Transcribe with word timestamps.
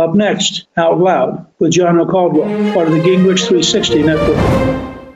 Up 0.00 0.14
next, 0.14 0.66
Out 0.78 0.98
Loud 0.98 1.46
with 1.58 1.72
Gianno 1.72 2.10
Caldwell, 2.10 2.72
part 2.72 2.88
of 2.88 2.94
the 2.94 3.00
Gingrich 3.00 3.46
360 3.46 4.02
Network. 4.02 5.06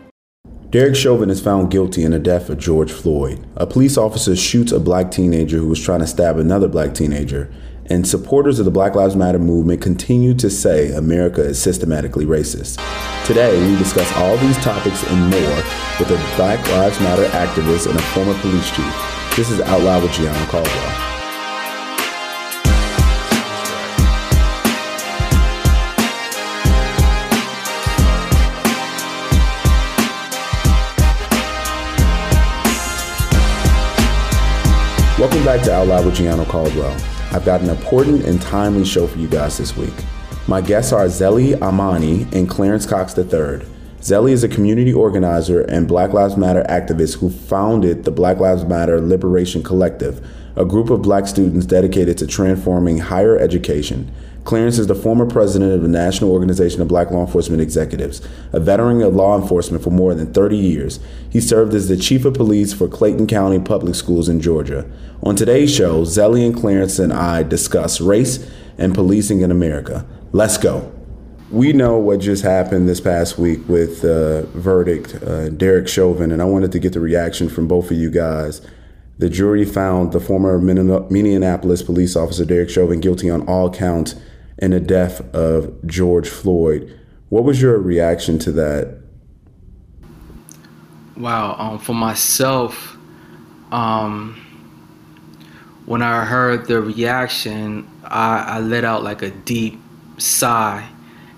Derek 0.69 0.95
Chauvin 0.95 1.31
is 1.31 1.41
found 1.41 1.71
guilty 1.71 2.05
in 2.05 2.11
the 2.11 2.19
death 2.19 2.51
of 2.51 2.59
George 2.59 2.93
Floyd. 2.93 3.47
A 3.57 3.67
police 3.67 3.97
officer 3.97 4.37
shoots 4.37 4.73
a 4.73 4.79
black 4.79 5.11
teenager 5.11 5.57
who 5.57 5.69
was 5.69 5.81
trying 5.83 6.01
to 6.01 6.07
stab 6.07 6.37
another 6.37 6.69
black 6.69 6.93
teenager, 6.93 7.51
and 7.87 8.07
supporters 8.07 8.59
of 8.59 8.67
the 8.67 8.71
Black 8.71 8.95
Lives 8.95 9.17
Matter 9.17 9.39
movement 9.39 9.81
continue 9.81 10.35
to 10.35 10.51
say 10.51 10.93
America 10.93 11.41
is 11.43 11.63
systematically 11.63 12.27
racist. 12.27 12.77
Today, 13.27 13.59
we 13.67 13.79
discuss 13.79 14.13
all 14.19 14.37
these 14.37 14.59
topics 14.59 15.03
and 15.11 15.31
more 15.31 15.57
with 15.99 16.11
a 16.11 16.37
Black 16.37 16.61
Lives 16.73 17.01
Matter 17.01 17.25
activist 17.29 17.89
and 17.89 17.99
a 17.99 18.03
former 18.03 18.39
police 18.41 18.71
chief. 18.77 19.35
This 19.35 19.51
is 19.51 19.63
Out 19.63 19.81
Loud 19.81 20.03
with 20.03 20.13
Gianno 20.13 20.47
Caldwell. 20.49 21.04
Back 35.45 35.61
to 35.65 35.75
Out 35.75 35.89
Loud 35.89 36.07
with 36.07 36.17
Gianno 36.17 36.49
Caldwell. 36.49 36.97
I've 37.31 37.45
got 37.45 37.61
an 37.61 37.69
important 37.69 38.25
and 38.25 38.41
timely 38.41 38.83
show 38.83 39.07
for 39.07 39.19
you 39.19 39.29
guys 39.29 39.59
this 39.59 39.77
week. 39.77 39.93
My 40.49 40.63
guests 40.63 40.91
are 40.91 41.05
Zelly 41.05 41.61
Amani 41.61 42.23
and 42.33 42.49
Clarence 42.49 42.87
Cox 42.87 43.15
III. 43.19 43.61
Zelly 44.01 44.31
is 44.31 44.43
a 44.43 44.49
community 44.49 44.95
organizer 44.95 45.61
and 45.61 45.87
Black 45.87 46.15
Lives 46.15 46.39
Matter 46.39 46.65
activist 46.71 47.19
who 47.19 47.29
founded 47.29 48.05
the 48.05 48.11
Black 48.11 48.39
Lives 48.39 48.65
Matter 48.65 48.99
Liberation 49.03 49.63
Collective, 49.63 50.27
a 50.57 50.65
group 50.65 50.89
of 50.89 51.03
black 51.03 51.27
students 51.27 51.67
dedicated 51.67 52.17
to 52.17 52.27
transforming 52.27 52.97
higher 52.97 53.39
education. 53.39 54.11
Clarence 54.45 54.79
is 54.79 54.89
the 54.89 54.95
former 54.95 55.25
president 55.25 55.73
of 55.73 55.81
the 55.81 55.89
National 55.89 56.31
Organization 56.31 56.83
of 56.83 56.89
Black 56.89 57.11
Law 57.11 57.25
Enforcement 57.25 57.63
Executives, 57.63 58.21
a 58.53 58.61
veteran 58.61 59.01
of 59.01 59.15
law 59.15 59.41
enforcement 59.41 59.83
for 59.83 59.91
more 59.91 60.15
than 60.15 60.35
30 60.35 60.57
years. 60.57 61.01
He 61.31 61.41
served 61.41 61.73
as 61.73 61.89
the 61.89 61.97
chief 61.97 62.27
of 62.27 62.35
police 62.35 62.75
for 62.75 62.87
Clayton 62.87 63.27
County 63.27 63.59
Public 63.59 63.95
Schools 63.95 64.29
in 64.29 64.41
Georgia. 64.41 64.89
On 65.23 65.35
today's 65.35 65.75
show, 65.75 66.03
Zelly 66.03 66.47
and 66.47 66.55
Clarence 66.55 66.99
and 66.99 67.11
I 67.11 67.43
discuss 67.43 68.03
race 68.03 68.51
and 68.77 68.95
policing 68.95 69.41
in 69.41 69.51
America. 69.51 70.07
Let's 70.33 70.59
go. 70.59 70.93
We 71.51 71.73
know 71.73 71.97
what 71.97 72.21
just 72.21 72.43
happened 72.43 72.87
this 72.87 73.01
past 73.01 73.39
week 73.39 73.67
with 73.67 74.03
the 74.03 74.41
uh, 74.41 74.59
verdict, 74.59 75.23
uh, 75.23 75.49
Derek 75.51 75.89
Chauvin, 75.89 76.31
and 76.31 76.43
I 76.43 76.45
wanted 76.45 76.73
to 76.73 76.79
get 76.79 76.93
the 76.93 77.01
reaction 77.01 77.49
from 77.49 77.67
both 77.67 77.91
of 77.91 77.97
you 77.97 78.11
guys. 78.11 78.61
The 79.17 79.31
jury 79.31 79.65
found 79.65 80.13
the 80.13 80.21
former 80.21 80.59
Minneapolis 80.59 81.83
police 81.83 82.17
officer 82.17 82.45
Derek 82.45 82.69
Chauvin 82.69 83.01
guilty 83.01 83.31
on 83.31 83.43
all 83.49 83.73
counts 83.73 84.17
in 84.59 84.71
the 84.71 84.81
death 84.81 85.21
of 85.35 85.85
George 85.87 86.29
Floyd. 86.29 86.99
What 87.29 87.45
was 87.45 87.61
your 87.61 87.79
reaction 87.79 88.39
to 88.41 88.53
that? 88.53 88.99
Wow, 91.17 91.57
um, 91.59 91.79
for 91.79 91.95
myself, 91.95 92.97
um, 93.71 94.41
when 95.87 96.03
I 96.03 96.25
heard 96.25 96.67
the 96.67 96.81
reaction, 96.81 97.89
I, 98.05 98.39
I 98.39 98.61
let 98.61 98.85
out 98.85 99.03
like 99.03 99.23
a 99.23 99.31
deep 99.31 99.81
sigh, 100.19 100.89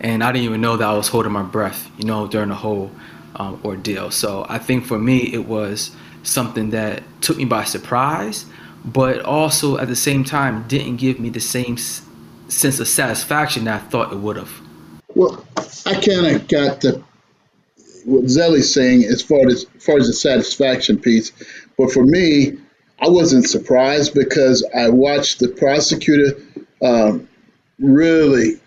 and 0.01 0.23
I 0.23 0.33
didn't 0.33 0.45
even 0.45 0.61
know 0.61 0.77
that 0.77 0.87
I 0.87 0.95
was 0.95 1.09
holding 1.09 1.33
my 1.33 1.43
breath, 1.43 1.91
you 1.99 2.05
know, 2.05 2.27
during 2.27 2.49
the 2.49 2.55
whole 2.55 2.91
um, 3.35 3.61
ordeal. 3.65 4.11
So 4.11 4.47
I 4.49 4.59
think 4.59 4.85
for 4.85 4.99
me, 4.99 5.33
it 5.33 5.47
was 5.47 5.91
something 6.23 6.71
that 6.71 7.03
took 7.21 7.37
me 7.37 7.45
by 7.45 7.65
surprise, 7.65 8.47
but 8.85 9.21
also 9.25 9.79
at 9.79 9.89
the 9.89 9.97
same 9.97 10.25
time 10.25 10.67
didn't 10.69 10.97
give 10.97 11.21
me 11.21 11.29
the 11.29 11.41
same 11.41 11.77
sense 12.49 12.81
of 12.81 12.89
satisfaction 12.89 13.69
I 13.69 13.79
thought 13.79 14.13
it 14.13 14.19
would 14.19 14.37
have. 14.37 14.53
Well, 15.15 15.45
I 15.87 15.95
kind 15.95 16.27
of 16.27 16.49
got 16.49 16.81
the 16.81 17.03
what 18.05 18.25
Zelly's 18.25 18.73
saying 18.73 19.05
as 19.05 19.21
far 19.21 19.47
as, 19.49 19.67
as 19.77 19.85
far 19.85 19.97
as 19.97 20.07
the 20.07 20.13
satisfaction 20.13 20.99
piece, 20.99 21.33
but 21.77 21.91
for 21.91 22.05
me, 22.05 22.57
I 23.01 23.09
wasn't 23.09 23.49
surprised 23.49 24.15
because 24.15 24.65
I 24.75 24.89
watched 24.89 25.41
the 25.41 25.49
prosecutor 25.49 26.37
um, 26.83 27.29
really 27.79 28.61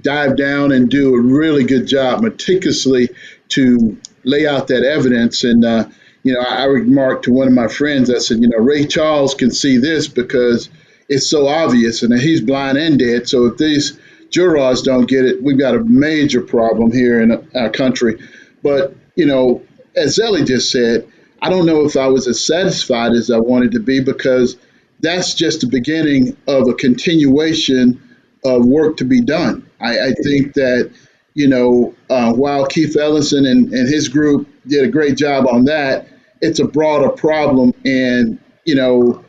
dive 0.00 0.36
down 0.36 0.72
and 0.72 0.88
do 0.88 1.14
a 1.14 1.20
really 1.20 1.64
good 1.64 1.86
job 1.86 2.22
meticulously 2.22 3.08
to 3.50 3.98
lay 4.24 4.46
out 4.46 4.68
that 4.68 4.84
evidence. 4.84 5.44
And, 5.44 5.64
uh, 5.64 5.86
you 6.22 6.32
know, 6.32 6.40
I 6.40 6.64
remarked 6.64 7.24
to 7.24 7.32
one 7.32 7.46
of 7.46 7.52
my 7.52 7.68
friends, 7.68 8.10
I 8.10 8.18
said, 8.18 8.38
you 8.40 8.48
know, 8.48 8.58
Ray 8.58 8.86
Charles 8.86 9.34
can 9.34 9.50
see 9.50 9.76
this 9.76 10.08
because 10.08 10.70
it's 11.08 11.28
so 11.28 11.46
obvious 11.46 12.02
and 12.02 12.18
he's 12.18 12.40
blind 12.40 12.78
and 12.78 12.98
dead. 12.98 13.28
So 13.28 13.46
if 13.46 13.58
these 13.58 13.98
jurors 14.30 14.82
don't 14.82 15.08
get 15.08 15.24
it, 15.24 15.42
we've 15.42 15.58
got 15.58 15.74
a 15.74 15.84
major 15.84 16.40
problem 16.40 16.92
here 16.92 17.20
in 17.20 17.48
our 17.54 17.70
country. 17.70 18.20
But, 18.62 18.94
you 19.14 19.26
know, 19.26 19.62
as 19.96 20.18
Zelly 20.18 20.46
just 20.46 20.70
said, 20.70 21.06
I 21.42 21.50
don't 21.50 21.66
know 21.66 21.84
if 21.84 21.96
I 21.96 22.06
was 22.06 22.26
as 22.26 22.44
satisfied 22.44 23.12
as 23.12 23.30
I 23.30 23.38
wanted 23.38 23.72
to 23.72 23.80
be 23.80 24.00
because 24.00 24.56
that's 25.00 25.34
just 25.34 25.60
the 25.60 25.66
beginning 25.66 26.36
of 26.48 26.68
a 26.68 26.74
continuation 26.74 28.00
of 28.44 28.64
work 28.64 28.96
to 28.98 29.04
be 29.04 29.20
done. 29.20 29.68
I, 29.80 30.08
I 30.08 30.12
think 30.22 30.54
that, 30.54 30.90
you 31.34 31.48
know, 31.48 31.94
uh, 32.08 32.32
while 32.32 32.66
Keith 32.66 32.96
Ellison 32.96 33.44
and, 33.44 33.72
and 33.72 33.88
his 33.88 34.08
group 34.08 34.48
did 34.66 34.84
a 34.84 34.88
great 34.88 35.16
job 35.16 35.46
on 35.46 35.66
that, 35.66 36.08
it's 36.40 36.60
a 36.60 36.64
broader 36.66 37.10
problem. 37.10 37.74
And, 37.84 38.38
you 38.64 38.74
know, 38.74 39.24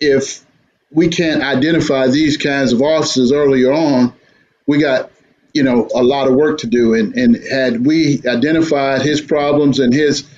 if 0.00 0.46
we 0.90 1.08
can't 1.08 1.42
identify 1.42 2.08
these 2.08 2.36
kinds 2.36 2.72
of 2.72 2.80
officers 2.82 3.32
earlier 3.32 3.72
on, 3.72 4.12
we 4.66 4.78
got, 4.78 5.10
you 5.54 5.62
know, 5.62 5.88
a 5.94 6.02
lot 6.02 6.28
of 6.28 6.34
work 6.34 6.58
to 6.60 6.66
do. 6.66 6.94
And, 6.94 7.14
and 7.14 7.36
had 7.36 7.86
we 7.86 8.22
identified 8.26 9.02
his 9.02 9.20
problems 9.20 9.78
and 9.78 9.92
his 9.92 10.28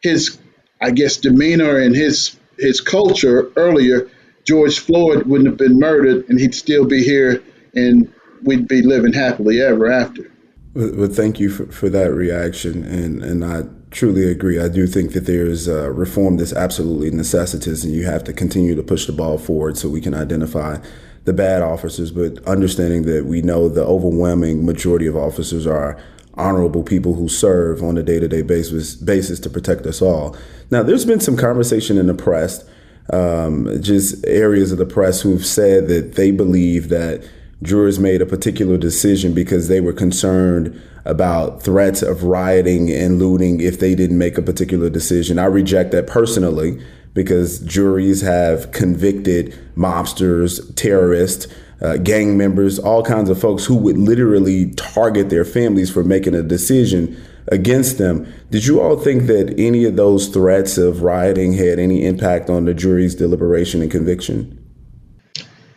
his 0.00 0.38
I 0.80 0.90
guess, 0.90 1.16
demeanor 1.16 1.78
and 1.78 1.94
his 1.94 2.36
his 2.58 2.80
culture 2.80 3.50
earlier, 3.56 4.10
George 4.44 4.78
Floyd 4.78 5.26
wouldn't 5.26 5.48
have 5.48 5.58
been 5.58 5.78
murdered, 5.78 6.28
and 6.28 6.38
he'd 6.38 6.54
still 6.54 6.84
be 6.84 7.02
here, 7.02 7.42
and 7.74 8.12
we'd 8.42 8.68
be 8.68 8.82
living 8.82 9.12
happily 9.12 9.60
ever 9.60 9.90
after. 9.90 10.30
Well, 10.74 11.08
thank 11.08 11.40
you 11.40 11.50
for, 11.50 11.66
for 11.66 11.88
that 11.88 12.12
reaction, 12.12 12.84
and 12.84 13.22
and 13.22 13.44
I 13.44 13.64
truly 13.90 14.30
agree. 14.30 14.58
I 14.58 14.68
do 14.68 14.86
think 14.86 15.12
that 15.12 15.26
there's 15.26 15.66
a 15.66 15.90
reform 15.90 16.36
that's 16.36 16.52
absolutely 16.52 17.10
necessitous, 17.10 17.84
and 17.84 17.92
you 17.92 18.04
have 18.04 18.24
to 18.24 18.32
continue 18.32 18.74
to 18.74 18.82
push 18.82 19.06
the 19.06 19.12
ball 19.12 19.38
forward 19.38 19.76
so 19.76 19.88
we 19.88 20.00
can 20.00 20.14
identify 20.14 20.78
the 21.24 21.32
bad 21.32 21.62
officers, 21.62 22.10
but 22.10 22.42
understanding 22.46 23.02
that 23.02 23.26
we 23.26 23.42
know 23.42 23.68
the 23.68 23.84
overwhelming 23.84 24.64
majority 24.64 25.06
of 25.06 25.16
officers 25.16 25.66
are 25.66 25.98
honorable 26.34 26.82
people 26.82 27.14
who 27.14 27.28
serve 27.28 27.82
on 27.82 27.98
a 27.98 28.02
day-to-day 28.02 28.42
basis 28.42 28.94
basis 28.94 29.40
to 29.40 29.50
protect 29.50 29.84
us 29.86 30.00
all. 30.00 30.36
Now, 30.70 30.82
there's 30.82 31.04
been 31.04 31.20
some 31.20 31.36
conversation 31.36 31.98
in 31.98 32.06
the 32.06 32.14
press, 32.14 32.64
um, 33.12 33.68
just 33.82 34.24
areas 34.26 34.70
of 34.72 34.78
the 34.78 34.86
press 34.86 35.22
who've 35.22 35.44
said 35.44 35.88
that 35.88 36.14
they 36.14 36.30
believe 36.30 36.88
that 36.90 37.28
jurors 37.62 37.98
made 37.98 38.22
a 38.22 38.26
particular 38.26 38.78
decision 38.78 39.34
because 39.34 39.68
they 39.68 39.80
were 39.80 39.92
concerned 39.92 40.80
about 41.08 41.62
threats 41.62 42.02
of 42.02 42.22
rioting 42.22 42.90
and 42.90 43.18
looting 43.18 43.60
if 43.60 43.80
they 43.80 43.94
didn't 43.94 44.18
make 44.18 44.38
a 44.38 44.42
particular 44.42 44.90
decision. 44.90 45.38
I 45.38 45.46
reject 45.46 45.90
that 45.92 46.06
personally 46.06 46.80
because 47.14 47.58
juries 47.60 48.20
have 48.20 48.70
convicted 48.72 49.58
mobsters, 49.76 50.74
terrorists, 50.76 51.48
uh, 51.80 51.96
gang 51.96 52.36
members, 52.36 52.78
all 52.78 53.02
kinds 53.02 53.30
of 53.30 53.40
folks 53.40 53.64
who 53.64 53.76
would 53.76 53.96
literally 53.96 54.70
target 54.72 55.30
their 55.30 55.44
families 55.44 55.90
for 55.90 56.04
making 56.04 56.34
a 56.34 56.42
decision 56.42 57.16
against 57.48 57.98
them. 57.98 58.30
Did 58.50 58.66
you 58.66 58.80
all 58.80 58.96
think 58.96 59.26
that 59.26 59.54
any 59.58 59.84
of 59.84 59.96
those 59.96 60.28
threats 60.28 60.76
of 60.76 61.02
rioting 61.02 61.54
had 61.54 61.78
any 61.78 62.04
impact 62.04 62.50
on 62.50 62.66
the 62.66 62.74
jury's 62.74 63.14
deliberation 63.14 63.80
and 63.80 63.90
conviction? 63.90 64.54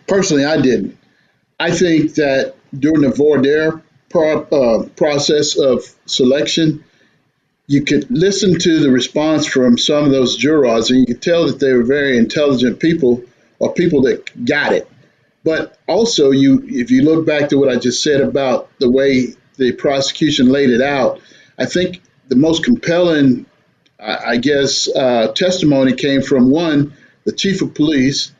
Personally, 0.07 0.43
I 0.43 0.59
didn't. 0.59 0.97
I 1.59 1.71
think 1.71 2.15
that 2.15 2.55
during 2.79 3.01
the 3.01 3.09
voir 3.11 3.37
dire 3.37 3.81
pro- 4.11 4.43
uh, 4.43 4.87
process 4.89 5.57
of 5.57 5.83
selection, 6.05 6.83
you 7.67 7.83
could 7.83 8.09
listen 8.11 8.59
to 8.59 8.79
the 8.79 8.91
response 8.91 9.45
from 9.45 9.77
some 9.77 10.03
of 10.05 10.11
those 10.11 10.35
jurors, 10.35 10.91
and 10.91 10.99
you 10.99 11.05
could 11.05 11.21
tell 11.21 11.47
that 11.47 11.59
they 11.59 11.73
were 11.73 11.83
very 11.83 12.17
intelligent 12.17 12.79
people 12.79 13.23
or 13.59 13.73
people 13.73 14.01
that 14.03 14.45
got 14.45 14.73
it. 14.73 14.89
But 15.43 15.77
also, 15.87 16.31
you 16.31 16.63
if 16.67 16.91
you 16.91 17.03
look 17.03 17.25
back 17.25 17.49
to 17.49 17.57
what 17.57 17.69
I 17.69 17.77
just 17.77 18.03
said 18.03 18.21
about 18.21 18.69
the 18.79 18.91
way 18.91 19.35
the 19.57 19.71
prosecution 19.71 20.49
laid 20.49 20.69
it 20.69 20.81
out, 20.81 21.21
I 21.57 21.65
think 21.65 22.01
the 22.27 22.35
most 22.35 22.63
compelling, 22.63 23.45
I 23.99 24.37
guess, 24.37 24.87
uh, 24.87 25.31
testimony 25.33 25.93
came 25.93 26.21
from 26.21 26.49
one, 26.49 26.93
the 27.25 27.31
chief 27.31 27.61
of 27.61 27.73
police, 27.73 28.31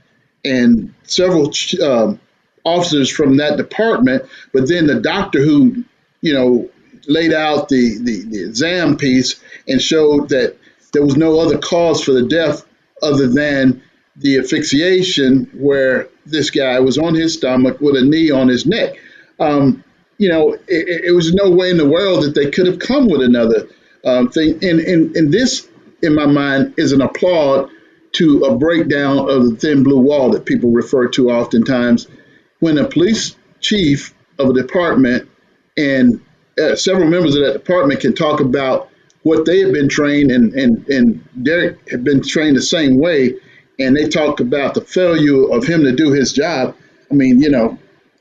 and 0.44 0.94
several 1.04 1.52
um, 1.84 2.20
officers 2.64 3.10
from 3.10 3.38
that 3.38 3.58
department, 3.58 4.24
but 4.54 4.68
then 4.68 4.88
the 4.88 5.00
doctor 5.00 5.42
who, 5.42 5.84
you 6.22 6.34
know, 6.34 6.70
laid 7.08 7.34
out 7.34 7.70
the, 7.70 7.98
the, 8.02 8.24
the 8.26 8.44
exam 8.44 8.98
piece 8.98 9.42
and 9.68 9.82
showed 9.82 10.30
that 10.30 10.56
there 10.94 11.04
was 11.04 11.18
no 11.18 11.40
other 11.40 11.58
cause 11.58 12.04
for 12.04 12.12
the 12.12 12.28
death 12.28 12.66
other 13.02 13.28
than 13.28 13.82
the 14.18 14.38
asphyxiation 14.38 15.50
where 15.54 16.10
this 16.26 16.52
guy 16.52 16.80
was 16.80 16.98
on 16.98 17.16
his 17.16 17.34
stomach 17.34 17.80
with 17.80 17.96
a 17.96 18.02
knee 18.02 18.30
on 18.30 18.48
his 18.48 18.66
neck. 18.66 18.96
Um, 19.40 19.84
you 20.18 20.30
know, 20.30 20.54
it, 20.54 21.06
it, 21.06 21.16
was 21.16 21.34
no 21.34 21.50
way 21.50 21.72
in 21.72 21.78
the 21.78 21.90
world 21.90 22.24
that 22.24 22.36
they 22.36 22.52
could 22.52 22.68
have 22.68 22.78
come 22.78 23.08
with 23.08 23.24
another 23.24 23.68
um, 24.06 24.30
thing. 24.30 24.64
And, 24.64 24.80
and, 24.80 25.16
and 25.16 25.34
this, 25.34 25.68
in 26.04 26.14
my 26.14 26.28
mind, 26.28 26.76
is 26.78 26.92
an 26.92 27.02
applaud 27.02 27.72
to 28.14 28.44
a 28.44 28.56
breakdown 28.56 29.18
of 29.18 29.50
the 29.50 29.56
thin 29.56 29.84
blue 29.84 30.00
wall 30.00 30.30
that 30.32 30.46
people 30.46 30.72
refer 30.72 31.08
to 31.08 31.32
oftentimes 31.32 32.08
when 32.62 32.78
a 32.78 32.88
police 32.88 33.36
chief 33.60 34.14
of 34.40 34.50
a 34.50 34.54
department 34.54 35.30
and 35.78 36.22
uh, 36.60 36.76
several 36.76 37.10
members 37.10 37.36
of 37.36 37.44
that 37.44 37.54
department 37.54 38.00
can 38.00 38.16
talk 38.16 38.40
about 38.40 38.90
what 39.24 39.46
they 39.46 39.60
have 39.60 39.74
been 39.74 39.90
trained 39.90 40.32
and, 40.32 40.54
and, 40.54 40.88
and 40.88 41.44
Derek 41.44 41.90
had 41.90 42.04
been 42.04 42.24
trained 42.24 42.56
the 42.56 42.62
same 42.62 42.98
way, 42.98 43.36
and 43.80 43.96
they 43.96 44.08
talk 44.08 44.40
about 44.40 44.74
the 44.74 44.82
failure 44.82 45.52
of 45.52 45.66
him 45.66 45.84
to 45.84 45.92
do 45.92 46.12
his 46.12 46.34
job. 46.34 46.76
I 47.12 47.14
mean, 47.14 47.40
you 47.40 47.50
know, 47.50 47.78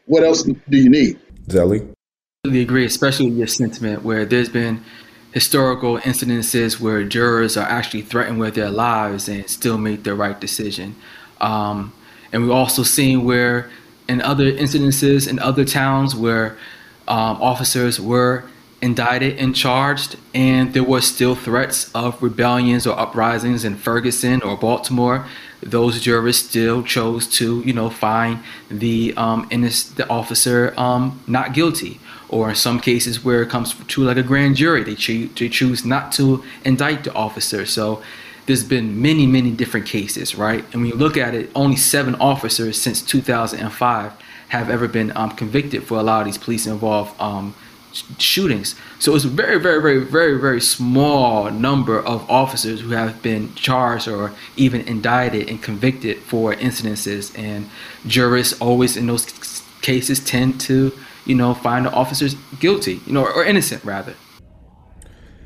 what 0.06 0.24
else 0.24 0.42
do 0.42 0.54
you 0.68 0.90
need? 0.90 1.18
Zelly? 1.46 1.82
I 1.82 1.94
completely 2.44 2.62
agree, 2.62 2.84
especially 2.84 3.30
with 3.30 3.38
your 3.38 3.46
sentiment 3.46 4.02
where 4.02 4.24
there's 4.24 4.48
been 4.48 4.84
historical 5.32 5.98
incidences 5.98 6.80
where 6.80 7.04
jurors 7.04 7.56
are 7.56 7.68
actually 7.68 8.02
threatened 8.02 8.38
with 8.38 8.54
their 8.54 8.70
lives 8.70 9.28
and 9.28 9.48
still 9.48 9.78
make 9.78 10.02
the 10.02 10.14
right 10.14 10.40
decision. 10.40 10.96
Um, 11.40 11.92
and 12.32 12.42
we've 12.42 12.50
also 12.50 12.82
seen 12.82 13.24
where 13.24 13.70
in 14.10 14.20
other 14.20 14.48
incidences 14.64 15.28
in 15.32 15.38
other 15.50 15.64
towns 15.64 16.10
where 16.24 16.46
um, 17.16 17.34
officers 17.50 17.94
were 18.00 18.44
indicted 18.82 19.32
and 19.42 19.54
charged, 19.54 20.16
and 20.34 20.72
there 20.74 20.88
were 20.92 21.02
still 21.14 21.34
threats 21.46 21.78
of 21.94 22.22
rebellions 22.22 22.86
or 22.86 22.98
uprisings 22.98 23.64
in 23.64 23.76
Ferguson 23.76 24.42
or 24.42 24.56
Baltimore. 24.56 25.18
Those 25.62 26.00
jurors 26.00 26.38
still 26.48 26.82
chose 26.82 27.26
to, 27.38 27.46
you 27.68 27.74
know, 27.78 27.90
find 27.90 28.34
the 28.84 29.14
um, 29.24 29.46
innocent, 29.50 29.96
the 29.98 30.08
officer 30.08 30.72
um, 30.86 31.02
not 31.26 31.52
guilty. 31.52 32.00
Or 32.36 32.48
in 32.50 32.54
some 32.54 32.78
cases 32.80 33.24
where 33.24 33.42
it 33.42 33.50
comes 33.50 33.74
to 33.74 33.98
like 34.08 34.16
a 34.16 34.22
grand 34.22 34.54
jury, 34.56 34.82
they, 34.84 34.94
cho- 34.94 35.28
they 35.38 35.48
choose 35.48 35.84
not 35.84 36.12
to 36.12 36.42
indict 36.64 37.04
the 37.04 37.12
officer. 37.12 37.66
So 37.66 38.02
there's 38.46 38.64
been 38.64 39.00
many, 39.00 39.26
many 39.26 39.50
different 39.50 39.86
cases, 39.86 40.34
right? 40.34 40.64
And 40.72 40.82
when 40.82 40.86
you 40.86 40.94
look 40.96 41.16
at 41.16 41.34
it, 41.34 41.50
only 41.54 41.76
seven 41.76 42.14
officers 42.16 42.80
since 42.80 43.02
2005 43.02 44.12
have 44.48 44.68
ever 44.68 44.88
been 44.88 45.16
um, 45.16 45.30
convicted 45.30 45.84
for 45.84 45.98
a 45.98 46.02
lot 46.02 46.20
of 46.20 46.26
these 46.26 46.38
police 46.38 46.66
involved 46.66 47.18
um, 47.20 47.54
sh- 47.92 48.02
shootings. 48.18 48.74
So 48.98 49.14
it's 49.14 49.24
a 49.24 49.28
very, 49.28 49.60
very, 49.60 49.80
very, 49.80 50.04
very, 50.04 50.38
very 50.38 50.60
small 50.60 51.50
number 51.50 51.98
of 52.00 52.28
officers 52.28 52.80
who 52.80 52.90
have 52.90 53.22
been 53.22 53.54
charged 53.54 54.08
or 54.08 54.32
even 54.56 54.80
indicted 54.82 55.48
and 55.48 55.62
convicted 55.62 56.18
for 56.18 56.54
incidences. 56.54 57.36
And 57.38 57.70
jurists 58.06 58.60
always 58.60 58.96
in 58.96 59.06
those 59.06 59.62
cases 59.82 60.20
tend 60.20 60.60
to, 60.62 60.92
you 61.24 61.34
know, 61.34 61.54
find 61.54 61.86
the 61.86 61.92
officers 61.92 62.34
guilty, 62.58 63.00
you 63.06 63.12
know, 63.12 63.22
or, 63.24 63.32
or 63.32 63.44
innocent 63.44 63.84
rather. 63.84 64.14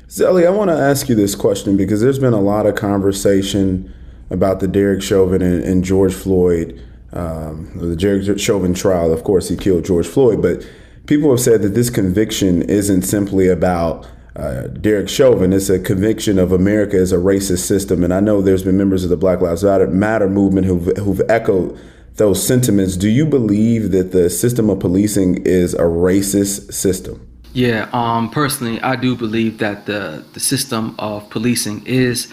Zelly, 0.07 0.45
I 0.45 0.51
want 0.51 0.69
to 0.69 0.77
ask 0.77 1.09
you 1.09 1.15
this 1.15 1.33
question 1.33 1.75
because 1.77 1.99
there's 1.99 2.19
been 2.19 2.33
a 2.33 2.41
lot 2.41 2.67
of 2.67 2.75
conversation 2.75 3.91
about 4.29 4.59
the 4.59 4.67
Derek 4.67 5.01
Chauvin 5.01 5.41
and, 5.41 5.63
and 5.63 5.83
George 5.83 6.13
Floyd, 6.13 6.81
um, 7.11 7.71
the 7.75 7.95
Derek 7.95 8.39
Chauvin 8.39 8.73
trial. 8.73 9.11
Of 9.11 9.23
course, 9.23 9.49
he 9.49 9.57
killed 9.57 9.85
George 9.85 10.07
Floyd, 10.07 10.41
but 10.41 10.67
people 11.07 11.31
have 11.31 11.39
said 11.39 11.63
that 11.63 11.69
this 11.69 11.89
conviction 11.89 12.61
isn't 12.63 13.01
simply 13.01 13.47
about 13.47 14.07
uh, 14.35 14.67
Derek 14.67 15.09
Chauvin. 15.09 15.53
It's 15.53 15.69
a 15.69 15.79
conviction 15.79 16.37
of 16.37 16.51
America 16.51 16.97
as 16.97 17.11
a 17.11 17.17
racist 17.17 17.65
system. 17.65 18.03
And 18.03 18.13
I 18.13 18.19
know 18.19 18.41
there's 18.41 18.63
been 18.63 18.77
members 18.77 19.03
of 19.03 19.09
the 19.09 19.17
Black 19.17 19.41
Lives 19.41 19.63
Matter 19.63 20.29
movement 20.29 20.67
who've, 20.67 20.95
who've 20.97 21.21
echoed 21.29 21.79
those 22.15 22.45
sentiments. 22.45 22.95
Do 22.95 23.09
you 23.09 23.25
believe 23.25 23.91
that 23.91 24.11
the 24.11 24.29
system 24.29 24.69
of 24.69 24.79
policing 24.79 25.45
is 25.45 25.73
a 25.73 25.83
racist 25.83 26.73
system? 26.73 27.27
Yeah, 27.55 27.87
um, 27.93 28.31
personally, 28.31 28.81
I 28.81 28.97
do 28.97 29.15
believe 29.15 29.59
that 29.59 29.85
the, 29.85 30.25
the 30.33 30.41
system 30.41 30.93
of 30.99 31.29
policing 31.29 31.87
is 31.87 32.27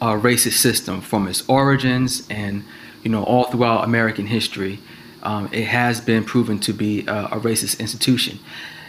a 0.00 0.14
racist 0.14 0.54
system 0.54 1.02
from 1.02 1.28
its 1.28 1.46
origins 1.46 2.26
and, 2.30 2.64
you 3.02 3.10
know, 3.10 3.22
all 3.22 3.44
throughout 3.44 3.84
American 3.84 4.26
history. 4.26 4.78
Um, 5.22 5.50
it 5.52 5.66
has 5.66 6.00
been 6.00 6.24
proven 6.24 6.58
to 6.60 6.72
be 6.72 7.06
a, 7.06 7.24
a, 7.26 7.40
racist 7.40 7.80
institution. 7.80 8.38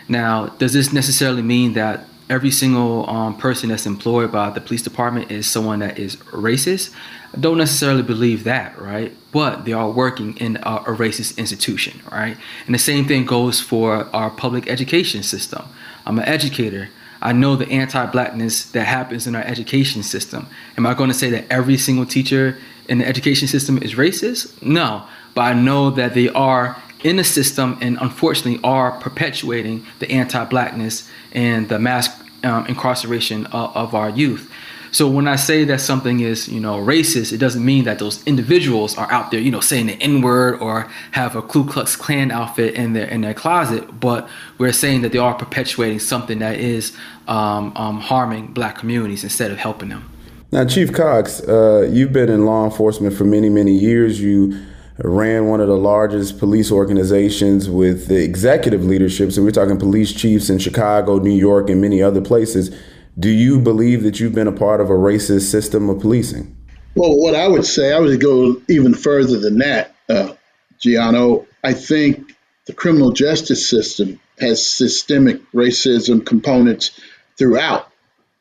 Now, 0.07 0.45
does 0.57 0.71
this 0.71 0.93
necessarily 0.93 1.41
mean 1.41 1.73
that 1.73 2.07
every 2.33 2.49
single 2.49 3.07
um, 3.07 3.37
person 3.37 3.69
that's 3.69 3.85
employed 3.85 4.31
by 4.31 4.49
the 4.49 4.59
police 4.59 4.81
department 4.81 5.29
is 5.31 5.47
someone 5.47 5.79
that 5.79 5.99
is 5.99 6.15
racist? 6.47 6.91
I 7.33 7.39
don't 7.39 7.59
necessarily 7.59 8.01
believe 8.01 8.43
that, 8.43 8.79
right? 8.81 9.15
But 9.31 9.65
they 9.65 9.73
are 9.73 9.89
working 9.89 10.35
in 10.37 10.57
a, 10.57 10.75
a 10.87 10.95
racist 11.03 11.37
institution, 11.37 12.01
right? 12.11 12.35
And 12.65 12.73
the 12.73 12.79
same 12.79 13.05
thing 13.05 13.25
goes 13.25 13.61
for 13.61 14.09
our 14.15 14.31
public 14.31 14.67
education 14.67 15.21
system. 15.21 15.63
I'm 16.07 16.17
an 16.17 16.25
educator. 16.25 16.89
I 17.21 17.33
know 17.33 17.55
the 17.55 17.69
anti-blackness 17.69 18.71
that 18.71 18.85
happens 18.85 19.27
in 19.27 19.35
our 19.35 19.43
education 19.43 20.01
system. 20.03 20.47
Am 20.75 20.85
I 20.85 20.93
going 20.95 21.09
to 21.09 21.13
say 21.13 21.29
that 21.29 21.45
every 21.51 21.77
single 21.77 22.05
teacher 22.05 22.57
in 22.89 22.97
the 22.97 23.07
education 23.07 23.47
system 23.47 23.77
is 23.77 23.93
racist? 23.93 24.61
No, 24.61 25.07
but 25.35 25.41
I 25.41 25.53
know 25.53 25.91
that 25.91 26.15
they 26.15 26.29
are 26.29 26.81
in 27.03 27.17
the 27.17 27.23
system 27.23 27.77
and 27.81 27.97
unfortunately 28.01 28.59
are 28.63 28.91
perpetuating 28.99 29.85
the 29.99 30.09
anti-blackness 30.09 31.09
and 31.33 31.69
the 31.69 31.77
mass 31.77 32.09
um, 32.43 32.65
incarceration 32.67 33.45
of, 33.47 33.75
of 33.75 33.95
our 33.95 34.09
youth. 34.09 34.51
So 34.91 35.07
when 35.07 35.27
I 35.27 35.37
say 35.37 35.63
that 35.65 35.81
something 35.81 36.19
is, 36.19 36.47
you 36.47 36.59
know, 36.59 36.77
racist, 36.77 37.33
it 37.33 37.39
doesn't 37.39 37.65
mean 37.65 37.85
that 37.85 37.97
those 37.97 38.23
individuals 38.27 38.95
are 38.95 39.11
out 39.11 39.31
there, 39.31 39.39
you 39.39 39.49
know, 39.49 39.59
saying 39.59 39.87
the 39.87 39.93
N-word 39.93 40.61
or 40.61 40.87
have 41.11 41.35
a 41.35 41.41
Ku 41.41 41.65
Klux 41.65 41.95
Klan 41.95 42.29
outfit 42.29 42.75
in 42.75 42.93
their 42.93 43.07
in 43.07 43.21
their 43.21 43.33
closet. 43.33 43.99
But 43.99 44.29
we're 44.59 44.71
saying 44.71 45.01
that 45.01 45.11
they 45.11 45.17
are 45.17 45.33
perpetuating 45.33 45.97
something 45.97 46.37
that 46.39 46.59
is 46.59 46.95
um, 47.27 47.75
um, 47.75 48.01
harming 48.01 48.53
black 48.53 48.77
communities 48.77 49.23
instead 49.23 49.49
of 49.49 49.57
helping 49.57 49.89
them. 49.89 50.07
Now, 50.51 50.63
Chief 50.65 50.93
Cox, 50.93 51.41
uh, 51.41 51.89
you've 51.91 52.13
been 52.13 52.29
in 52.29 52.45
law 52.45 52.63
enforcement 52.63 53.15
for 53.15 53.23
many, 53.25 53.49
many 53.49 53.71
years. 53.71 54.21
You 54.21 54.55
ran 55.03 55.47
one 55.47 55.59
of 55.59 55.67
the 55.67 55.77
largest 55.77 56.39
police 56.39 56.71
organizations 56.71 57.69
with 57.69 58.07
the 58.07 58.23
executive 58.23 58.85
leadership. 58.85 59.31
So 59.31 59.43
we're 59.43 59.51
talking 59.51 59.77
police 59.77 60.13
chiefs 60.13 60.49
in 60.49 60.59
Chicago, 60.59 61.17
New 61.17 61.37
York, 61.37 61.69
and 61.69 61.81
many 61.81 62.01
other 62.01 62.21
places. 62.21 62.75
Do 63.19 63.29
you 63.29 63.59
believe 63.59 64.03
that 64.03 64.19
you've 64.19 64.33
been 64.33 64.47
a 64.47 64.53
part 64.53 64.79
of 64.79 64.89
a 64.89 64.93
racist 64.93 65.51
system 65.51 65.89
of 65.89 65.99
policing? 65.99 66.55
Well, 66.95 67.17
what 67.17 67.35
I 67.35 67.47
would 67.47 67.65
say, 67.65 67.91
I 67.91 67.99
would 67.99 68.21
go 68.21 68.61
even 68.69 68.93
further 68.93 69.39
than 69.39 69.57
that, 69.59 69.95
uh, 70.09 70.33
Gianno. 70.79 71.45
I 71.63 71.73
think 71.73 72.35
the 72.65 72.73
criminal 72.73 73.11
justice 73.11 73.67
system 73.67 74.19
has 74.39 74.65
systemic 74.65 75.41
racism 75.51 76.25
components 76.25 76.99
throughout. 77.37 77.91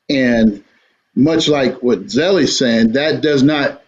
And 0.09 0.63
much 1.15 1.49
like 1.49 1.83
what 1.83 2.11
Zelly's 2.11 2.57
saying, 2.57 2.93
that 2.93 3.21
does 3.21 3.43
not 3.43 3.82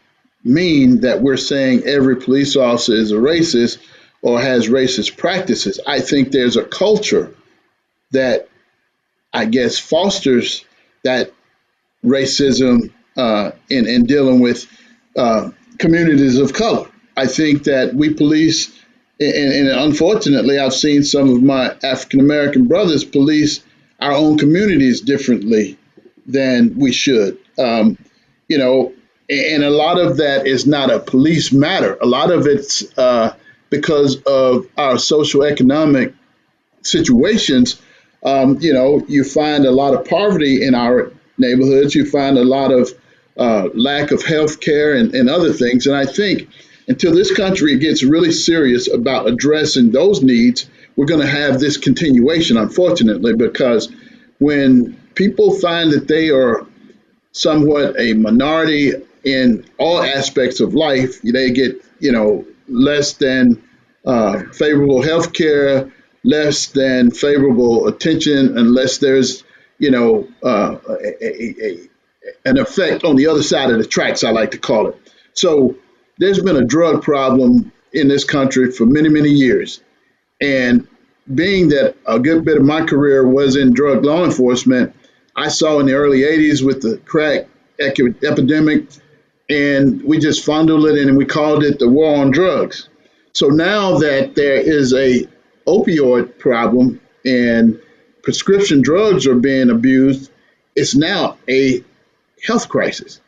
mean 0.44 1.00
that 1.00 1.22
we're 1.22 1.36
saying 1.36 1.82
every 1.84 2.16
police 2.16 2.56
officer 2.56 2.94
is 2.94 3.10
a 3.10 3.16
racist 3.16 3.78
or 4.22 4.40
has 4.40 4.68
racist 4.68 5.16
practices. 5.16 5.80
I 5.86 6.00
think 6.00 6.30
there's 6.30 6.56
a 6.56 6.64
culture 6.64 7.34
that 8.12 8.48
I 9.32 9.46
guess 9.46 9.78
fosters 9.78 10.64
that 11.02 11.32
racism 12.04 12.92
uh, 13.16 13.52
in, 13.68 13.86
in 13.86 14.04
dealing 14.04 14.40
with 14.40 14.66
uh, 15.16 15.50
communities 15.78 16.38
of 16.38 16.52
color. 16.52 16.88
I 17.16 17.26
think 17.26 17.64
that 17.64 17.94
we 17.94 18.12
police, 18.12 18.72
and, 19.20 19.34
and 19.34 19.68
unfortunately, 19.68 20.58
I've 20.58 20.74
seen 20.74 21.04
some 21.04 21.30
of 21.30 21.42
my 21.42 21.76
African 21.82 22.20
American 22.20 22.66
brothers 22.66 23.04
police 23.04 23.62
our 24.00 24.12
own 24.12 24.36
communities 24.38 25.00
differently 25.00 25.78
than 26.26 26.76
we 26.76 26.92
should. 26.92 27.38
Um, 27.58 27.96
you 28.48 28.58
know, 28.58 28.92
and 29.28 29.64
a 29.64 29.71
lot 29.71 29.99
of 29.99 30.19
that 30.19 30.47
is 30.47 30.66
not 30.66 30.90
a 30.90 31.00
police 31.00 31.52
matter. 31.52 31.97
A 32.00 32.07
lot 32.07 32.31
of 32.31 32.47
it's 32.47 32.87
uh, 32.99 33.35
because 33.71 34.23
of 34.23 34.66
our 34.76 34.99
social 34.99 35.43
economic 35.43 36.14
situations. 36.83 37.81
Um, 38.23 38.59
you 38.61 38.73
know, 38.73 39.04
you 39.09 39.25
find 39.25 39.64
a 39.64 39.71
lot 39.71 39.95
of 39.95 40.07
poverty 40.07 40.64
in 40.64 40.75
our 40.75 41.12
neighborhoods. 41.38 41.95
You 41.95 42.09
find 42.09 42.38
a 42.38 42.45
lot 42.45 42.71
of 42.71 42.90
uh, 43.37 43.69
lack 43.75 44.11
of 44.11 44.23
health 44.23 44.61
care 44.61 44.95
and, 44.95 45.14
and 45.14 45.28
other 45.28 45.52
things. 45.52 45.87
And 45.87 45.97
I 45.97 46.07
think 46.07 46.49
until 46.87 47.14
this 47.14 47.35
country 47.35 47.78
gets 47.78 48.02
really 48.02 48.33
serious 48.33 48.93
about 48.93 49.26
addressing 49.26 49.90
those 49.90 50.23
needs, 50.23 50.69
we're 50.97 51.07
going 51.07 51.21
to 51.21 51.26
have 51.26 51.59
this 51.59 51.76
continuation, 51.76 52.57
unfortunately, 52.57 53.35
because 53.35 53.90
when 54.38 54.95
people 55.14 55.59
find 55.59 55.93
that 55.93 56.07
they 56.07 56.31
are 56.31 56.66
somewhat 57.33 57.99
a 57.99 58.12
minority 58.14 58.93
in 59.25 59.64
all 59.78 60.02
aspects 60.02 60.61
of 60.61 60.75
life, 60.75 61.21
they 61.23 61.50
get, 61.50 61.85
you 61.99 62.12
know, 62.12 62.47
less 62.69 63.14
than 63.14 63.62
uh, 64.04 64.43
favorable 64.52 65.02
health 65.02 65.33
care, 65.33 65.93
less 66.25 66.66
than 66.66 67.11
favorable 67.11 67.88
attention, 67.88 68.59
unless 68.59 68.99
there's, 68.99 69.45
you 69.78 69.90
know, 69.90 70.28
uh, 70.43 70.76
a, 70.88 71.25
a, 71.25 71.54
a, 71.62 71.90
an 72.45 72.59
effect 72.59 73.04
on 73.04 73.16
the 73.16 73.26
other 73.26 73.43
side 73.43 73.71
of 73.71 73.78
the 73.78 73.87
tracks, 73.87 74.25
I 74.25 74.31
like 74.31 74.52
to 74.52 74.59
call 74.59 74.88
it. 74.88 75.12
So 75.35 75.76
there's 76.19 76.40
been 76.40 76.57
a 76.57 76.64
drug 76.64 77.02
problem 77.02 77.73
in 77.93 78.09
this 78.09 78.25
country 78.25 78.71
for 78.71 78.87
many, 78.87 79.09
many 79.09 79.31
years. 79.31 79.81
And 80.40 80.87
being 81.33 81.69
that 81.69 81.97
a 82.07 82.19
good 82.19 82.45
bit 82.45 82.57
of 82.57 82.64
my 82.64 82.85
career 82.85 83.26
was 83.26 83.57
in 83.57 83.73
drug 83.73 84.04
law 84.04 84.25
enforcement, 84.25 84.95
I 85.37 85.49
saw 85.49 85.81
in 85.81 85.87
the 85.87 85.95
early 85.95 86.21
80s 86.21 86.64
with 86.64 86.83
the 86.83 86.99
crack 86.99 87.49
epidemic, 87.81 88.87
and 89.48 90.02
we 90.02 90.18
just 90.18 90.44
fondled 90.44 90.86
it 90.86 90.98
and 90.98 91.16
we 91.16 91.24
called 91.24 91.64
it 91.64 91.78
the 91.78 91.88
war 91.88 92.16
on 92.16 92.30
drugs. 92.30 92.88
So 93.32 93.48
now 93.48 93.98
that 93.98 94.34
there 94.34 94.56
is 94.56 94.92
a 94.94 95.28
opioid 95.66 96.38
problem 96.38 97.00
and 97.24 97.80
prescription 98.22 98.80
drugs 98.80 99.26
are 99.26 99.34
being 99.34 99.70
abused, 99.70 100.30
it's 100.76 100.94
now 100.94 101.36
a 101.48 101.84
health 102.42 102.68
crisis. 102.68 103.20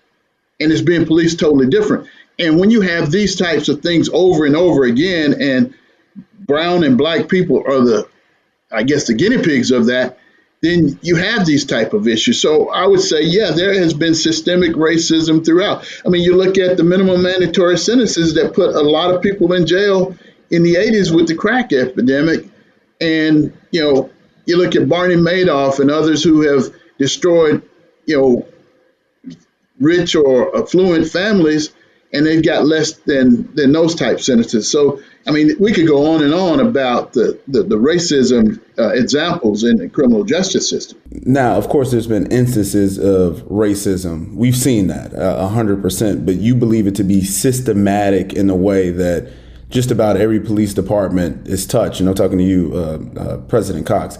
And 0.59 0.73
it's 0.73 0.81
being 0.81 1.07
policed 1.07 1.39
totally 1.39 1.67
different. 1.67 2.09
And 2.39 2.59
when 2.59 2.71
you 2.71 2.81
have 2.81 3.11
these 3.11 3.37
types 3.37 3.69
of 3.69 3.83
things 3.83 4.09
over 4.13 4.47
and 4.47 4.57
over 4.57 4.85
again, 4.85 5.35
and 5.41 5.75
brown 6.41 6.85
and 6.85 6.97
black 6.97 7.29
people 7.29 7.63
are 7.67 7.81
the, 7.81 8.09
I 8.71 8.83
guess, 8.83 9.07
the 9.07 9.15
guinea 9.15 9.43
pigs 9.43 9.71
of 9.71 9.87
that, 9.87 10.19
then 10.63 10.99
you 11.03 11.17
have 11.17 11.45
these 11.47 11.65
type 11.65 11.93
of 11.93 12.09
issues. 12.09 12.41
So 12.41 12.71
I 12.71 12.87
would 12.87 13.01
say, 13.01 13.23
yeah, 13.23 13.51
there 13.51 13.75
has 13.75 13.95
been 13.95 14.15
systemic 14.15 14.73
racism 14.73 15.45
throughout. 15.45 15.87
I 16.05 16.09
mean, 16.09 16.23
you 16.23 16.37
look 16.37 16.59
at 16.59 16.77
the 16.77 16.85
minimum 16.85 17.23
mandatory 17.23 17.79
sentences 17.79 18.35
that 18.35 18.55
put 18.55 18.75
a 18.75 18.81
lot 18.81 19.15
of 19.15 19.23
people 19.23 19.53
in 19.53 19.67
jail 19.67 20.17
in 20.51 20.63
the 20.63 20.77
80s 20.77 21.15
with 21.15 21.29
the 21.29 21.35
crack 21.35 21.73
epidemic, 21.73 22.49
and 23.01 23.57
you 23.71 23.83
know, 23.83 24.11
you 24.47 24.57
look 24.57 24.77
at 24.77 24.89
Bernie 24.89 25.17
Madoff 25.17 25.81
and 25.81 25.91
others 25.91 26.23
who 26.23 26.43
have 26.43 26.73
destroyed, 26.99 27.63
you 28.07 28.17
know, 28.17 28.47
rich 29.79 30.15
or 30.15 30.57
affluent 30.57 31.09
families, 31.09 31.71
and 32.13 32.27
they've 32.27 32.45
got 32.45 32.67
less 32.67 32.93
than 32.93 33.55
than 33.55 33.73
those 33.73 33.95
type 33.95 34.21
sentences. 34.21 34.71
So 34.71 35.01
I 35.27 35.33
mean, 35.33 35.57
we 35.59 35.73
could 35.73 35.89
go 35.89 36.15
on 36.15 36.23
and 36.23 36.33
on 36.33 36.61
about 36.61 37.13
the, 37.13 37.39
the, 37.49 37.65
the 37.65 37.75
racism 37.75 38.61
uh, 38.79 38.91
examples 38.91 39.65
in 39.65 39.77
the 39.77 39.89
criminal 39.89 40.23
justice 40.23 40.71
system. 40.71 41.01
Now, 41.11 41.57
of 41.57 41.69
course, 41.69 41.91
there's 41.91 42.07
been 42.07 42.31
instances 42.31 42.97
of 42.97 43.43
racism. 43.49 44.35
We've 44.35 44.57
seen 44.57 44.87
that 44.87 45.13
uh, 45.15 45.51
100%, 45.51 46.25
but 46.25 46.37
you 46.37 46.55
believe 46.55 46.87
it 46.87 46.95
to 46.97 47.05
be 47.05 47.25
systematic 47.25 48.35
in 48.35 48.49
a 48.49 48.55
way 48.55 48.91
that 48.91 49.33
just 49.69 49.91
about 49.91 50.17
every 50.17 50.39
police 50.39 50.73
department 50.73 51.49
is 51.49 51.67
touched. 51.67 51.99
And 51.99 52.09
I'm 52.09 52.15
talking 52.15 52.39
to 52.39 52.45
you, 52.45 52.73
uh, 52.75 53.19
uh 53.19 53.37
President 53.39 53.85
Cox. 53.85 54.19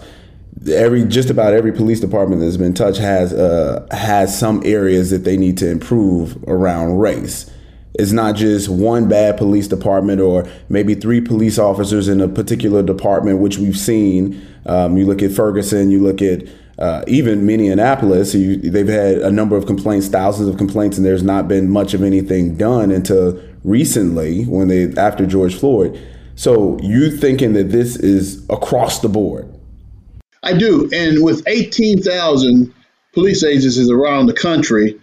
Every 0.69 1.05
just 1.05 1.29
about 1.29 1.53
every 1.53 1.71
police 1.71 1.99
department 2.01 2.41
that's 2.41 2.57
been 2.57 2.73
touched 2.73 2.99
has 2.99 3.31
uh, 3.31 3.87
has 3.91 4.37
some 4.37 4.61
areas 4.65 5.11
that 5.11 5.23
they 5.23 5.37
need 5.37 5.57
to 5.59 5.69
improve 5.69 6.43
around 6.47 6.97
race. 6.97 7.49
It's 7.99 8.11
not 8.11 8.35
just 8.35 8.69
one 8.69 9.09
bad 9.09 9.37
police 9.37 9.67
department 9.67 10.21
or 10.21 10.47
maybe 10.69 10.93
three 10.95 11.21
police 11.21 11.57
officers 11.57 12.07
in 12.07 12.21
a 12.21 12.27
particular 12.27 12.83
department, 12.83 13.39
which 13.39 13.57
we've 13.57 13.77
seen. 13.77 14.45
Um, 14.65 14.97
you 14.97 15.05
look 15.05 15.21
at 15.21 15.31
Ferguson, 15.31 15.89
you 15.89 16.01
look 16.01 16.21
at 16.21 16.43
uh, 16.79 17.03
even 17.07 17.45
Minneapolis, 17.45 18.35
you, 18.35 18.57
they've 18.57 18.87
had 18.87 19.17
a 19.17 19.31
number 19.31 19.55
of 19.55 19.65
complaints, 19.65 20.07
thousands 20.07 20.47
of 20.47 20.57
complaints, 20.57 20.97
and 20.97 21.05
there's 21.05 21.23
not 21.23 21.47
been 21.47 21.69
much 21.69 21.95
of 21.95 22.03
anything 22.03 22.55
done 22.55 22.91
until 22.91 23.41
recently 23.63 24.43
when 24.43 24.67
they 24.67 24.93
after 24.95 25.25
George 25.25 25.55
Floyd. 25.55 25.99
So 26.35 26.79
you 26.83 27.09
thinking 27.09 27.53
that 27.53 27.71
this 27.71 27.95
is 27.95 28.47
across 28.49 28.99
the 28.99 29.09
board? 29.09 29.51
I 30.43 30.55
do, 30.55 30.87
and 30.93 31.23
with 31.23 31.41
18,000 31.47 32.71
police 33.13 33.43
agencies 33.43 33.89
around 33.89 34.27
the 34.27 34.33
country, 34.33 34.99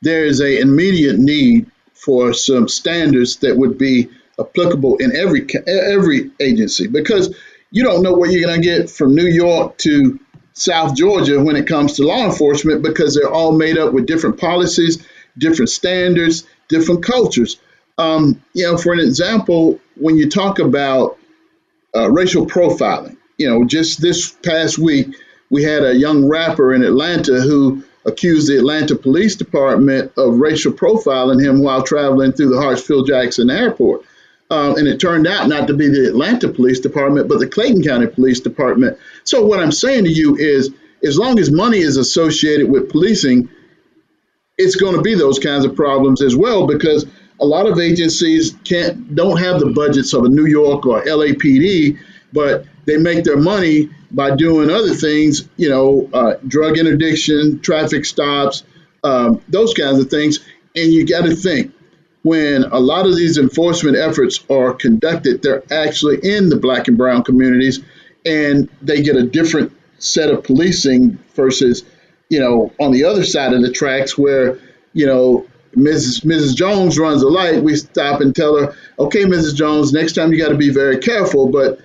there 0.00 0.24
is 0.24 0.40
a 0.40 0.60
immediate 0.60 1.18
need 1.18 1.70
for 2.04 2.32
some 2.32 2.68
standards 2.68 3.36
that 3.36 3.56
would 3.56 3.78
be 3.78 4.08
applicable 4.38 4.96
in 4.98 5.14
every 5.16 5.46
every 5.66 6.30
agency 6.40 6.86
because 6.86 7.34
you 7.70 7.82
don't 7.82 8.02
know 8.02 8.12
what 8.12 8.30
you're 8.30 8.46
going 8.46 8.60
to 8.60 8.66
get 8.66 8.88
from 8.88 9.14
New 9.14 9.26
York 9.26 9.76
to 9.78 10.18
South 10.54 10.96
Georgia 10.96 11.42
when 11.42 11.56
it 11.56 11.66
comes 11.66 11.94
to 11.94 12.04
law 12.04 12.24
enforcement 12.24 12.82
because 12.82 13.14
they're 13.14 13.30
all 13.30 13.52
made 13.52 13.78
up 13.78 13.92
with 13.92 14.06
different 14.06 14.40
policies, 14.40 15.04
different 15.36 15.68
standards, 15.68 16.46
different 16.68 17.04
cultures. 17.04 17.58
Um, 17.98 18.42
you 18.54 18.64
know, 18.64 18.76
for 18.78 18.92
an 18.92 19.00
example, 19.00 19.80
when 19.96 20.16
you 20.16 20.30
talk 20.30 20.58
about 20.60 21.18
uh, 21.94 22.10
racial 22.10 22.46
profiling, 22.46 23.16
you 23.38 23.48
know, 23.48 23.64
just 23.64 24.00
this 24.00 24.30
past 24.30 24.78
week 24.78 25.14
we 25.50 25.62
had 25.62 25.82
a 25.82 25.94
young 25.94 26.28
rapper 26.28 26.74
in 26.74 26.82
Atlanta 26.82 27.40
who 27.40 27.82
accused 28.08 28.48
the 28.48 28.58
Atlanta 28.58 28.96
Police 28.96 29.36
Department 29.36 30.12
of 30.16 30.38
racial 30.38 30.72
profiling 30.72 31.44
him 31.44 31.60
while 31.60 31.82
traveling 31.82 32.32
through 32.32 32.48
the 32.48 32.56
Hartsfield 32.56 33.06
Jackson 33.06 33.50
Airport. 33.50 34.04
Um, 34.50 34.76
and 34.76 34.88
it 34.88 34.98
turned 34.98 35.26
out 35.26 35.46
not 35.46 35.68
to 35.68 35.74
be 35.74 35.88
the 35.88 36.08
Atlanta 36.08 36.48
Police 36.48 36.80
Department, 36.80 37.28
but 37.28 37.38
the 37.38 37.46
Clayton 37.46 37.82
County 37.82 38.06
Police 38.06 38.40
Department. 38.40 38.98
So, 39.24 39.44
what 39.44 39.60
I'm 39.60 39.72
saying 39.72 40.04
to 40.04 40.10
you 40.10 40.36
is 40.36 40.70
as 41.04 41.18
long 41.18 41.38
as 41.38 41.50
money 41.50 41.78
is 41.78 41.98
associated 41.98 42.68
with 42.70 42.90
policing, 42.90 43.50
it's 44.56 44.76
going 44.76 44.96
to 44.96 45.02
be 45.02 45.14
those 45.14 45.38
kinds 45.38 45.64
of 45.64 45.76
problems 45.76 46.22
as 46.22 46.34
well 46.34 46.66
because 46.66 47.06
a 47.40 47.44
lot 47.44 47.66
of 47.66 47.78
agencies 47.78 48.56
can't 48.64 49.14
don't 49.14 49.36
have 49.36 49.60
the 49.60 49.70
budgets 49.70 50.12
of 50.14 50.24
a 50.24 50.28
New 50.28 50.46
York 50.46 50.86
or 50.86 51.02
LAPD, 51.02 51.98
but 52.32 52.64
they 52.88 52.96
make 52.96 53.22
their 53.22 53.36
money 53.36 53.90
by 54.10 54.34
doing 54.34 54.70
other 54.70 54.94
things, 54.94 55.46
you 55.58 55.68
know, 55.68 56.08
uh, 56.14 56.34
drug 56.46 56.78
interdiction, 56.78 57.60
traffic 57.60 58.06
stops, 58.06 58.64
um, 59.04 59.42
those 59.46 59.74
kinds 59.74 60.00
of 60.00 60.08
things. 60.08 60.38
And 60.74 60.90
you 60.90 61.06
got 61.06 61.26
to 61.26 61.36
think 61.36 61.74
when 62.22 62.64
a 62.64 62.78
lot 62.78 63.06
of 63.06 63.14
these 63.14 63.36
enforcement 63.36 63.98
efforts 63.98 64.42
are 64.50 64.72
conducted, 64.72 65.42
they're 65.42 65.62
actually 65.70 66.18
in 66.22 66.48
the 66.48 66.56
black 66.56 66.88
and 66.88 66.96
brown 66.96 67.24
communities 67.24 67.80
and 68.24 68.70
they 68.80 69.02
get 69.02 69.16
a 69.16 69.22
different 69.22 69.70
set 69.98 70.30
of 70.30 70.42
policing 70.42 71.18
versus, 71.34 71.84
you 72.30 72.40
know, 72.40 72.72
on 72.80 72.92
the 72.92 73.04
other 73.04 73.22
side 73.22 73.52
of 73.52 73.60
the 73.60 73.70
tracks 73.70 74.16
where, 74.16 74.58
you 74.94 75.04
know, 75.04 75.46
Mrs. 75.76 76.24
Mrs. 76.24 76.56
Jones 76.56 76.98
runs 76.98 77.22
a 77.22 77.28
light, 77.28 77.62
we 77.62 77.76
stop 77.76 78.22
and 78.22 78.34
tell 78.34 78.56
her, 78.56 78.74
okay, 78.98 79.24
Mrs. 79.24 79.54
Jones, 79.54 79.92
next 79.92 80.14
time 80.14 80.32
you 80.32 80.38
got 80.42 80.48
to 80.48 80.56
be 80.56 80.70
very 80.70 80.96
careful. 80.98 81.50
But 81.50 81.80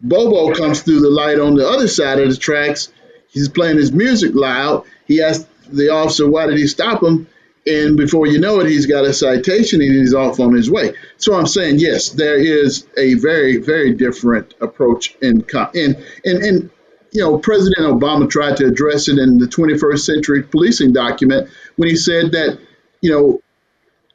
Bobo 0.00 0.54
comes 0.54 0.82
through 0.82 1.00
the 1.00 1.10
light 1.10 1.38
on 1.38 1.54
the 1.54 1.68
other 1.68 1.88
side 1.88 2.18
of 2.18 2.28
the 2.28 2.36
tracks. 2.36 2.92
He's 3.28 3.48
playing 3.48 3.78
his 3.78 3.92
music 3.92 4.34
loud. 4.34 4.84
He 5.06 5.22
asks 5.22 5.46
the 5.68 5.90
officer, 5.90 6.28
why 6.28 6.46
did 6.46 6.58
he 6.58 6.66
stop 6.66 7.02
him? 7.02 7.26
and 7.66 7.96
before 7.96 8.26
you 8.26 8.38
know 8.38 8.60
it, 8.60 8.68
he's 8.68 8.86
got 8.86 9.04
a 9.04 9.12
citation 9.12 9.80
and 9.82 9.92
he's 9.92 10.14
off 10.14 10.38
on 10.38 10.54
his 10.54 10.70
way. 10.70 10.94
So 11.16 11.34
I'm 11.34 11.46
saying, 11.46 11.78
yes, 11.80 12.10
there 12.10 12.38
is 12.38 12.86
a 12.96 13.14
very, 13.14 13.56
very 13.56 13.92
different 13.92 14.54
approach 14.60 15.16
in 15.20 15.44
in 15.74 15.96
and 16.24 16.42
and 16.42 16.70
you 17.12 17.22
know, 17.22 17.38
President 17.38 17.86
Obama 17.86 18.28
tried 18.28 18.58
to 18.58 18.66
address 18.66 19.08
it 19.08 19.18
in 19.18 19.38
the 19.38 19.46
21st 19.46 20.00
Century 20.00 20.42
Policing 20.42 20.92
document 20.92 21.48
when 21.76 21.88
he 21.88 21.96
said 21.96 22.32
that 22.32 22.58
you 23.00 23.10
know 23.10 23.40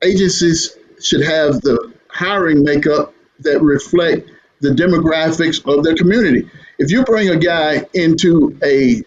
agencies 0.03 0.77
should 1.01 1.23
have 1.23 1.61
the 1.61 1.91
hiring 2.09 2.63
makeup 2.63 3.13
that 3.39 3.61
reflect 3.61 4.29
the 4.61 4.69
demographics 4.69 5.65
of 5.65 5.83
their 5.83 5.95
community. 5.95 6.49
If 6.79 6.91
you 6.91 7.03
bring 7.03 7.29
a 7.29 7.37
guy 7.37 7.85
into 7.93 8.57
a 8.63 9.03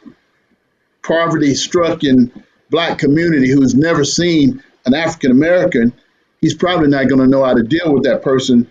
poverty-stricken 1.02 2.44
black 2.70 2.98
community 2.98 3.50
who's 3.50 3.74
never 3.74 4.04
seen 4.04 4.62
an 4.86 4.94
African 4.94 5.30
American, 5.30 5.92
he's 6.40 6.54
probably 6.54 6.88
not 6.88 7.08
going 7.08 7.20
to 7.20 7.26
know 7.26 7.44
how 7.44 7.54
to 7.54 7.62
deal 7.62 7.92
with 7.92 8.04
that 8.04 8.22
person 8.22 8.68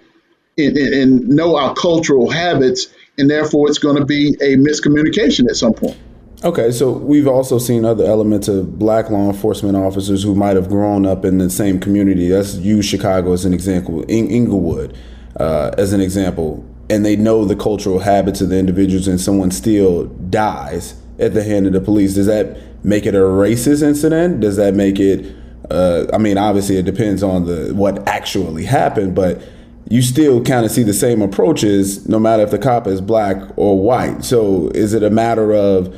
and, 0.57 0.77
and 0.77 1.27
know 1.29 1.55
our 1.55 1.73
cultural 1.73 2.29
habits, 2.29 2.87
and 3.17 3.29
therefore 3.29 3.69
it's 3.69 3.79
going 3.79 3.97
to 3.97 4.05
be 4.05 4.35
a 4.41 4.55
miscommunication 4.57 5.49
at 5.49 5.55
some 5.55 5.73
point. 5.73 5.97
Okay, 6.43 6.71
so 6.71 6.91
we've 6.91 7.27
also 7.27 7.57
seen 7.57 7.85
other 7.85 8.03
elements 8.03 8.49
of 8.49 8.77
black 8.77 9.09
law 9.09 9.27
enforcement 9.27 9.77
officers 9.77 10.23
who 10.23 10.35
might 10.35 10.57
have 10.57 10.67
grown 10.67 11.05
up 11.05 11.23
in 11.23 11.37
the 11.37 11.49
same 11.49 11.79
community. 11.79 12.29
Let's 12.29 12.55
use 12.55 12.85
Chicago 12.85 13.31
as 13.31 13.45
an 13.45 13.53
example, 13.53 14.03
in 14.03 14.29
Englewood 14.29 14.97
uh, 15.39 15.71
as 15.77 15.93
an 15.93 16.01
example, 16.01 16.65
and 16.93 17.03
they 17.03 17.15
know 17.15 17.43
the 17.43 17.55
cultural 17.55 17.99
habits 17.99 18.39
of 18.39 18.49
the 18.49 18.57
individuals, 18.59 19.07
and 19.07 19.19
someone 19.19 19.49
still 19.49 20.05
dies 20.05 20.93
at 21.17 21.33
the 21.33 21.43
hand 21.43 21.65
of 21.65 21.73
the 21.73 21.81
police. 21.81 22.13
Does 22.13 22.27
that 22.27 22.55
make 22.85 23.07
it 23.07 23.15
a 23.15 23.19
racist 23.19 23.81
incident? 23.81 24.41
Does 24.41 24.57
that 24.57 24.75
make 24.75 24.99
it? 24.99 25.35
Uh, 25.71 26.05
I 26.13 26.19
mean, 26.19 26.37
obviously, 26.37 26.77
it 26.77 26.85
depends 26.85 27.23
on 27.23 27.47
the 27.47 27.73
what 27.73 28.07
actually 28.07 28.65
happened, 28.65 29.15
but 29.15 29.41
you 29.89 30.03
still 30.03 30.43
kind 30.43 30.65
of 30.65 30.71
see 30.71 30.83
the 30.83 30.93
same 30.93 31.23
approaches, 31.23 32.07
no 32.07 32.19
matter 32.19 32.43
if 32.43 32.51
the 32.51 32.59
cop 32.59 32.85
is 32.85 33.01
black 33.01 33.37
or 33.57 33.81
white. 33.81 34.23
So, 34.23 34.67
is 34.75 34.93
it 34.93 35.01
a 35.01 35.09
matter 35.09 35.51
of 35.51 35.95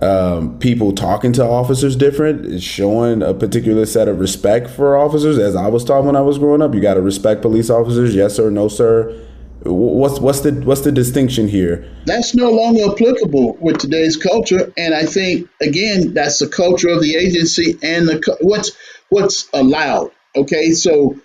um, 0.00 0.58
people 0.60 0.94
talking 0.94 1.34
to 1.34 1.44
officers 1.44 1.94
different, 1.94 2.46
is 2.46 2.62
showing 2.62 3.20
a 3.20 3.34
particular 3.34 3.84
set 3.84 4.08
of 4.08 4.18
respect 4.18 4.70
for 4.70 4.96
officers? 4.96 5.36
As 5.38 5.54
I 5.54 5.68
was 5.68 5.84
taught 5.84 6.04
when 6.04 6.16
I 6.16 6.22
was 6.22 6.38
growing 6.38 6.62
up, 6.62 6.74
you 6.74 6.80
got 6.80 6.94
to 6.94 7.02
respect 7.02 7.42
police 7.42 7.68
officers, 7.68 8.14
yes 8.14 8.36
sir, 8.36 8.48
no 8.48 8.68
sir 8.68 9.26
What's 9.62 10.20
what's 10.20 10.40
the 10.40 10.52
what's 10.52 10.82
the 10.82 10.92
distinction 10.92 11.48
here? 11.48 11.90
That's 12.06 12.34
no 12.34 12.50
longer 12.50 12.92
applicable 12.92 13.56
with 13.60 13.78
today's 13.78 14.16
culture, 14.16 14.72
and 14.76 14.94
I 14.94 15.04
think 15.04 15.48
again 15.60 16.14
that's 16.14 16.38
the 16.38 16.48
culture 16.48 16.88
of 16.88 17.02
the 17.02 17.16
agency 17.16 17.76
and 17.82 18.08
the 18.08 18.36
what's 18.40 18.70
what's 19.08 19.48
allowed. 19.52 20.12
Okay, 20.36 20.70
so 20.72 21.16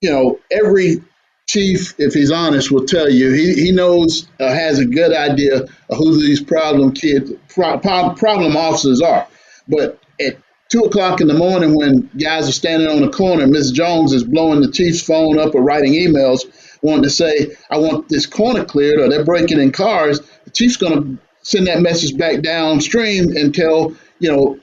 you 0.00 0.10
know 0.10 0.38
every 0.52 1.02
chief, 1.46 1.94
if 1.98 2.14
he's 2.14 2.30
honest, 2.30 2.70
will 2.70 2.86
tell 2.86 3.10
you 3.10 3.32
he, 3.32 3.54
he 3.54 3.72
knows 3.72 4.28
uh, 4.38 4.48
has 4.48 4.78
a 4.78 4.86
good 4.86 5.12
idea 5.12 5.62
of 5.62 5.98
who 5.98 6.20
these 6.20 6.40
problem 6.40 6.92
kids 6.92 7.32
pro, 7.48 7.78
problem 7.78 8.56
officers 8.56 9.00
are, 9.02 9.26
but 9.66 9.98
at 10.20 10.36
two 10.68 10.82
o'clock 10.82 11.20
in 11.20 11.26
the 11.26 11.34
morning 11.34 11.76
when 11.76 12.08
guys 12.16 12.48
are 12.48 12.52
standing 12.52 12.88
on 12.88 13.00
the 13.00 13.10
corner, 13.10 13.48
Miss 13.48 13.72
Jones 13.72 14.12
is 14.12 14.22
blowing 14.22 14.60
the 14.60 14.70
chief's 14.70 15.02
phone 15.02 15.40
up 15.40 15.56
or 15.56 15.62
writing 15.62 15.94
emails 15.94 16.44
wanting 16.84 17.04
to 17.04 17.10
say, 17.10 17.56
I 17.70 17.78
want 17.78 18.08
this 18.08 18.26
corner 18.26 18.64
cleared 18.64 19.00
or 19.00 19.08
they're 19.08 19.24
breaking 19.24 19.58
in 19.58 19.72
cars, 19.72 20.20
the 20.44 20.50
chief's 20.50 20.76
going 20.76 21.02
to 21.02 21.18
send 21.42 21.66
that 21.66 21.80
message 21.80 22.16
back 22.16 22.42
downstream 22.42 23.30
and 23.36 23.54
tell, 23.54 23.96
you 24.18 24.30
know, 24.30 24.60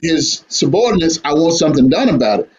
his 0.00 0.44
subordinates, 0.48 1.18
I 1.24 1.34
want 1.34 1.54
something 1.54 1.88
done 1.88 2.08
about 2.08 2.40
it. 2.40 2.50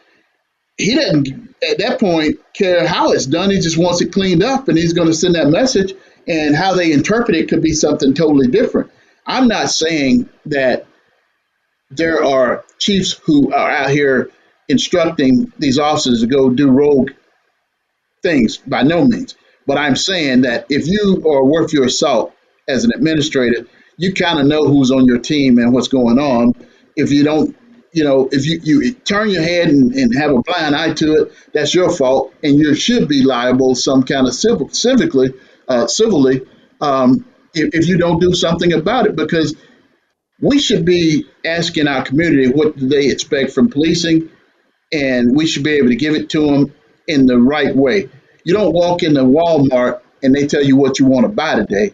He 0.78 0.96
doesn't, 0.96 1.56
at 1.68 1.78
that 1.78 2.00
point, 2.00 2.40
care 2.54 2.86
how 2.86 3.14
it's 3.14 3.26
done. 3.26 3.52
He 3.52 3.60
just 3.60 3.78
wants 3.78 4.02
it 4.02 4.12
cleaned 4.12 4.44
up 4.44 4.68
and 4.68 4.78
he's 4.78 4.94
going 4.94 5.08
to 5.08 5.14
send 5.14 5.36
that 5.36 5.48
message. 5.48 5.94
And 6.28 6.56
how 6.56 6.74
they 6.74 6.92
interpret 6.92 7.38
it 7.38 7.50
could 7.50 7.62
be 7.62 7.74
something 7.74 8.16
totally 8.16 8.48
different. 8.48 8.92
I'm 9.28 9.48
not 9.48 9.70
saying 9.70 10.28
that 10.48 10.88
there 11.92 12.24
are 12.24 12.66
chiefs 12.80 13.14
who 13.26 13.54
are 13.54 13.70
out 13.70 13.92
here 13.92 14.32
instructing 14.68 15.54
these 15.60 15.78
officers 15.78 16.22
to 16.22 16.28
go 16.28 16.50
do 16.50 16.72
rogue 16.72 17.12
things 18.26 18.58
by 18.58 18.82
no 18.82 19.06
means. 19.06 19.36
But 19.68 19.78
I'm 19.78 19.96
saying 19.96 20.42
that 20.42 20.66
if 20.70 20.88
you 20.88 21.24
are 21.32 21.44
worth 21.44 21.72
your 21.74 21.90
salt 21.90 22.34
as 22.68 22.84
an 22.84 22.92
administrator, 22.94 23.68
you 23.98 24.14
kind 24.14 24.40
of 24.40 24.48
know 24.48 24.68
who's 24.68 24.92
on 24.92 25.06
your 25.06 25.20
team 25.20 25.58
and 25.60 25.74
what's 25.74 25.88
going 25.88 26.20
on. 26.20 26.54
If 26.96 27.12
you 27.12 27.24
don't, 27.24 27.56
you 27.94 28.04
know, 28.04 28.28
if 28.32 28.46
you, 28.46 28.60
you 28.64 28.94
turn 28.94 29.30
your 29.30 29.44
head 29.44 29.70
and, 29.70 29.94
and 29.94 30.16
have 30.16 30.32
a 30.32 30.42
blind 30.42 30.76
eye 30.76 30.94
to 30.94 31.14
it, 31.22 31.34
that's 31.54 31.74
your 31.74 31.90
fault, 31.90 32.34
and 32.44 32.56
you 32.58 32.76
should 32.76 33.08
be 33.08 33.24
liable 33.24 33.76
some 33.76 34.04
kind 34.04 34.28
of 34.28 34.34
civil, 34.34 34.68
civically, 34.70 35.30
uh, 35.68 35.88
civilly, 35.88 36.42
um, 36.82 37.26
if, 37.54 37.74
if 37.74 37.88
you 37.88 37.98
don't 37.98 38.20
do 38.20 38.34
something 38.34 38.74
about 38.74 39.06
it, 39.06 39.16
because 39.16 39.56
we 40.42 40.60
should 40.60 40.84
be 40.84 41.26
asking 41.46 41.88
our 41.88 42.04
community 42.04 42.50
what 42.50 42.76
do 42.78 42.90
they 42.90 43.08
expect 43.08 43.52
from 43.52 43.70
policing, 43.70 44.30
and 44.92 45.36
we 45.36 45.48
should 45.48 45.64
be 45.64 45.72
able 45.72 45.90
to 45.90 45.96
give 45.96 46.16
it 46.16 46.30
to 46.30 46.46
them 46.46 46.74
in 47.08 47.26
the 47.26 47.38
right 47.38 47.76
way. 47.76 48.10
You 48.44 48.54
don't 48.54 48.74
walk 48.74 49.04
into 49.04 49.22
Walmart 49.22 50.02
and 50.24 50.34
they 50.34 50.48
tell 50.48 50.64
you 50.64 50.76
what 50.76 51.00
you 51.00 51.06
want 51.06 51.26
to 51.26 51.30
buy 51.30 51.56
today. 51.56 51.94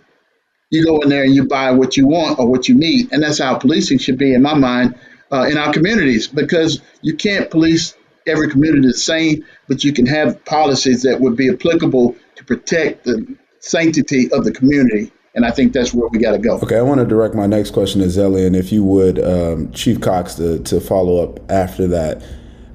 You 0.69 0.86
go 0.86 1.00
in 1.00 1.10
there 1.10 1.24
and 1.24 1.36
you 1.36 1.47
buy 1.47 1.71
what 1.71 1.97
you 1.97 2.08
want 2.08 2.39
or 2.39 2.47
what 2.47 2.69
you 2.69 2.76
need. 2.76 3.12
And 3.12 3.21
that's 3.21 3.39
how 3.39 3.58
policing 3.58 3.97
should 3.97 4.17
be, 4.17 4.34
in 4.34 4.41
my 4.41 4.54
mind, 4.54 4.95
uh, 5.32 5.47
in 5.50 5.58
our 5.58 5.74
communities, 5.74 6.28
because 6.28 6.82
you 7.02 7.15
can't 7.15 7.50
police 7.52 7.95
every 8.28 8.50
community 8.50 8.88
the 8.88 8.93
same, 8.93 9.45
but 9.67 9.84
you 9.84 9.91
can 9.91 10.06
have 10.06 10.43
policies 10.45 11.04
that 11.04 11.19
would 11.19 11.36
be 11.36 11.50
applicable 11.50 12.15
to 12.36 12.45
protect 12.45 13.04
the 13.04 13.38
sanctity 13.60 14.32
of 14.32 14.45
the 14.45 14.52
community. 14.52 15.12
And 15.34 15.45
I 15.45 15.52
think 15.52 15.74
that's 15.74 15.93
where 15.93 16.08
we 16.10 16.19
got 16.19 16.32
to 16.32 16.38
go. 16.38 16.60
Okay, 16.60 16.78
I 16.78 16.82
want 16.82 17.00
to 17.00 17.06
direct 17.06 17.36
my 17.36 17.47
next 17.47 17.71
question 17.71 18.02
to 18.02 18.08
Zelly, 18.08 18.45
and 18.45 18.56
if 18.56 18.71
you 18.71 18.84
would, 18.84 19.17
um, 19.19 19.71
Chief 19.71 20.02
Cox, 20.02 20.36
to, 20.36 20.60
to 20.63 20.82
follow 20.82 21.24
up 21.24 21.52
after 21.52 21.88
that. 21.88 22.21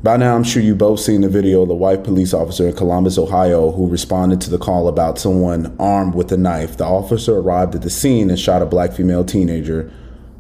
By 0.06 0.16
now, 0.16 0.36
I'm 0.36 0.44
sure 0.44 0.62
you 0.62 0.76
both 0.76 1.00
seen 1.00 1.22
the 1.22 1.28
video 1.28 1.62
of 1.62 1.68
the 1.68 1.74
white 1.74 2.04
police 2.04 2.32
officer 2.32 2.68
in 2.68 2.76
Columbus, 2.76 3.18
Ohio, 3.18 3.72
who 3.72 3.88
responded 3.88 4.40
to 4.42 4.50
the 4.50 4.56
call 4.56 4.86
about 4.86 5.18
someone 5.18 5.74
armed 5.80 6.14
with 6.14 6.30
a 6.30 6.36
knife. 6.36 6.76
The 6.76 6.84
officer 6.84 7.36
arrived 7.36 7.74
at 7.74 7.82
the 7.82 7.90
scene 7.90 8.30
and 8.30 8.38
shot 8.38 8.62
a 8.62 8.66
black 8.66 8.92
female 8.92 9.24
teenager 9.24 9.92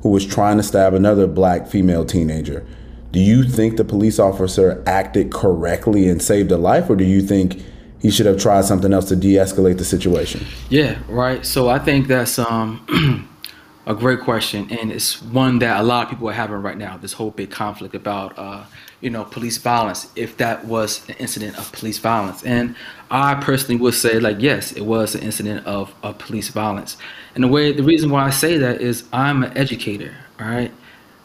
who 0.02 0.10
was 0.10 0.24
trying 0.24 0.58
to 0.58 0.62
stab 0.62 0.94
another 0.94 1.26
black 1.26 1.66
female 1.66 2.04
teenager. 2.04 2.64
Do 3.10 3.18
you 3.18 3.42
think 3.42 3.76
the 3.76 3.84
police 3.84 4.20
officer 4.20 4.84
acted 4.86 5.32
correctly 5.32 6.08
and 6.08 6.22
saved 6.22 6.52
a 6.52 6.56
life, 6.56 6.88
or 6.88 6.94
do 6.94 7.02
you 7.02 7.20
think 7.20 7.60
he 8.00 8.12
should 8.12 8.26
have 8.26 8.40
tried 8.40 8.66
something 8.66 8.92
else 8.92 9.08
to 9.08 9.16
de-escalate 9.16 9.78
the 9.78 9.84
situation? 9.84 10.46
Yeah, 10.70 10.96
right. 11.08 11.44
So 11.44 11.68
I 11.68 11.80
think 11.80 12.06
that's 12.06 12.38
um, 12.38 13.28
a 13.86 13.96
great 13.96 14.20
question, 14.20 14.68
and 14.70 14.92
it's 14.92 15.20
one 15.20 15.58
that 15.58 15.80
a 15.80 15.82
lot 15.82 16.04
of 16.04 16.10
people 16.10 16.28
are 16.28 16.34
having 16.34 16.62
right 16.62 16.78
now. 16.78 16.98
This 16.98 17.14
whole 17.14 17.32
big 17.32 17.50
conflict 17.50 17.96
about 17.96 18.38
uh, 18.38 18.62
you 19.00 19.10
know, 19.10 19.24
police 19.24 19.58
violence 19.58 20.08
if 20.16 20.36
that 20.38 20.64
was 20.64 21.06
an 21.08 21.16
incident 21.16 21.58
of 21.58 21.70
police 21.72 21.98
violence. 21.98 22.42
And 22.44 22.74
I 23.10 23.34
personally 23.34 23.80
would 23.80 23.94
say, 23.94 24.18
like, 24.18 24.38
yes, 24.40 24.72
it 24.72 24.82
was 24.82 25.14
an 25.14 25.22
incident 25.22 25.66
of, 25.66 25.94
of 26.02 26.18
police 26.18 26.48
violence. 26.48 26.96
And 27.34 27.44
the 27.44 27.48
way, 27.48 27.72
the 27.72 27.82
reason 27.82 28.10
why 28.10 28.24
I 28.24 28.30
say 28.30 28.58
that 28.58 28.80
is 28.80 29.04
I'm 29.12 29.42
an 29.44 29.56
educator, 29.56 30.14
all 30.40 30.48
right? 30.48 30.72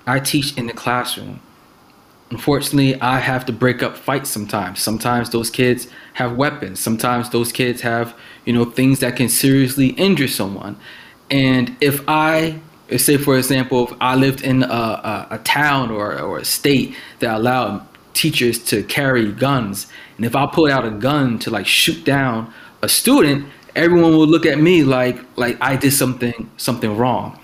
I 0.06 0.20
teach 0.20 0.58
in 0.58 0.68
the 0.68 0.74
classroom. 0.74 1.40
Unfortunately, 2.30 3.00
I 3.02 3.20
have 3.20 3.46
to 3.46 3.54
break 3.54 3.84
up 3.84 3.98
fights 3.98 4.30
sometimes. 4.30 4.82
Sometimes 4.82 5.30
those 5.30 5.50
kids 5.50 5.88
have 6.14 6.38
weapons. 6.38 6.80
Sometimes 6.80 7.30
those 7.30 7.52
kids 7.52 7.82
have, 7.82 8.16
you 8.46 8.54
know, 8.54 8.66
things 8.66 9.00
that 9.00 9.18
can 9.18 9.28
seriously 9.28 9.88
injure 9.88 10.30
someone. 10.30 10.78
And 11.30 11.76
if 11.82 12.04
I 12.08 12.62
say 12.98 13.18
for 13.18 13.38
example, 13.38 13.88
if 13.88 13.94
I 14.02 14.16
lived 14.16 14.42
in 14.42 14.64
a, 14.64 14.68
a, 14.68 15.28
a 15.32 15.38
town 15.40 15.92
or, 15.92 16.20
or 16.20 16.40
a 16.40 16.46
state 16.46 16.96
that 17.20 17.36
allowed 17.36 17.86
teachers 18.14 18.60
to 18.66 18.84
carry 18.84 19.32
guns, 19.32 19.88
and 20.18 20.26
if 20.26 20.36
I 20.36 20.46
pulled 20.46 20.70
out 20.70 20.86
a 20.86 20.92
gun 20.92 21.40
to 21.40 21.50
like 21.50 21.68
shoot 21.68 22.04
down 22.04 22.54
a 22.82 22.90
student, 22.90 23.46
everyone 23.76 24.18
would 24.18 24.30
look 24.30 24.46
at 24.46 24.60
me 24.60 24.84
like 24.84 25.18
like 25.38 25.58
I 25.62 25.76
did 25.76 25.94
something 25.94 26.50
something 26.58 26.98
wrong. 26.98 27.38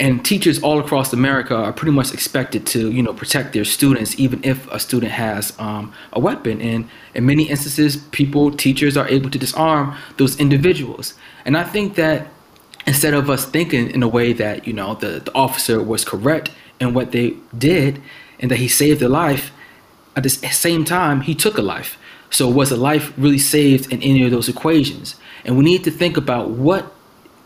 And 0.00 0.24
teachers 0.24 0.62
all 0.62 0.78
across 0.78 1.12
America 1.12 1.56
are 1.56 1.72
pretty 1.72 1.90
much 1.90 2.12
expected 2.14 2.64
to, 2.68 2.92
you 2.92 3.02
know, 3.02 3.12
protect 3.12 3.52
their 3.52 3.64
students, 3.64 4.16
even 4.18 4.40
if 4.44 4.70
a 4.70 4.78
student 4.78 5.10
has 5.10 5.52
um, 5.58 5.92
a 6.12 6.20
weapon. 6.20 6.60
And 6.60 6.88
in 7.14 7.26
many 7.26 7.48
instances, 7.48 7.96
people, 7.96 8.52
teachers, 8.52 8.96
are 8.96 9.08
able 9.08 9.28
to 9.30 9.38
disarm 9.38 9.96
those 10.16 10.38
individuals. 10.38 11.14
And 11.44 11.56
I 11.56 11.64
think 11.64 11.96
that 11.96 12.28
instead 12.88 13.12
of 13.12 13.28
us 13.28 13.44
thinking 13.44 13.90
in 13.90 14.02
a 14.02 14.08
way 14.08 14.32
that 14.32 14.66
you 14.66 14.72
know 14.72 14.94
the, 14.94 15.20
the 15.20 15.34
officer 15.34 15.82
was 15.82 16.04
correct 16.04 16.50
in 16.80 16.94
what 16.94 17.12
they 17.12 17.36
did 17.56 18.00
and 18.40 18.50
that 18.50 18.56
he 18.56 18.66
saved 18.66 19.02
a 19.02 19.08
life 19.08 19.52
at 20.16 20.22
the 20.22 20.30
same 20.30 20.84
time 20.84 21.20
he 21.20 21.34
took 21.34 21.58
a 21.58 21.62
life. 21.62 21.98
So 22.30 22.48
was 22.48 22.72
a 22.72 22.76
life 22.76 23.12
really 23.16 23.38
saved 23.38 23.92
in 23.92 24.02
any 24.02 24.24
of 24.24 24.30
those 24.30 24.48
equations? 24.48 25.16
And 25.44 25.56
we 25.58 25.64
need 25.64 25.84
to 25.84 25.90
think 25.90 26.16
about 26.16 26.50
what 26.50 26.84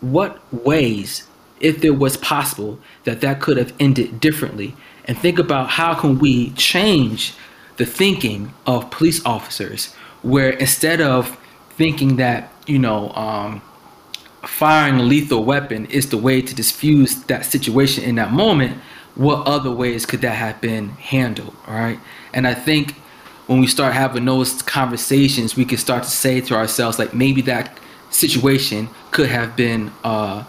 what 0.01 0.41
ways 0.53 1.27
if 1.61 1.81
there 1.81 1.95
was 1.95 2.17
possible 2.17 2.79
that 3.05 3.21
that 3.21 3.41
could 3.41 3.57
have 3.57 3.73
ended 3.79 4.21
differently. 4.21 4.75
And 5.07 5.19
think 5.19 5.39
about 5.39 5.71
how 5.71 5.95
can 5.95 6.19
we 6.21 6.51
change 6.51 7.35
the 7.79 7.85
thinking 7.85 8.55
of 8.65 8.91
police 8.91 9.25
officers, 9.27 9.93
where 10.23 10.51
instead 10.51 11.01
of 11.01 11.37
thinking 11.71 12.17
that 12.17 12.53
you 12.67 12.79
know 12.79 13.11
um, 13.11 13.61
firing 14.45 15.01
a 15.01 15.03
lethal 15.03 15.45
weapon 15.45 15.87
is 15.87 16.11
the 16.11 16.19
way 16.19 16.43
to 16.43 16.55
diffuse 16.55 17.23
that 17.25 17.45
situation 17.45 18.05
in 18.05 18.17
that 18.17 18.33
moment, 18.33 18.79
what 19.15 19.47
other 19.47 19.71
ways 19.71 20.07
could 20.07 20.21
that 20.23 20.35
have 20.35 20.61
been 20.61 20.91
handled? 20.91 21.55
All 21.67 21.75
right, 21.75 21.99
and 22.33 22.47
I 22.47 22.55
think 22.55 22.95
when 23.47 23.61
we 23.61 23.67
start 23.67 23.93
having 23.93 24.25
those 24.25 24.63
conversations, 24.63 25.57
we 25.57 25.65
can 25.65 25.79
start 25.79 26.05
to 26.05 26.11
say 26.11 26.41
to 26.41 26.55
ourselves 26.55 26.99
like 26.99 27.13
maybe 27.13 27.43
that 27.43 27.79
situation 28.11 28.89
could 29.11 29.29
have 29.29 29.57
been 29.57 29.91
uh, 30.05 30.45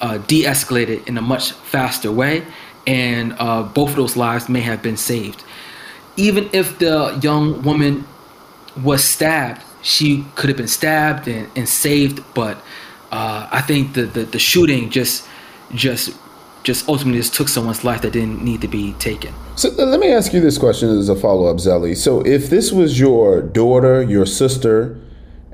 uh, 0.00 0.18
de-escalated 0.18 1.06
in 1.06 1.18
a 1.18 1.22
much 1.22 1.52
faster 1.52 2.10
way, 2.10 2.44
and 2.86 3.34
uh, 3.38 3.62
both 3.62 3.90
of 3.90 3.96
those 3.96 4.16
lives 4.16 4.48
may 4.48 4.60
have 4.60 4.82
been 4.82 4.96
saved. 4.96 5.44
Even 6.16 6.48
if 6.52 6.78
the 6.78 7.18
young 7.22 7.62
woman 7.62 8.04
was 8.82 9.04
stabbed, 9.04 9.62
she 9.82 10.24
could 10.34 10.48
have 10.48 10.56
been 10.56 10.68
stabbed 10.68 11.28
and, 11.28 11.48
and 11.54 11.68
saved. 11.68 12.22
But 12.34 12.58
uh, 13.10 13.48
I 13.50 13.60
think 13.62 13.94
the, 13.94 14.02
the, 14.02 14.24
the 14.24 14.38
shooting 14.38 14.90
just 14.90 15.26
just 15.74 16.14
just 16.62 16.88
ultimately 16.88 17.20
just 17.20 17.34
took 17.34 17.48
someone's 17.48 17.84
life 17.84 18.02
that 18.02 18.12
didn't 18.12 18.42
need 18.42 18.60
to 18.60 18.68
be 18.68 18.92
taken. 18.94 19.32
So 19.56 19.70
uh, 19.78 19.86
let 19.86 20.00
me 20.00 20.12
ask 20.12 20.32
you 20.32 20.40
this 20.40 20.58
question 20.58 20.90
as 20.90 21.08
a 21.08 21.16
follow 21.16 21.46
up, 21.46 21.56
Zelly. 21.56 21.96
So 21.96 22.20
if 22.26 22.50
this 22.50 22.72
was 22.72 22.98
your 22.98 23.40
daughter, 23.40 24.02
your 24.02 24.26
sister, 24.26 24.98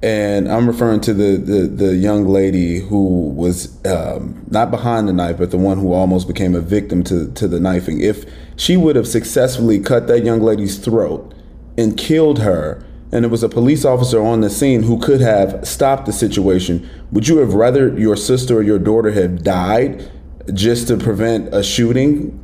and 0.02 0.50
I'm 0.50 0.66
referring 0.66 1.00
to 1.02 1.14
the 1.14 1.36
the, 1.36 1.66
the 1.66 1.96
young 1.96 2.26
lady 2.26 2.80
who 2.80 3.28
was 3.30 3.84
um, 3.86 4.44
not 4.50 4.70
behind 4.70 5.08
the 5.08 5.12
knife, 5.12 5.38
but 5.38 5.50
the 5.50 5.56
one 5.56 5.78
who 5.78 5.92
almost 5.92 6.26
became 6.26 6.54
a 6.54 6.60
victim 6.60 7.02
to 7.04 7.30
to 7.32 7.48
the 7.48 7.60
knifing. 7.60 8.00
If 8.00 8.24
she 8.56 8.76
would 8.76 8.96
have 8.96 9.08
successfully 9.08 9.80
cut 9.80 10.06
that 10.08 10.24
young 10.24 10.40
lady's 10.40 10.78
throat 10.78 11.32
and 11.78 11.96
killed 11.96 12.40
her, 12.40 12.84
and 13.14 13.24
it 13.24 13.28
was 13.28 13.42
a 13.42 13.48
police 13.48 13.84
officer 13.84 14.20
on 14.20 14.42
the 14.42 14.50
scene 14.50 14.82
who 14.82 14.98
could 14.98 15.22
have 15.22 15.66
stopped 15.66 16.04
the 16.04 16.12
situation, 16.12 16.86
would 17.12 17.28
you 17.28 17.38
have 17.38 17.54
rather 17.54 17.98
your 17.98 18.16
sister 18.16 18.58
or 18.58 18.62
your 18.62 18.78
daughter 18.78 19.12
have 19.12 19.42
died 19.42 20.10
just 20.52 20.88
to 20.88 20.98
prevent 20.98 21.54
a 21.54 21.62
shooting 21.62 22.38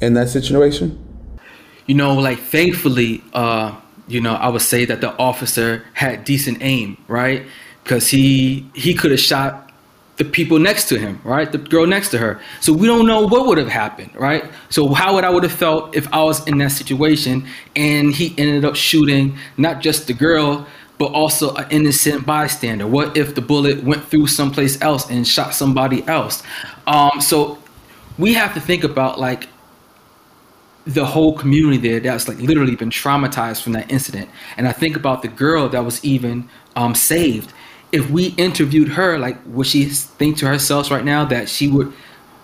in 0.00 0.14
that 0.14 0.28
situation? 0.28 0.98
You 1.86 1.94
know, 1.94 2.14
like 2.14 2.40
thankfully. 2.40 3.22
uh 3.32 3.76
you 4.08 4.20
know, 4.20 4.34
I 4.34 4.48
would 4.48 4.62
say 4.62 4.86
that 4.86 5.00
the 5.00 5.16
officer 5.18 5.84
had 5.92 6.24
decent 6.24 6.58
aim, 6.62 6.96
right? 7.08 7.44
Because 7.84 8.08
he 8.08 8.68
he 8.74 8.94
could 8.94 9.10
have 9.10 9.20
shot 9.20 9.67
the 10.18 10.24
people 10.24 10.58
next 10.58 10.88
to 10.88 10.98
him, 10.98 11.20
right? 11.24 11.50
The 11.50 11.58
girl 11.58 11.86
next 11.86 12.10
to 12.10 12.18
her. 12.18 12.40
So 12.60 12.72
we 12.72 12.86
don't 12.88 13.06
know 13.06 13.26
what 13.26 13.46
would 13.46 13.58
have 13.58 13.68
happened, 13.68 14.10
right? 14.16 14.44
So 14.68 14.92
how 14.92 15.14
would 15.14 15.24
I 15.24 15.30
would 15.30 15.44
have 15.44 15.52
felt 15.52 15.94
if 15.96 16.12
I 16.12 16.22
was 16.24 16.46
in 16.48 16.58
that 16.58 16.72
situation 16.72 17.46
and 17.76 18.12
he 18.12 18.34
ended 18.36 18.64
up 18.64 18.74
shooting 18.74 19.38
not 19.56 19.80
just 19.80 20.08
the 20.08 20.14
girl, 20.14 20.66
but 20.98 21.12
also 21.12 21.54
an 21.54 21.68
innocent 21.70 22.26
bystander? 22.26 22.86
What 22.86 23.16
if 23.16 23.36
the 23.36 23.40
bullet 23.40 23.84
went 23.84 24.04
through 24.04 24.26
someplace 24.26 24.80
else 24.82 25.08
and 25.08 25.26
shot 25.26 25.54
somebody 25.54 26.06
else? 26.08 26.42
Um, 26.88 27.20
so 27.20 27.58
we 28.18 28.34
have 28.34 28.54
to 28.54 28.60
think 28.60 28.82
about 28.82 29.20
like 29.20 29.48
the 30.84 31.04
whole 31.04 31.36
community 31.36 31.76
there 31.76 32.00
that's 32.00 32.26
like 32.26 32.38
literally 32.38 32.74
been 32.74 32.90
traumatized 32.90 33.62
from 33.62 33.74
that 33.74 33.92
incident. 33.92 34.28
And 34.56 34.66
I 34.66 34.72
think 34.72 34.96
about 34.96 35.22
the 35.22 35.28
girl 35.28 35.68
that 35.68 35.84
was 35.84 36.04
even 36.04 36.48
um, 36.74 36.94
saved. 36.94 37.52
If 37.90 38.10
we 38.10 38.28
interviewed 38.36 38.88
her, 38.90 39.18
like, 39.18 39.38
would 39.46 39.66
she 39.66 39.84
think 39.84 40.36
to 40.38 40.46
herself 40.46 40.90
right 40.90 41.04
now 41.04 41.24
that 41.26 41.48
she 41.48 41.68
would, 41.68 41.92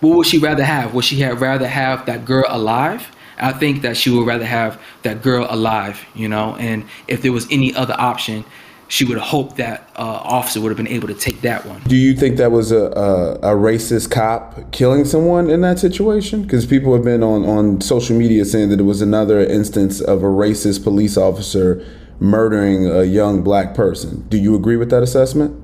what 0.01 0.17
would 0.17 0.27
she 0.27 0.39
rather 0.39 0.65
have? 0.65 0.95
Would 0.95 1.05
she 1.05 1.21
have 1.21 1.41
rather 1.41 1.69
have 1.69 2.07
that 2.07 2.25
girl 2.25 2.45
alive? 2.49 3.15
I 3.39 3.53
think 3.53 3.83
that 3.83 3.97
she 3.97 4.11
would 4.11 4.27
rather 4.27 4.45
have 4.47 4.81
that 5.03 5.23
girl 5.23 5.47
alive, 5.51 6.05
you 6.15 6.29
know. 6.29 6.57
And 6.57 6.85
if 7.09 7.23
there 7.23 7.33
was 7.33 7.47
any 7.51 7.75
other 7.75 7.95
option, 7.99 8.45
she 8.89 9.05
would 9.05 9.19
hope 9.19 9.57
that 9.57 9.89
uh, 9.97 10.03
officer 10.03 10.61
would 10.61 10.69
have 10.69 10.77
been 10.77 10.89
able 10.89 11.09
to 11.09 11.15
take 11.15 11.41
that 11.41 11.67
one. 11.67 11.81
Do 11.87 11.97
you 11.97 12.15
think 12.15 12.37
that 12.37 12.53
was 12.53 12.71
a, 12.71 12.85
a, 12.93 13.35
a 13.35 13.57
racist 13.57 14.11
cop 14.11 14.71
killing 14.73 15.05
someone 15.05 15.51
in 15.51 15.63
that 15.63 15.79
situation? 15.79 16.43
Because 16.43 16.67
people 16.67 16.95
have 16.95 17.03
been 17.05 17.23
on, 17.23 17.45
on 17.45 17.81
social 17.81 18.17
media 18.17 18.45
saying 18.45 18.69
that 18.69 18.81
it 18.81 18.85
was 18.85 19.01
another 19.01 19.41
instance 19.41 20.01
of 20.01 20.23
a 20.23 20.27
racist 20.27 20.85
police 20.85 21.17
officer 21.17 21.85
murdering 22.21 22.87
a 22.87 23.05
young 23.05 23.43
black 23.43 23.75
person. 23.75 24.27
Do 24.29 24.37
you 24.37 24.55
agree 24.55 24.77
with 24.77 24.91
that 24.91 25.03
assessment? 25.03 25.61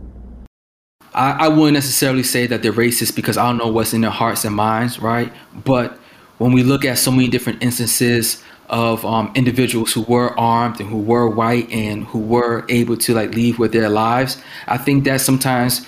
I, 1.14 1.46
I 1.46 1.48
wouldn't 1.48 1.74
necessarily 1.74 2.22
say 2.22 2.46
that 2.46 2.62
they're 2.62 2.72
racist 2.72 3.16
because 3.16 3.36
I 3.36 3.46
don't 3.46 3.58
know 3.58 3.68
what's 3.68 3.92
in 3.92 4.00
their 4.00 4.10
hearts 4.10 4.44
and 4.44 4.54
minds, 4.54 5.00
right? 5.00 5.32
But 5.64 5.98
when 6.38 6.52
we 6.52 6.62
look 6.62 6.84
at 6.84 6.98
so 6.98 7.10
many 7.10 7.28
different 7.28 7.62
instances 7.62 8.42
of 8.70 9.04
um, 9.04 9.32
individuals 9.34 9.92
who 9.92 10.02
were 10.02 10.38
armed 10.38 10.80
and 10.80 10.88
who 10.88 10.98
were 10.98 11.28
white 11.28 11.68
and 11.70 12.04
who 12.04 12.20
were 12.20 12.64
able 12.68 12.96
to 12.96 13.12
like 13.12 13.34
leave 13.34 13.58
with 13.58 13.72
their 13.72 13.88
lives. 13.88 14.40
I 14.68 14.78
think 14.78 15.04
that 15.04 15.20
sometimes 15.20 15.84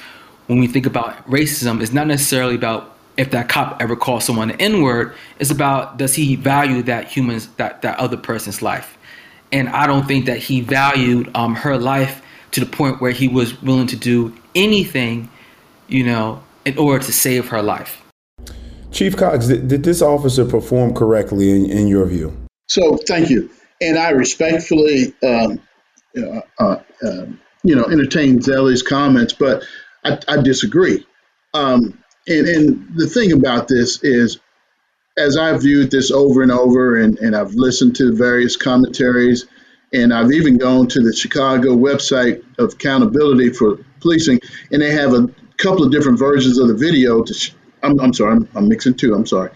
when 0.49 0.59
we 0.59 0.67
think 0.67 0.85
about 0.85 1.25
racism, 1.29 1.81
it's 1.81 1.93
not 1.93 2.09
necessarily 2.09 2.57
about 2.57 2.97
if 3.17 3.31
that 3.31 3.49
cop 3.49 3.81
ever 3.81 3.95
calls 3.95 4.25
someone 4.25 4.51
an 4.51 4.61
N-word. 4.61 5.15
It's 5.39 5.51
about 5.51 5.97
does 5.97 6.15
he 6.15 6.35
value 6.35 6.83
that 6.83 7.07
human's 7.07 7.47
that 7.55 7.83
that 7.83 7.99
other 7.99 8.17
person's 8.17 8.63
life, 8.63 8.99
and 9.53 9.69
I 9.69 9.87
don't 9.87 10.07
think 10.07 10.27
that 10.27 10.39
he 10.39 10.61
valued 10.61 11.31
um, 11.37 11.55
her 11.55 11.77
life 11.77 12.23
to 12.53 12.61
the 12.61 12.67
point 12.67 13.01
where 13.01 13.13
he 13.13 13.29
was 13.29 13.61
willing 13.63 13.87
to 13.89 13.97
do 13.97 14.35
anything, 14.55 15.31
you 15.89 16.05
know, 16.05 16.43
in 16.65 16.79
order 16.79 17.05
to 17.05 17.13
save 17.13 17.49
her 17.49 17.63
life. 17.63 18.03
Chief 18.91 19.17
Cox, 19.17 19.47
did, 19.47 19.69
did 19.69 19.85
this 19.85 20.03
officer 20.03 20.45
perform 20.45 20.95
correctly 20.95 21.51
in, 21.51 21.71
in 21.71 21.89
your 21.89 22.05
view? 22.07 22.37
So 22.69 22.97
thank 22.97 23.31
you, 23.31 23.51
and 23.81 23.99
I 23.99 24.11
respectfully, 24.11 25.15
um, 25.23 25.61
uh, 26.17 26.41
uh, 26.59 26.83
uh, 27.03 27.27
you 27.65 27.75
know, 27.77 27.85
entertain 27.85 28.41
Zelly's 28.41 28.83
comments, 28.83 29.33
but 29.33 29.63
I, 30.05 30.19
I 30.29 30.43
disagree. 30.43 31.07
Um, 31.55 31.99
and, 32.27 32.47
and 32.47 32.97
the 32.97 33.07
thing 33.07 33.33
about 33.33 33.69
this 33.69 34.03
is, 34.03 34.39
as 35.17 35.37
I've 35.37 35.63
viewed 35.63 35.91
this 35.91 36.11
over 36.11 36.43
and 36.43 36.51
over, 36.51 36.97
and, 36.97 37.19
and 37.19 37.37
I've 37.37 37.55
listened 37.55 37.97
to 37.97 38.15
various 38.15 38.57
commentaries, 38.57 39.47
and 39.93 40.13
I've 40.13 40.33
even 40.33 40.57
gone 40.57 40.89
to 40.89 41.01
the 41.01 41.15
Chicago 41.15 41.77
website 41.77 42.43
of 42.59 42.75
accountability 42.75 43.51
for 43.51 43.79
policing, 44.01 44.41
and 44.71 44.81
they 44.81 44.93
have 44.93 45.13
a 45.13 45.29
couple 45.59 45.85
of 45.85 45.93
different 45.93 46.19
versions 46.19 46.59
of 46.59 46.69
the 46.69 46.75
video. 46.75 47.25
Sh- 47.25 47.53
I'm, 47.83 48.01
I'm 48.01 48.15
sorry, 48.15 48.37
I'm, 48.37 48.49
I'm 48.55 48.69
mixing 48.69 48.95
two. 48.95 49.15
I'm 49.15 49.27
sorry. 49.27 49.51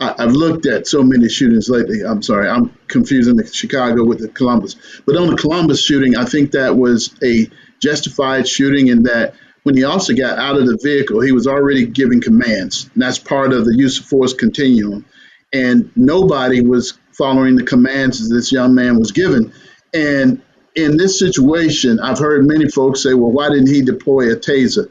I, 0.00 0.14
have 0.18 0.32
looked 0.32 0.66
at 0.66 0.86
so 0.86 1.02
many 1.02 1.28
shootings 1.28 1.68
lately. 1.68 2.00
I'm 2.02 2.22
sorry, 2.22 2.48
I'm 2.48 2.76
confusing 2.88 3.36
the 3.36 3.46
Chicago 3.46 4.04
with 4.04 4.18
the 4.18 4.28
Columbus. 4.28 4.76
But 5.06 5.16
on 5.16 5.28
the 5.28 5.36
Columbus 5.36 5.82
shooting, 5.82 6.16
I 6.16 6.24
think 6.24 6.52
that 6.52 6.76
was 6.76 7.14
a 7.22 7.48
justified 7.80 8.48
shooting 8.48 8.88
in 8.88 9.02
that 9.04 9.34
when 9.62 9.74
the 9.74 9.84
officer 9.84 10.14
got 10.14 10.38
out 10.38 10.56
of 10.56 10.66
the 10.66 10.78
vehicle, 10.82 11.20
he 11.20 11.32
was 11.32 11.46
already 11.46 11.86
giving 11.86 12.20
commands. 12.20 12.90
And 12.94 13.02
that's 13.02 13.18
part 13.18 13.52
of 13.52 13.64
the 13.64 13.76
use 13.76 13.98
of 13.98 14.06
force 14.06 14.32
continuum. 14.32 15.04
And 15.52 15.90
nobody 15.96 16.60
was 16.60 16.98
following 17.12 17.56
the 17.56 17.64
commands 17.64 18.26
that 18.26 18.34
this 18.34 18.50
young 18.50 18.74
man 18.74 18.98
was 18.98 19.12
given. 19.12 19.52
And 19.94 20.42
in 20.74 20.96
this 20.96 21.18
situation, 21.18 22.00
I've 22.00 22.18
heard 22.18 22.48
many 22.48 22.68
folks 22.68 23.02
say, 23.02 23.14
well, 23.14 23.30
why 23.30 23.50
didn't 23.50 23.68
he 23.68 23.82
deploy 23.82 24.32
a 24.32 24.36
taser? 24.36 24.90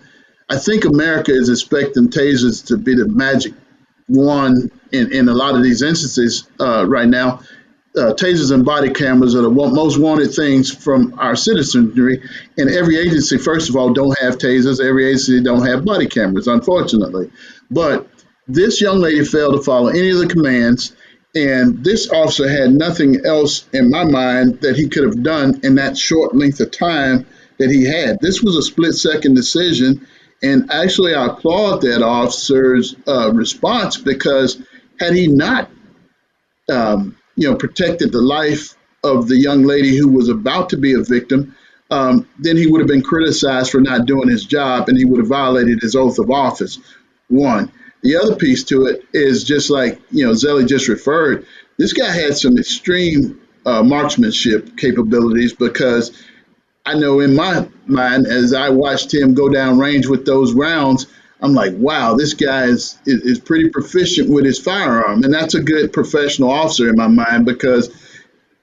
I 0.49 0.57
think 0.57 0.85
America 0.85 1.31
is 1.31 1.49
expecting 1.49 2.09
tasers 2.09 2.65
to 2.67 2.77
be 2.77 2.95
the 2.95 3.07
magic 3.07 3.53
one 4.07 4.69
in, 4.91 5.11
in 5.11 5.29
a 5.29 5.33
lot 5.33 5.55
of 5.55 5.63
these 5.63 5.81
instances 5.81 6.47
uh, 6.59 6.85
right 6.87 7.07
now. 7.07 7.41
Uh, 7.93 8.13
tasers 8.13 8.53
and 8.53 8.63
body 8.63 8.89
cameras 8.89 9.35
are 9.35 9.41
the 9.41 9.49
most 9.49 9.99
wanted 9.99 10.33
things 10.33 10.73
from 10.73 11.13
our 11.19 11.35
citizenry. 11.35 12.21
And 12.57 12.69
every 12.69 12.97
agency, 12.97 13.37
first 13.37 13.69
of 13.69 13.75
all, 13.75 13.91
don't 13.91 14.17
have 14.19 14.37
tasers. 14.37 14.79
Every 14.79 15.07
agency 15.07 15.43
don't 15.43 15.65
have 15.65 15.83
body 15.83 16.07
cameras, 16.07 16.47
unfortunately. 16.47 17.31
But 17.69 18.07
this 18.47 18.79
young 18.79 18.99
lady 18.99 19.25
failed 19.25 19.55
to 19.55 19.61
follow 19.61 19.89
any 19.89 20.09
of 20.09 20.19
the 20.19 20.27
commands. 20.27 20.95
And 21.35 21.83
this 21.83 22.09
officer 22.09 22.47
had 22.47 22.71
nothing 22.71 23.25
else 23.25 23.67
in 23.73 23.89
my 23.89 24.05
mind 24.05 24.61
that 24.61 24.75
he 24.75 24.87
could 24.89 25.03
have 25.03 25.23
done 25.23 25.59
in 25.63 25.75
that 25.75 25.97
short 25.97 26.35
length 26.35 26.59
of 26.59 26.71
time 26.71 27.25
that 27.57 27.69
he 27.69 27.85
had. 27.85 28.19
This 28.21 28.41
was 28.41 28.55
a 28.55 28.61
split 28.61 28.93
second 28.93 29.35
decision. 29.35 30.07
And 30.43 30.71
actually, 30.71 31.13
I 31.13 31.27
applaud 31.27 31.81
that 31.81 32.01
officer's 32.01 32.95
uh, 33.07 33.31
response 33.33 33.97
because 33.97 34.61
had 34.99 35.13
he 35.13 35.27
not, 35.27 35.69
um, 36.69 37.17
you 37.35 37.49
know, 37.49 37.55
protected 37.55 38.11
the 38.11 38.21
life 38.21 38.75
of 39.03 39.27
the 39.27 39.37
young 39.37 39.63
lady 39.63 39.97
who 39.97 40.07
was 40.07 40.29
about 40.29 40.69
to 40.69 40.77
be 40.77 40.93
a 40.93 41.01
victim, 41.01 41.55
um, 41.89 42.27
then 42.39 42.55
he 42.55 42.67
would 42.67 42.79
have 42.79 42.87
been 42.87 43.01
criticized 43.01 43.71
for 43.71 43.81
not 43.81 44.05
doing 44.05 44.29
his 44.29 44.45
job 44.45 44.87
and 44.87 44.97
he 44.97 45.05
would 45.05 45.19
have 45.19 45.27
violated 45.27 45.81
his 45.81 45.95
oath 45.95 46.19
of 46.19 46.29
office. 46.29 46.79
One. 47.27 47.71
The 48.03 48.17
other 48.17 48.35
piece 48.35 48.63
to 48.65 48.85
it 48.85 49.05
is 49.13 49.43
just 49.43 49.69
like, 49.69 50.01
you 50.09 50.25
know, 50.25 50.31
Zelly 50.31 50.67
just 50.67 50.87
referred, 50.87 51.45
this 51.77 51.93
guy 51.93 52.11
had 52.11 52.35
some 52.35 52.57
extreme 52.57 53.39
uh, 53.65 53.83
marksmanship 53.83 54.75
capabilities 54.77 55.53
because 55.53 56.11
I 56.85 56.95
know 56.95 57.19
in 57.19 57.35
my 57.35 57.67
mind, 57.85 58.25
as 58.25 58.53
I 58.53 58.69
watched 58.69 59.13
him 59.13 59.35
go 59.35 59.49
down 59.49 59.77
range 59.77 60.07
with 60.07 60.25
those 60.25 60.53
rounds, 60.53 61.05
I'm 61.41 61.53
like, 61.53 61.73
wow, 61.75 62.15
this 62.15 62.33
guy 62.33 62.65
is, 62.65 62.99
is, 63.05 63.21
is 63.21 63.39
pretty 63.39 63.69
proficient 63.69 64.29
with 64.29 64.45
his 64.45 64.59
firearm. 64.59 65.23
And 65.23 65.33
that's 65.33 65.55
a 65.55 65.61
good 65.61 65.91
professional 65.91 66.51
officer 66.51 66.87
in 66.89 66.95
my 66.95 67.07
mind 67.07 67.45
because 67.45 67.89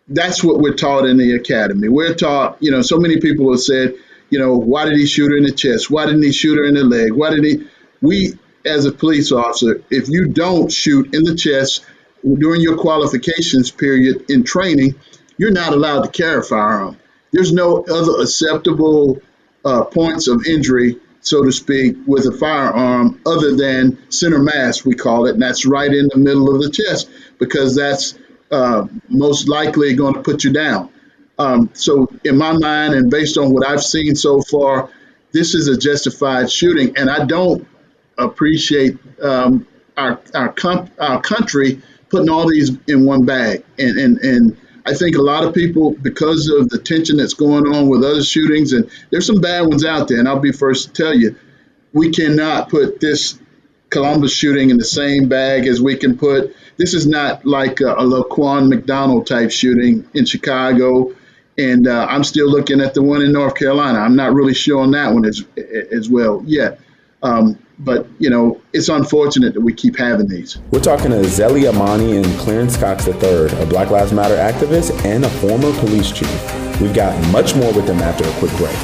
that's 0.09 0.45
what 0.45 0.61
we're 0.61 0.75
taught 0.75 1.05
in 1.05 1.17
the 1.17 1.35
academy. 1.35 1.88
We're 1.88 2.14
taught, 2.14 2.57
you 2.61 2.71
know, 2.71 2.83
so 2.83 2.99
many 2.99 3.21
people 3.21 3.51
have 3.51 3.61
said, 3.61 3.95
you 4.31 4.38
know, 4.38 4.57
why 4.57 4.85
did 4.85 4.97
he 4.97 5.07
shoot 5.07 5.31
her 5.31 5.37
in 5.37 5.45
the 5.45 5.53
chest? 5.53 5.91
Why 5.91 6.07
didn't 6.07 6.23
he 6.23 6.33
shoot 6.33 6.57
her 6.57 6.64
in 6.64 6.75
the 6.75 6.85
leg? 6.85 7.12
Why 7.12 7.31
did 7.31 7.45
he? 7.45 7.67
We, 8.01 8.35
as 8.64 8.85
a 8.85 8.93
police 8.93 9.33
officer, 9.33 9.83
if 9.91 10.09
you 10.09 10.29
don't 10.29 10.71
shoot 10.71 11.14
in 11.14 11.25
the 11.25 11.35
chest 11.35 11.85
during 12.23 12.61
your 12.61 12.77
qualifications 12.77 13.71
period 13.71 14.31
in 14.31 14.45
training, 14.45 14.95
you're 15.37 15.51
not 15.51 15.73
allowed 15.73 16.03
to 16.03 16.11
carry 16.11 16.41
a 16.41 16.43
firearm. 16.43 16.99
There's 17.33 17.53
no 17.53 17.85
other 17.85 18.23
acceptable 18.23 19.21
uh, 19.64 19.85
points 19.85 20.29
of 20.29 20.47
injury, 20.47 20.99
so 21.20 21.44
to 21.44 21.52
speak, 21.52 21.96
with 22.07 22.26
a 22.26 22.33
firearm 22.33 23.20
other 23.26 23.54
than 23.57 23.98
center 24.11 24.38
mass, 24.38 24.85
we 24.85 24.94
call 24.94 25.26
it, 25.26 25.35
and 25.35 25.42
that's 25.42 25.66
right 25.66 25.92
in 25.92 26.09
the 26.12 26.18
middle 26.18 26.54
of 26.54 26.62
the 26.62 26.70
chest 26.70 27.11
because 27.38 27.74
that's 27.74 28.18
uh, 28.50 28.87
most 29.09 29.48
likely 29.48 29.94
going 29.94 30.14
to 30.14 30.22
put 30.22 30.44
you 30.44 30.52
down. 30.52 30.90
Um, 31.38 31.70
so, 31.72 32.09
in 32.24 32.37
my 32.37 32.52
mind, 32.52 32.94
and 32.94 33.11
based 33.11 33.38
on 33.38 33.52
what 33.52 33.66
I've 33.66 33.83
seen 33.83 34.16
so 34.16 34.40
far, 34.42 34.90
this 35.33 35.54
is 35.54 35.68
a 35.68 35.76
justified 35.76 36.50
shooting, 36.50 36.96
and 36.96 37.09
I 37.09 37.24
don't 37.24 37.66
appreciate 38.16 38.98
um, 39.22 39.66
our 39.96 40.20
our, 40.35 40.52
comp- 40.52 40.90
our 40.98 41.20
country 41.20 41.81
putting 42.09 42.28
all 42.28 42.48
these 42.48 42.76
in 42.87 43.04
one 43.04 43.24
bag. 43.24 43.64
And 43.78 43.98
and 43.98 44.18
and 44.18 44.57
I 44.88 44.94
think 44.94 45.16
a 45.16 45.22
lot 45.22 45.44
of 45.44 45.53
people, 45.53 45.94
because 46.01 46.48
of 46.48 46.70
the 46.70 46.79
tension 46.79 47.18
that's 47.18 47.35
going 47.35 47.66
on 47.66 47.88
with 47.88 48.03
other 48.03 48.22
shootings, 48.22 48.72
and 48.72 48.90
there's 49.11 49.27
some 49.27 49.40
bad 49.42 49.66
ones 49.66 49.85
out 49.85 50.09
there, 50.09 50.18
and 50.18 50.27
I'll 50.27 50.38
be 50.38 50.53
first 50.53 50.87
to 50.87 51.03
tell 51.03 51.14
you, 51.14 51.37
we 51.92 52.11
cannot 52.11 52.70
put 52.70 52.98
this 52.98 53.38
Columbus 53.90 54.33
shooting 54.33 54.70
in 54.70 54.79
the 54.79 54.85
same 54.85 55.29
bag 55.29 55.66
as 55.66 55.83
we 55.83 55.96
can 55.96 56.16
put. 56.16 56.55
This 56.79 56.94
is 56.94 57.07
not 57.07 57.44
like 57.44 57.81
a, 57.81 57.92
a 57.92 58.03
Laquan 58.03 58.68
McDonald 58.68 59.27
type 59.27 59.51
shooting 59.51 60.09
in 60.14 60.24
Chicago, 60.24 61.14
and 61.59 61.87
uh, 61.87 62.07
I'm 62.09 62.24
still 62.24 62.48
looking 62.51 62.81
at 62.81 62.94
the 62.94 63.03
one 63.03 63.20
in 63.20 63.33
North 63.33 63.57
Carolina. 63.57 63.98
I'm 63.98 64.16
not 64.16 64.33
really 64.33 64.55
sure 64.55 64.81
on 64.81 64.92
that 64.92 65.12
one 65.12 65.27
as 65.27 65.44
as 65.92 66.09
well 66.09 66.42
yet. 66.46 66.81
Um, 67.22 67.59
but 67.79 68.07
you 68.19 68.31
know, 68.31 68.61
it's 68.73 68.88
unfortunate 68.88 69.55
that 69.55 69.61
we 69.61 69.73
keep 69.73 69.97
having 69.97 70.29
these. 70.29 70.59
We're 70.71 70.81
talking 70.81 71.11
to 71.11 71.19
Zelly 71.19 71.69
Amani 71.69 72.17
and 72.17 72.27
Clarence 72.38 72.77
Cox 72.77 73.07
III, 73.07 73.47
a 73.61 73.67
Black 73.67 73.91
Lives 73.91 74.12
Matter 74.12 74.37
activist 74.37 75.05
and 75.05 75.25
a 75.25 75.31
former 75.31 75.73
police 75.79 76.11
chief. 76.11 76.81
We've 76.81 76.95
got 76.95 77.21
much 77.33 77.55
more 77.55 77.73
with 77.73 77.87
them 77.87 77.99
after 78.01 78.25
a 78.29 78.33
quick 78.35 78.53
break. 78.57 78.77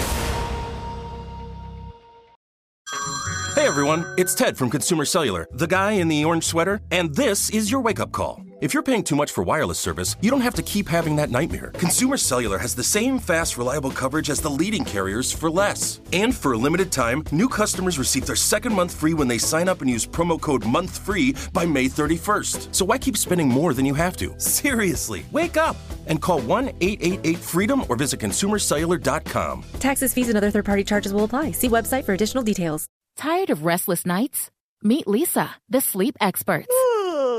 Hey 3.54 3.68
everyone, 3.68 4.04
it's 4.18 4.34
Ted 4.34 4.56
from 4.56 4.68
Consumer 4.68 5.04
Cellular, 5.04 5.46
the 5.52 5.66
guy 5.66 5.92
in 5.92 6.08
the 6.08 6.24
orange 6.24 6.44
sweater, 6.44 6.80
and 6.90 7.14
this 7.14 7.50
is 7.50 7.70
your 7.70 7.80
wake 7.80 8.00
up 8.00 8.12
call. 8.12 8.44
If 8.64 8.72
you're 8.72 8.82
paying 8.82 9.04
too 9.04 9.14
much 9.14 9.30
for 9.30 9.44
wireless 9.44 9.78
service, 9.78 10.16
you 10.22 10.30
don't 10.30 10.40
have 10.40 10.54
to 10.54 10.62
keep 10.62 10.88
having 10.88 11.16
that 11.16 11.28
nightmare. 11.28 11.70
Consumer 11.74 12.16
Cellular 12.16 12.56
has 12.56 12.74
the 12.74 12.82
same 12.82 13.18
fast, 13.18 13.58
reliable 13.58 13.90
coverage 13.90 14.30
as 14.30 14.40
the 14.40 14.48
leading 14.48 14.86
carriers 14.86 15.30
for 15.30 15.50
less. 15.50 16.00
And 16.14 16.34
for 16.34 16.54
a 16.54 16.56
limited 16.56 16.90
time, 16.90 17.24
new 17.30 17.46
customers 17.46 17.98
receive 17.98 18.24
their 18.24 18.34
second 18.34 18.72
month 18.72 18.96
free 18.96 19.12
when 19.12 19.28
they 19.28 19.36
sign 19.36 19.68
up 19.68 19.82
and 19.82 19.90
use 19.90 20.06
promo 20.06 20.40
code 20.40 20.62
MONTHFREE 20.62 21.52
by 21.52 21.66
May 21.66 21.90
31st. 21.90 22.74
So 22.74 22.86
why 22.86 22.96
keep 22.96 23.18
spending 23.18 23.50
more 23.50 23.74
than 23.74 23.84
you 23.84 23.92
have 23.92 24.16
to? 24.16 24.34
Seriously, 24.40 25.26
wake 25.30 25.58
up 25.58 25.76
and 26.06 26.22
call 26.22 26.40
1 26.40 26.70
888 26.80 27.38
freedom 27.38 27.84
or 27.90 27.96
visit 27.96 28.18
consumercellular.com. 28.18 29.62
Taxes, 29.78 30.14
fees, 30.14 30.28
and 30.28 30.38
other 30.38 30.50
third 30.50 30.64
party 30.64 30.84
charges 30.84 31.12
will 31.12 31.24
apply. 31.24 31.50
See 31.50 31.68
website 31.68 32.06
for 32.06 32.14
additional 32.14 32.42
details. 32.42 32.86
Tired 33.18 33.50
of 33.50 33.66
restless 33.66 34.06
nights? 34.06 34.50
Meet 34.82 35.04
Leesa, 35.04 35.50
the 35.68 35.82
sleep 35.82 36.16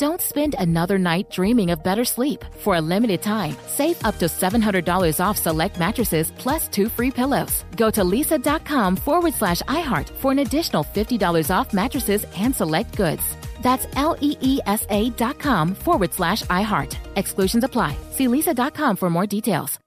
Don't 0.00 0.22
spend 0.22 0.54
another 0.58 0.98
night 0.98 1.28
dreaming 1.28 1.70
of 1.72 1.84
better 1.84 2.06
sleep. 2.06 2.42
For 2.60 2.76
a 2.76 2.80
limited 2.80 3.20
time, 3.20 3.54
save 3.66 4.02
up 4.02 4.16
to 4.20 4.28
$700 4.28 5.20
off 5.20 5.36
select 5.36 5.78
mattresses 5.78 6.32
plus 6.38 6.68
two 6.68 6.88
free 6.88 7.10
pillows. 7.10 7.66
Go 7.76 7.90
to 7.90 8.02
leesa.com 8.02 8.96
forward 8.96 9.34
slash 9.34 9.60
iHeart 9.68 10.08
for 10.08 10.32
an 10.32 10.38
additional 10.38 10.84
$50 10.84 11.50
off 11.54 11.74
mattresses 11.74 12.24
and 12.34 12.56
select 12.56 12.96
goods. 12.96 13.36
That's 13.60 13.86
L 13.94 14.16
E 14.22 14.38
E 14.40 14.60
S 14.64 14.86
A 14.88 15.10
dot 15.10 15.38
com 15.38 15.74
forward 15.74 16.14
slash 16.14 16.44
iHeart. 16.44 16.96
Exclusions 17.16 17.64
apply. 17.64 17.94
See 18.12 18.26
leesa.com 18.26 18.96
for 18.96 19.10
more 19.10 19.26
details. 19.26 19.78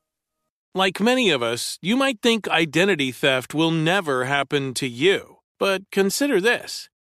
Like 0.75 1.01
many 1.01 1.31
of 1.31 1.41
us, 1.41 1.79
you 1.81 1.95
might 1.95 2.21
think 2.21 2.47
identity 2.47 3.11
theft 3.11 3.55
will 3.55 3.71
never 3.71 4.25
happen 4.25 4.75
to 4.75 4.85
you. 4.87 5.37
But 5.57 5.89
consider 5.91 6.39
this 6.39 6.89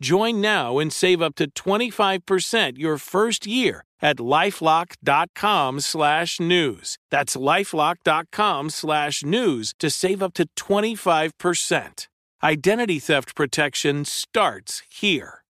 Join 0.00 0.40
now 0.40 0.78
and 0.78 0.92
save 0.92 1.20
up 1.20 1.34
to 1.36 1.50
25% 1.50 2.78
your 2.78 2.98
first 2.98 3.46
year 3.46 3.84
at 4.00 4.18
lifelock.com 4.18 5.80
slash 5.80 6.38
news. 6.38 6.98
That's 7.10 7.36
lifelock.com 7.36 8.70
slash 8.70 9.24
news 9.24 9.74
to 9.78 9.90
save 9.90 10.22
up 10.22 10.34
to 10.34 10.46
25%. 10.56 12.08
Identity 12.42 12.98
theft 12.98 13.34
protection 13.34 14.04
starts 14.04 14.82
here. 14.90 15.40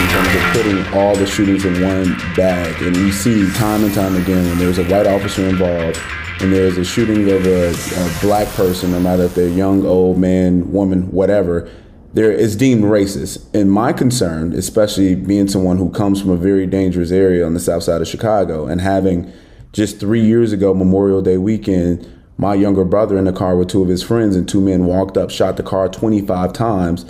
in 0.00 0.08
terms 0.08 0.34
of 0.34 0.42
putting 0.52 0.86
all 0.94 1.14
the 1.14 1.26
shootings 1.26 1.66
in 1.66 1.82
one 1.82 2.16
bag. 2.34 2.80
And 2.82 2.96
we 2.96 3.12
see 3.12 3.50
time 3.52 3.84
and 3.84 3.92
time 3.92 4.16
again 4.16 4.46
when 4.46 4.58
there's 4.58 4.78
a 4.78 4.84
white 4.84 5.06
officer 5.06 5.46
involved 5.46 6.00
and 6.40 6.52
there's 6.52 6.78
a 6.78 6.84
shooting 6.84 7.30
of 7.30 7.46
a, 7.46 7.70
a 7.70 8.20
black 8.20 8.48
person, 8.54 8.92
no 8.92 9.00
matter 9.00 9.24
if 9.24 9.34
they're 9.34 9.48
young, 9.48 9.84
old, 9.84 10.18
man, 10.18 10.72
woman, 10.72 11.10
whatever, 11.10 11.70
there 12.12 12.32
is 12.32 12.56
deemed 12.56 12.84
racist. 12.84 13.46
And 13.54 13.70
my 13.70 13.92
concern, 13.92 14.52
especially 14.52 15.14
being 15.14 15.48
someone 15.48 15.76
who 15.76 15.90
comes 15.90 16.20
from 16.20 16.30
a 16.30 16.36
very 16.36 16.66
dangerous 16.66 17.10
area 17.10 17.46
on 17.46 17.54
the 17.54 17.60
south 17.60 17.84
side 17.84 18.00
of 18.00 18.08
Chicago 18.08 18.66
and 18.66 18.80
having 18.80 19.32
just 19.72 20.00
three 20.00 20.24
years 20.24 20.52
ago, 20.52 20.74
Memorial 20.74 21.22
Day 21.22 21.36
weekend, 21.36 22.08
my 22.36 22.54
younger 22.54 22.84
brother 22.84 23.18
in 23.18 23.24
the 23.24 23.32
car 23.32 23.56
with 23.56 23.68
two 23.68 23.82
of 23.82 23.88
his 23.88 24.02
friends 24.02 24.34
and 24.34 24.48
two 24.48 24.60
men 24.60 24.86
walked 24.86 25.16
up, 25.16 25.30
shot 25.30 25.56
the 25.56 25.62
car 25.62 25.88
25 25.88 26.52
times 26.52 27.04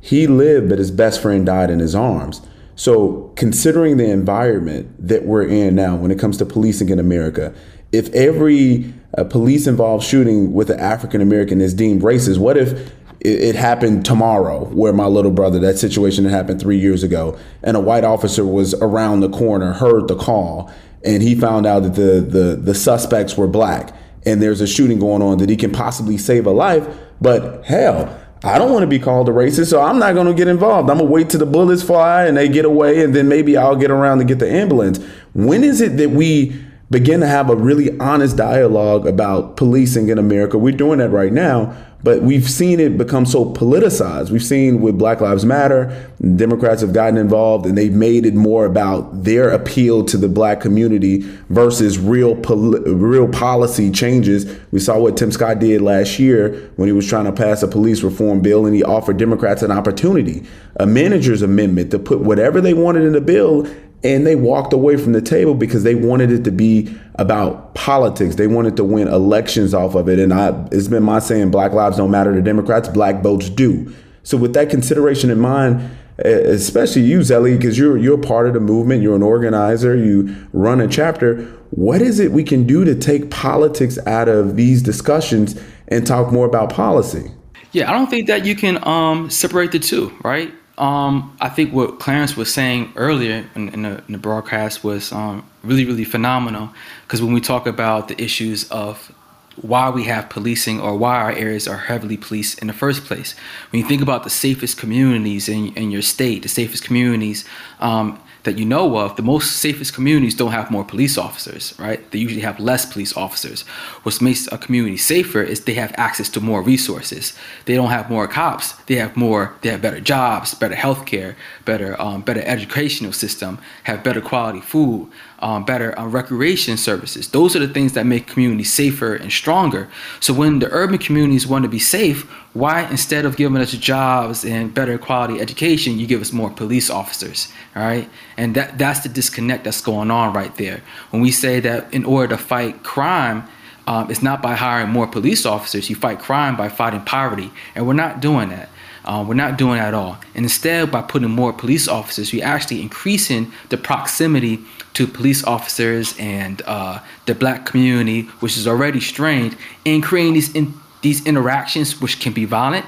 he 0.00 0.26
lived, 0.26 0.68
but 0.68 0.78
his 0.78 0.90
best 0.90 1.20
friend 1.20 1.44
died 1.44 1.70
in 1.70 1.80
his 1.80 1.94
arms. 1.94 2.40
So, 2.76 3.32
considering 3.36 3.96
the 3.96 4.08
environment 4.10 4.94
that 4.98 5.24
we're 5.24 5.46
in 5.46 5.74
now 5.74 5.96
when 5.96 6.10
it 6.10 6.18
comes 6.18 6.36
to 6.38 6.46
policing 6.46 6.90
in 6.90 7.00
America, 7.00 7.52
if 7.92 8.12
every 8.14 8.92
uh, 9.16 9.24
police 9.24 9.66
involved 9.66 10.04
shooting 10.04 10.52
with 10.52 10.70
an 10.70 10.80
African 10.80 11.20
American 11.20 11.60
is 11.60 11.74
deemed 11.74 12.02
racist, 12.02 12.38
what 12.38 12.56
if 12.56 12.72
it, 13.20 13.40
it, 13.40 13.54
happened 13.54 14.04
tomorrow 14.04 14.64
where 14.66 14.92
my 14.92 15.06
little 15.06 15.30
brother, 15.30 15.58
that 15.58 15.78
situation 15.78 16.24
that 16.24 16.30
happened 16.30 16.60
three 16.60 16.78
years 16.78 17.02
ago, 17.02 17.38
and 17.62 17.76
a 17.76 17.80
white 17.80 18.04
officer 18.04 18.44
was 18.44 18.74
around 18.74 19.20
the 19.20 19.30
corner, 19.30 19.72
heard 19.72 20.08
the 20.08 20.16
call, 20.16 20.70
and 21.04 21.22
he 21.22 21.34
found 21.34 21.66
out 21.66 21.82
that 21.84 21.94
the, 21.94 22.20
the, 22.20 22.56
the 22.56 22.74
suspects 22.74 23.36
were 23.36 23.48
black? 23.48 23.94
and 24.28 24.42
there's 24.42 24.60
a 24.60 24.66
shooting 24.66 24.98
going 24.98 25.22
on 25.22 25.38
that 25.38 25.48
he 25.48 25.56
can 25.56 25.72
possibly 25.72 26.18
save 26.18 26.46
a 26.46 26.50
life. 26.50 26.86
But 27.20 27.64
hell, 27.64 28.16
I 28.44 28.58
don't 28.58 28.72
want 28.72 28.82
to 28.82 28.86
be 28.86 28.98
called 28.98 29.28
a 29.28 29.32
racist, 29.32 29.70
so 29.70 29.80
I'm 29.80 29.98
not 29.98 30.14
going 30.14 30.26
to 30.26 30.34
get 30.34 30.48
involved. 30.48 30.90
I'm 30.90 30.98
going 30.98 31.08
to 31.08 31.12
wait 31.12 31.30
till 31.30 31.40
the 31.40 31.46
bullets 31.46 31.82
fly 31.82 32.26
and 32.26 32.36
they 32.36 32.48
get 32.48 32.64
away, 32.64 33.02
and 33.02 33.14
then 33.14 33.28
maybe 33.28 33.56
I'll 33.56 33.76
get 33.76 33.90
around 33.90 34.18
to 34.18 34.24
get 34.24 34.38
the 34.38 34.50
ambulance. 34.50 34.98
When 35.32 35.64
is 35.64 35.80
it 35.80 35.96
that 35.96 36.10
we 36.10 36.64
begin 36.90 37.20
to 37.20 37.26
have 37.26 37.50
a 37.50 37.56
really 37.56 37.98
honest 37.98 38.36
dialogue 38.36 39.06
about 39.06 39.56
policing 39.56 40.08
in 40.08 40.18
America? 40.18 40.58
We're 40.58 40.72
doing 40.72 40.98
that 40.98 41.10
right 41.10 41.32
now. 41.32 41.76
But 42.04 42.22
we've 42.22 42.48
seen 42.48 42.78
it 42.78 42.96
become 42.96 43.26
so 43.26 43.44
politicized. 43.44 44.30
We've 44.30 44.42
seen 44.42 44.80
with 44.80 44.96
Black 44.98 45.20
Lives 45.20 45.44
Matter, 45.44 46.10
Democrats 46.36 46.80
have 46.80 46.92
gotten 46.92 47.16
involved 47.16 47.66
and 47.66 47.76
they've 47.76 47.92
made 47.92 48.24
it 48.24 48.34
more 48.34 48.64
about 48.66 49.24
their 49.24 49.50
appeal 49.50 50.04
to 50.04 50.16
the 50.16 50.28
black 50.28 50.60
community 50.60 51.18
versus 51.48 51.98
real 51.98 52.36
poli- 52.36 52.80
real 52.92 53.26
policy 53.28 53.90
changes. 53.90 54.46
We 54.70 54.78
saw 54.78 54.98
what 55.00 55.16
Tim 55.16 55.32
Scott 55.32 55.58
did 55.58 55.82
last 55.82 56.20
year 56.20 56.70
when 56.76 56.88
he 56.88 56.92
was 56.92 57.08
trying 57.08 57.24
to 57.24 57.32
pass 57.32 57.64
a 57.64 57.68
police 57.68 58.04
reform 58.04 58.42
bill 58.42 58.64
and 58.64 58.76
he 58.76 58.84
offered 58.84 59.16
Democrats 59.16 59.62
an 59.62 59.72
opportunity, 59.72 60.46
a 60.76 60.86
manager's 60.86 61.42
amendment 61.42 61.90
to 61.90 61.98
put 61.98 62.20
whatever 62.20 62.60
they 62.60 62.74
wanted 62.74 63.02
in 63.02 63.12
the 63.12 63.20
bill 63.20 63.66
and 64.04 64.26
they 64.26 64.36
walked 64.36 64.72
away 64.72 64.96
from 64.96 65.12
the 65.12 65.22
table 65.22 65.54
because 65.54 65.82
they 65.82 65.94
wanted 65.94 66.30
it 66.30 66.44
to 66.44 66.52
be 66.52 66.94
about 67.16 67.74
politics. 67.74 68.36
They 68.36 68.46
wanted 68.46 68.76
to 68.76 68.84
win 68.84 69.08
elections 69.08 69.74
off 69.74 69.94
of 69.94 70.08
it. 70.08 70.18
And 70.18 70.32
I, 70.32 70.68
it's 70.70 70.88
been 70.88 71.02
my 71.02 71.18
saying, 71.18 71.50
Black 71.50 71.72
lives 71.72 71.96
don't 71.96 72.10
matter 72.10 72.32
to 72.32 72.40
Democrats, 72.40 72.88
black 72.88 73.22
votes 73.22 73.48
do. 73.48 73.92
So 74.22 74.36
with 74.36 74.52
that 74.54 74.70
consideration 74.70 75.30
in 75.30 75.40
mind, 75.40 75.90
especially 76.18 77.02
you, 77.02 77.20
Zelly, 77.20 77.56
because 77.56 77.78
you're 77.78 77.96
you're 77.96 78.18
part 78.18 78.46
of 78.46 78.54
the 78.54 78.60
movement, 78.60 79.02
you're 79.02 79.16
an 79.16 79.22
organizer, 79.22 79.96
you 79.96 80.34
run 80.52 80.80
a 80.80 80.88
chapter. 80.88 81.44
What 81.70 82.02
is 82.02 82.18
it 82.18 82.32
we 82.32 82.44
can 82.44 82.66
do 82.66 82.84
to 82.84 82.94
take 82.94 83.30
politics 83.30 83.98
out 84.06 84.28
of 84.28 84.56
these 84.56 84.82
discussions 84.82 85.60
and 85.88 86.06
talk 86.06 86.32
more 86.32 86.46
about 86.46 86.72
policy? 86.72 87.30
Yeah, 87.72 87.90
I 87.90 87.94
don't 87.94 88.08
think 88.08 88.26
that 88.26 88.44
you 88.44 88.56
can 88.56 88.86
um, 88.86 89.30
separate 89.30 89.72
the 89.72 89.78
two, 89.78 90.16
right? 90.24 90.52
Um, 90.78 91.36
I 91.40 91.48
think 91.48 91.72
what 91.72 91.98
Clarence 91.98 92.36
was 92.36 92.54
saying 92.54 92.92
earlier 92.94 93.50
in, 93.56 93.68
in, 93.70 93.82
the, 93.82 94.02
in 94.06 94.12
the, 94.12 94.18
broadcast 94.18 94.84
was 94.84 95.10
um, 95.10 95.44
really, 95.64 95.84
really 95.84 96.04
phenomenal. 96.04 96.70
Because 97.02 97.20
when 97.20 97.32
we 97.32 97.40
talk 97.40 97.66
about 97.66 98.06
the 98.06 98.22
issues 98.22 98.70
of 98.70 99.12
why 99.60 99.90
we 99.90 100.04
have 100.04 100.30
policing 100.30 100.80
or 100.80 100.96
why 100.96 101.16
our 101.16 101.32
areas 101.32 101.66
are 101.66 101.78
heavily 101.78 102.16
policed 102.16 102.60
in 102.60 102.68
the 102.68 102.72
first 102.72 103.04
place, 103.04 103.34
when 103.70 103.82
you 103.82 103.88
think 103.88 104.00
about 104.00 104.22
the 104.22 104.30
safest 104.30 104.78
communities 104.78 105.48
in, 105.48 105.74
in 105.74 105.90
your 105.90 106.02
state, 106.02 106.42
the 106.42 106.48
safest 106.48 106.84
communities 106.84 107.44
um, 107.80 108.20
that 108.48 108.58
you 108.58 108.64
know 108.64 108.96
of, 108.96 109.14
the 109.16 109.22
most 109.22 109.58
safest 109.58 109.92
communities 109.92 110.34
don't 110.34 110.52
have 110.52 110.70
more 110.70 110.82
police 110.82 111.18
officers, 111.18 111.74
right? 111.78 112.00
They 112.10 112.18
usually 112.18 112.40
have 112.40 112.58
less 112.58 112.86
police 112.86 113.14
officers. 113.14 113.60
What 114.04 114.22
makes 114.22 114.50
a 114.50 114.56
community 114.56 114.96
safer 114.96 115.42
is 115.42 115.64
they 115.64 115.74
have 115.74 115.92
access 115.98 116.30
to 116.30 116.40
more 116.40 116.62
resources. 116.62 117.34
They 117.66 117.74
don't 117.74 117.90
have 117.90 118.08
more 118.08 118.26
cops. 118.26 118.72
They 118.86 118.94
have 118.94 119.18
more. 119.18 119.54
They 119.60 119.68
have 119.68 119.82
better 119.82 120.00
jobs, 120.00 120.54
better 120.54 120.74
health 120.74 121.04
care, 121.04 121.36
better 121.66 122.00
um, 122.00 122.22
better 122.22 122.42
educational 122.46 123.12
system, 123.12 123.58
have 123.84 124.02
better 124.02 124.22
quality 124.22 124.62
food, 124.62 125.10
um, 125.40 125.64
better 125.64 125.98
uh, 125.98 126.06
recreation 126.06 126.76
services. 126.76 127.28
Those 127.28 127.54
are 127.54 127.60
the 127.60 127.72
things 127.72 127.92
that 127.92 128.06
make 128.06 128.26
communities 128.26 128.72
safer 128.72 129.14
and 129.14 129.30
stronger. 129.30 129.88
So 130.20 130.34
when 130.34 130.58
the 130.58 130.68
urban 130.70 130.98
communities 130.98 131.46
want 131.46 131.62
to 131.62 131.68
be 131.68 131.78
safe, 131.78 132.22
why 132.54 132.88
instead 132.90 133.24
of 133.24 133.36
giving 133.36 133.60
us 133.60 133.72
jobs 133.72 134.44
and 134.44 134.74
better 134.74 134.98
quality 134.98 135.40
education, 135.40 135.98
you 135.98 136.06
give 136.06 136.20
us 136.20 136.32
more 136.32 136.50
police 136.50 136.90
officers, 136.90 137.52
all 137.76 137.82
right? 137.82 138.08
And 138.36 138.54
that 138.56 138.78
that's 138.78 139.00
the 139.00 139.08
disconnect 139.08 139.64
that's 139.64 139.80
going 139.80 140.10
on 140.10 140.32
right 140.32 140.54
there. 140.56 140.82
When 141.10 141.22
we 141.22 141.30
say 141.30 141.60
that 141.60 141.92
in 141.94 142.04
order 142.04 142.36
to 142.36 142.42
fight 142.42 142.82
crime, 142.82 143.44
um, 143.86 144.10
it's 144.10 144.22
not 144.22 144.42
by 144.42 144.54
hiring 144.54 144.90
more 144.90 145.06
police 145.06 145.46
officers. 145.46 145.88
You 145.88 145.96
fight 145.96 146.18
crime 146.18 146.56
by 146.56 146.68
fighting 146.68 147.02
poverty, 147.02 147.50
and 147.74 147.86
we're 147.86 147.94
not 147.94 148.20
doing 148.20 148.50
that. 148.50 148.68
Uh, 149.04 149.24
we're 149.26 149.32
not 149.32 149.56
doing 149.56 149.78
that 149.78 149.88
at 149.88 149.94
all. 149.94 150.18
And 150.34 150.44
instead, 150.44 150.90
by 150.90 151.00
putting 151.00 151.30
more 151.30 151.54
police 151.54 151.88
officers, 151.88 152.30
we're 152.30 152.44
actually 152.44 152.82
increasing 152.82 153.50
the 153.70 153.78
proximity 153.78 154.58
to 154.98 155.06
police 155.06 155.44
officers 155.44 156.12
and 156.18 156.60
uh, 156.66 156.98
the 157.26 157.32
black 157.32 157.64
community, 157.64 158.22
which 158.40 158.56
is 158.56 158.66
already 158.66 158.98
strained, 158.98 159.56
and 159.86 160.02
creating 160.02 160.34
these 160.34 160.52
in, 160.56 160.74
these 161.02 161.24
interactions, 161.24 162.00
which 162.00 162.18
can 162.18 162.32
be 162.32 162.44
violent, 162.44 162.84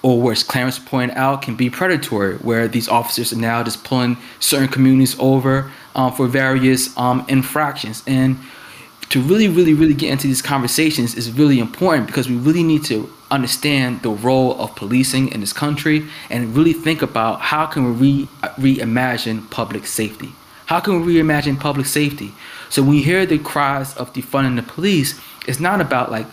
or 0.00 0.22
where 0.22 0.30
as 0.30 0.44
Clarence 0.44 0.78
pointed 0.78 1.16
out, 1.16 1.42
can 1.42 1.56
be 1.56 1.68
predatory, 1.68 2.36
where 2.36 2.68
these 2.68 2.88
officers 2.88 3.32
are 3.32 3.40
now 3.50 3.60
just 3.64 3.82
pulling 3.82 4.16
certain 4.38 4.68
communities 4.68 5.18
over 5.18 5.72
um, 5.96 6.12
for 6.12 6.28
various 6.28 6.96
um, 6.96 7.26
infractions. 7.28 8.04
And 8.06 8.38
to 9.08 9.20
really, 9.20 9.48
really, 9.48 9.74
really 9.74 9.94
get 9.94 10.12
into 10.12 10.28
these 10.28 10.42
conversations 10.42 11.16
is 11.16 11.32
really 11.32 11.58
important 11.58 12.06
because 12.06 12.28
we 12.28 12.36
really 12.36 12.62
need 12.62 12.84
to 12.84 13.12
understand 13.32 14.02
the 14.02 14.10
role 14.10 14.56
of 14.60 14.76
policing 14.76 15.32
in 15.32 15.40
this 15.40 15.52
country 15.52 16.06
and 16.30 16.56
really 16.56 16.72
think 16.72 17.02
about 17.02 17.40
how 17.40 17.66
can 17.66 17.98
we 17.98 18.28
re- 18.56 18.76
reimagine 18.76 19.50
public 19.50 19.84
safety. 19.84 20.34
How 20.68 20.80
can 20.80 21.02
we 21.02 21.14
reimagine 21.14 21.58
public 21.58 21.86
safety? 21.86 22.34
So 22.68 22.82
when 22.82 22.96
you 22.96 23.02
hear 23.02 23.24
the 23.24 23.38
cries 23.38 23.96
of 23.96 24.12
defunding 24.12 24.56
the 24.56 24.62
police, 24.62 25.18
it's 25.46 25.58
not 25.58 25.80
about 25.80 26.10
like 26.10 26.26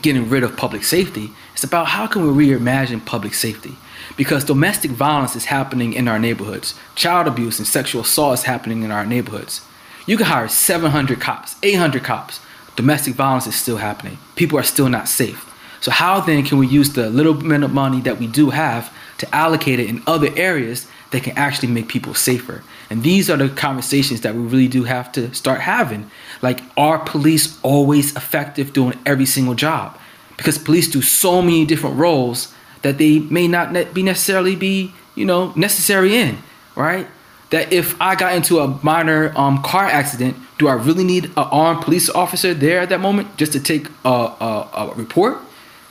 getting 0.00 0.28
rid 0.28 0.44
of 0.44 0.56
public 0.56 0.84
safety. 0.84 1.32
It's 1.52 1.64
about 1.64 1.88
how 1.88 2.06
can 2.06 2.36
we 2.36 2.46
reimagine 2.46 3.04
public 3.04 3.34
safety? 3.34 3.76
Because 4.16 4.44
domestic 4.44 4.92
violence 4.92 5.34
is 5.34 5.46
happening 5.46 5.94
in 5.94 6.06
our 6.06 6.20
neighborhoods. 6.20 6.78
Child 6.94 7.26
abuse 7.26 7.58
and 7.58 7.66
sexual 7.66 8.02
assault 8.02 8.34
is 8.34 8.44
happening 8.44 8.84
in 8.84 8.92
our 8.92 9.04
neighborhoods. 9.04 9.66
You 10.06 10.16
can 10.16 10.26
hire 10.26 10.46
700 10.46 11.20
cops, 11.20 11.56
800 11.64 12.04
cops. 12.04 12.38
Domestic 12.76 13.14
violence 13.14 13.48
is 13.48 13.56
still 13.56 13.78
happening. 13.78 14.18
People 14.36 14.60
are 14.60 14.62
still 14.62 14.88
not 14.88 15.08
safe. 15.08 15.52
So, 15.80 15.90
how 15.90 16.20
then 16.20 16.44
can 16.44 16.58
we 16.58 16.68
use 16.68 16.92
the 16.92 17.10
little 17.10 17.34
bit 17.34 17.64
of 17.64 17.72
money 17.72 18.00
that 18.02 18.20
we 18.20 18.28
do 18.28 18.50
have 18.50 18.94
to 19.18 19.34
allocate 19.34 19.80
it 19.80 19.88
in 19.88 20.04
other 20.06 20.28
areas 20.36 20.86
that 21.10 21.24
can 21.24 21.36
actually 21.36 21.68
make 21.68 21.88
people 21.88 22.14
safer? 22.14 22.62
And 22.90 23.02
these 23.02 23.28
are 23.28 23.36
the 23.36 23.48
conversations 23.48 24.20
that 24.20 24.34
we 24.34 24.42
really 24.42 24.68
do 24.68 24.84
have 24.84 25.10
to 25.12 25.34
start 25.34 25.60
having. 25.60 26.10
Like, 26.42 26.60
are 26.76 26.98
police 26.98 27.58
always 27.62 28.14
effective 28.16 28.72
doing 28.72 28.98
every 29.04 29.26
single 29.26 29.54
job? 29.54 29.98
Because 30.36 30.58
police 30.58 30.88
do 30.88 31.02
so 31.02 31.42
many 31.42 31.64
different 31.64 31.96
roles 31.96 32.54
that 32.82 32.98
they 32.98 33.18
may 33.18 33.48
not 33.48 33.94
be 33.94 34.02
necessarily 34.02 34.54
be, 34.54 34.92
you 35.14 35.24
know, 35.24 35.52
necessary 35.56 36.16
in, 36.16 36.38
right? 36.76 37.08
that 37.50 37.72
if 37.72 38.00
I 38.00 38.14
got 38.16 38.34
into 38.34 38.58
a 38.58 38.78
minor 38.82 39.32
um, 39.36 39.62
car 39.62 39.84
accident, 39.84 40.36
do 40.58 40.68
I 40.68 40.74
really 40.74 41.04
need 41.04 41.26
an 41.26 41.32
armed 41.36 41.82
police 41.82 42.10
officer 42.10 42.54
there 42.54 42.80
at 42.80 42.88
that 42.88 43.00
moment 43.00 43.36
just 43.36 43.52
to 43.52 43.60
take 43.60 43.88
a, 44.04 44.08
a, 44.08 44.68
a, 44.74 44.94
report? 44.94 45.38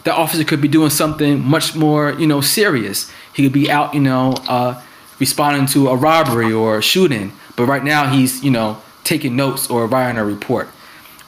That 0.04 0.16
officer 0.16 0.44
could 0.44 0.62
be 0.62 0.68
doing 0.68 0.90
something 0.90 1.44
much 1.44 1.76
more, 1.76 2.12
you 2.12 2.28
know, 2.28 2.42
serious. 2.42 3.12
He 3.34 3.44
could 3.44 3.54
be 3.54 3.72
out, 3.72 3.94
you 3.94 4.02
know, 4.02 4.36
uh, 4.48 4.82
responding 5.20 5.66
to 5.68 5.90
a 5.90 5.96
robbery 5.96 6.52
or 6.52 6.78
a 6.78 6.82
shooting. 6.82 7.34
But 7.56 7.66
right 7.66 7.84
now 7.84 8.08
he's, 8.08 8.44
you 8.44 8.52
know, 8.52 8.82
taking 9.04 9.36
notes 9.36 9.70
or 9.70 9.88
writing 9.88 10.18
a 10.18 10.26
report. 10.26 10.70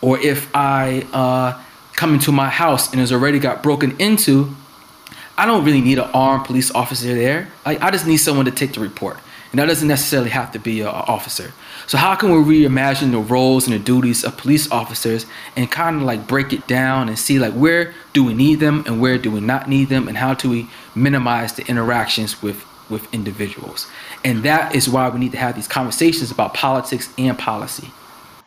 Or 0.01 0.19
if 0.19 0.53
I 0.55 1.07
uh, 1.13 1.61
come 1.93 2.13
into 2.13 2.31
my 2.31 2.49
house 2.49 2.91
and 2.91 3.01
it's 3.01 3.11
already 3.11 3.39
got 3.39 3.63
broken 3.63 3.99
into, 3.99 4.55
I 5.37 5.45
don't 5.45 5.63
really 5.63 5.81
need 5.81 5.99
an 5.99 6.09
armed 6.13 6.45
police 6.45 6.71
officer 6.71 7.13
there. 7.13 7.49
Like 7.65 7.81
I 7.81 7.91
just 7.91 8.07
need 8.07 8.17
someone 8.17 8.45
to 8.45 8.51
take 8.51 8.73
the 8.73 8.79
report. 8.79 9.17
And 9.51 9.59
that 9.59 9.67
doesn't 9.67 9.87
necessarily 9.87 10.29
have 10.31 10.51
to 10.51 10.59
be 10.59 10.81
an 10.81 10.87
officer. 10.87 11.53
So, 11.87 11.97
how 11.97 12.15
can 12.15 12.31
we 12.31 12.65
reimagine 12.65 13.11
the 13.11 13.19
roles 13.19 13.65
and 13.65 13.73
the 13.73 13.79
duties 13.79 14.25
of 14.25 14.35
police 14.35 14.69
officers 14.71 15.25
and 15.55 15.71
kind 15.71 15.95
of 15.95 16.01
like 16.01 16.27
break 16.27 16.51
it 16.51 16.67
down 16.67 17.07
and 17.07 17.17
see 17.17 17.39
like 17.39 17.53
where 17.53 17.93
do 18.11 18.25
we 18.25 18.33
need 18.33 18.59
them 18.59 18.83
and 18.85 18.99
where 18.99 19.17
do 19.17 19.31
we 19.31 19.39
not 19.39 19.69
need 19.69 19.87
them 19.87 20.09
and 20.09 20.17
how 20.17 20.33
do 20.33 20.49
we 20.49 20.69
minimize 20.93 21.53
the 21.53 21.65
interactions 21.67 22.41
with, 22.41 22.65
with 22.89 23.13
individuals? 23.13 23.87
And 24.23 24.43
that 24.43 24.75
is 24.75 24.89
why 24.89 25.09
we 25.09 25.19
need 25.19 25.31
to 25.33 25.37
have 25.37 25.55
these 25.55 25.67
conversations 25.67 26.31
about 26.31 26.53
politics 26.53 27.09
and 27.17 27.37
policy. 27.37 27.89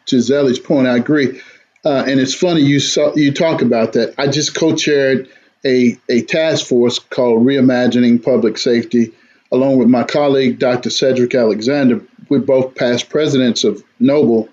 Giselle's 0.07 0.59
point, 0.59 0.87
I 0.87 0.97
agree. 0.97 1.41
Uh, 1.85 2.05
and 2.07 2.21
it's 2.21 2.35
funny 2.35 2.61
you 2.61 2.81
saw, 2.81 3.15
you 3.15 3.33
talk 3.33 3.63
about 3.63 3.95
that. 3.95 4.15
I 4.19 4.27
just 4.27 4.55
co-chaired 4.55 5.29
a, 5.65 5.97
a 6.09 6.23
task 6.23 6.67
force 6.67 6.99
called 6.99 7.47
Reimagining 7.47 8.23
Public 8.23 8.59
Safety 8.59 9.13
along 9.53 9.79
with 9.79 9.89
my 9.89 10.05
colleague, 10.05 10.59
Dr. 10.59 10.91
Cedric 10.91 11.35
Alexander. 11.35 12.01
We're 12.29 12.41
both 12.41 12.75
past 12.75 13.09
presidents 13.09 13.65
of 13.65 13.83
NOBLE, 13.99 14.49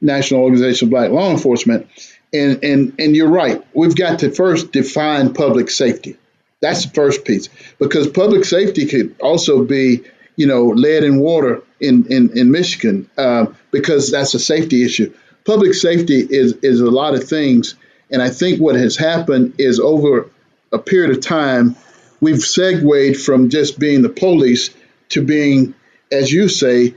National 0.00 0.40
Organization 0.40 0.86
of 0.86 0.90
Black 0.90 1.10
Law 1.10 1.30
Enforcement. 1.30 1.86
And, 2.32 2.62
and, 2.62 2.94
and 2.98 3.16
you're 3.16 3.28
right. 3.28 3.62
We've 3.74 3.96
got 3.96 4.20
to 4.20 4.30
first 4.30 4.72
define 4.72 5.34
public 5.34 5.70
safety. 5.70 6.16
That's 6.60 6.84
the 6.84 6.90
first 6.92 7.24
piece. 7.24 7.48
Because 7.78 8.08
public 8.08 8.44
safety 8.44 8.86
could 8.86 9.16
also 9.20 9.64
be, 9.64 10.02
you 10.36 10.46
know, 10.46 10.66
lead 10.66 11.04
and 11.04 11.20
water 11.20 11.62
in, 11.80 12.06
in, 12.12 12.36
in 12.36 12.50
Michigan, 12.50 13.08
uh, 13.16 13.46
because 13.70 14.10
that's 14.10 14.34
a 14.34 14.38
safety 14.38 14.84
issue. 14.84 15.12
Public 15.44 15.74
safety 15.74 16.20
is, 16.20 16.54
is 16.62 16.80
a 16.80 16.90
lot 16.90 17.14
of 17.14 17.28
things. 17.28 17.74
And 18.10 18.22
I 18.22 18.30
think 18.30 18.60
what 18.60 18.76
has 18.76 18.96
happened 18.96 19.54
is 19.58 19.78
over 19.78 20.30
a 20.72 20.78
period 20.78 21.16
of 21.16 21.22
time, 21.22 21.76
we've 22.20 22.42
segued 22.42 23.20
from 23.22 23.50
just 23.50 23.78
being 23.78 24.02
the 24.02 24.08
police 24.08 24.70
to 25.10 25.22
being, 25.24 25.74
as 26.10 26.32
you 26.32 26.48
say, 26.48 26.94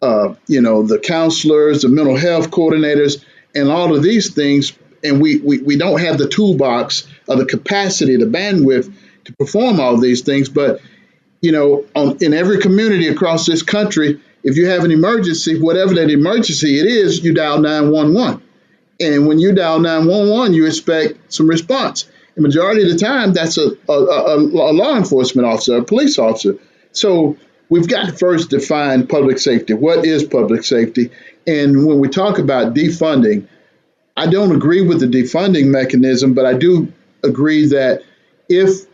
uh, 0.00 0.34
you 0.46 0.60
know, 0.60 0.82
the 0.82 0.98
counselors, 0.98 1.82
the 1.82 1.88
mental 1.88 2.16
health 2.16 2.50
coordinators, 2.50 3.24
and 3.54 3.68
all 3.68 3.96
of 3.96 4.02
these 4.02 4.34
things 4.34 4.72
and 5.02 5.20
we, 5.20 5.38
we, 5.38 5.58
we 5.58 5.76
don't 5.76 6.00
have 6.00 6.18
the 6.18 6.28
toolbox 6.28 7.06
or 7.26 7.36
the 7.36 7.44
capacity, 7.44 8.16
the 8.16 8.26
bandwidth 8.26 8.92
to 9.24 9.32
perform 9.34 9.80
all 9.80 9.96
these 9.96 10.22
things. 10.22 10.48
But, 10.48 10.80
you 11.40 11.52
know, 11.52 11.84
on, 11.94 12.18
in 12.22 12.34
every 12.34 12.58
community 12.58 13.08
across 13.08 13.46
this 13.46 13.62
country, 13.62 14.20
if 14.42 14.56
you 14.56 14.68
have 14.68 14.84
an 14.84 14.90
emergency, 14.90 15.60
whatever 15.60 15.94
that 15.94 16.10
emergency 16.10 16.78
it 16.78 16.86
is, 16.86 17.22
you 17.22 17.34
dial 17.34 17.60
911. 17.60 18.42
And 19.00 19.28
when 19.28 19.38
you 19.38 19.54
dial 19.54 19.78
911, 19.78 20.54
you 20.54 20.66
expect 20.66 21.32
some 21.32 21.48
response. 21.48 22.08
The 22.34 22.42
majority 22.42 22.82
of 22.82 22.90
the 22.90 22.98
time, 22.98 23.32
that's 23.32 23.58
a, 23.58 23.70
a, 23.88 23.92
a, 23.92 24.36
a 24.36 24.72
law 24.72 24.96
enforcement 24.96 25.46
officer, 25.46 25.76
a 25.76 25.84
police 25.84 26.18
officer. 26.18 26.56
So 26.92 27.36
we've 27.68 27.88
got 27.88 28.06
to 28.06 28.12
first 28.12 28.50
define 28.50 29.06
public 29.06 29.38
safety. 29.38 29.74
What 29.74 30.04
is 30.04 30.24
public 30.24 30.64
safety? 30.64 31.10
And 31.46 31.86
when 31.86 31.98
we 31.98 32.08
talk 32.08 32.38
about 32.38 32.74
defunding, 32.74 33.48
I 34.18 34.26
don't 34.26 34.50
agree 34.50 34.82
with 34.82 34.98
the 34.98 35.06
defunding 35.06 35.66
mechanism, 35.66 36.34
but 36.34 36.44
I 36.44 36.54
do 36.54 36.92
agree 37.22 37.66
that 37.66 38.02
if 38.48 38.84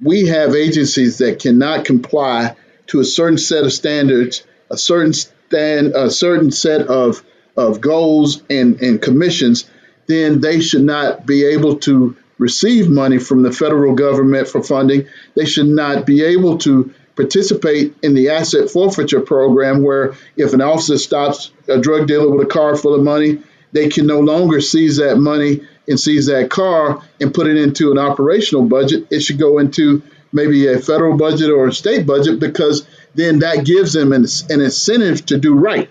we 0.00 0.26
have 0.26 0.56
agencies 0.56 1.18
that 1.18 1.38
cannot 1.38 1.84
comply 1.84 2.56
to 2.88 2.98
a 2.98 3.04
certain 3.04 3.38
set 3.38 3.62
of 3.62 3.72
standards, 3.72 4.44
a 4.72 4.76
certain 4.76 5.12
stand, 5.12 5.94
a 5.94 6.10
certain 6.10 6.50
set 6.50 6.88
of 6.88 7.22
of 7.56 7.80
goals 7.80 8.42
and, 8.50 8.80
and 8.80 9.00
commissions, 9.00 9.70
then 10.08 10.40
they 10.40 10.60
should 10.60 10.82
not 10.82 11.26
be 11.26 11.44
able 11.44 11.76
to 11.76 12.16
receive 12.38 12.88
money 12.88 13.18
from 13.18 13.42
the 13.42 13.52
federal 13.52 13.94
government 13.94 14.48
for 14.48 14.64
funding. 14.64 15.06
They 15.36 15.44
should 15.44 15.68
not 15.68 16.06
be 16.06 16.24
able 16.24 16.58
to 16.58 16.92
participate 17.14 17.94
in 18.02 18.14
the 18.14 18.30
asset 18.30 18.68
forfeiture 18.68 19.20
program, 19.20 19.84
where 19.84 20.14
if 20.36 20.54
an 20.54 20.60
officer 20.60 20.98
stops 20.98 21.52
a 21.68 21.78
drug 21.78 22.08
dealer 22.08 22.30
with 22.30 22.44
a 22.44 22.50
car 22.50 22.74
full 22.74 22.94
of 22.94 23.04
money, 23.04 23.42
they 23.72 23.88
can 23.88 24.06
no 24.06 24.20
longer 24.20 24.60
seize 24.60 24.98
that 24.98 25.16
money 25.16 25.66
and 25.88 25.98
seize 25.98 26.26
that 26.26 26.50
car 26.50 27.02
and 27.20 27.34
put 27.34 27.46
it 27.46 27.56
into 27.56 27.90
an 27.90 27.98
operational 27.98 28.64
budget. 28.64 29.08
It 29.10 29.20
should 29.20 29.38
go 29.38 29.58
into 29.58 30.02
maybe 30.32 30.66
a 30.66 30.78
federal 30.78 31.16
budget 31.16 31.50
or 31.50 31.68
a 31.68 31.72
state 31.72 32.06
budget 32.06 32.40
because 32.40 32.86
then 33.14 33.40
that 33.40 33.64
gives 33.64 33.92
them 33.92 34.12
an, 34.12 34.24
an 34.50 34.60
incentive 34.60 35.26
to 35.26 35.38
do 35.38 35.54
right. 35.54 35.90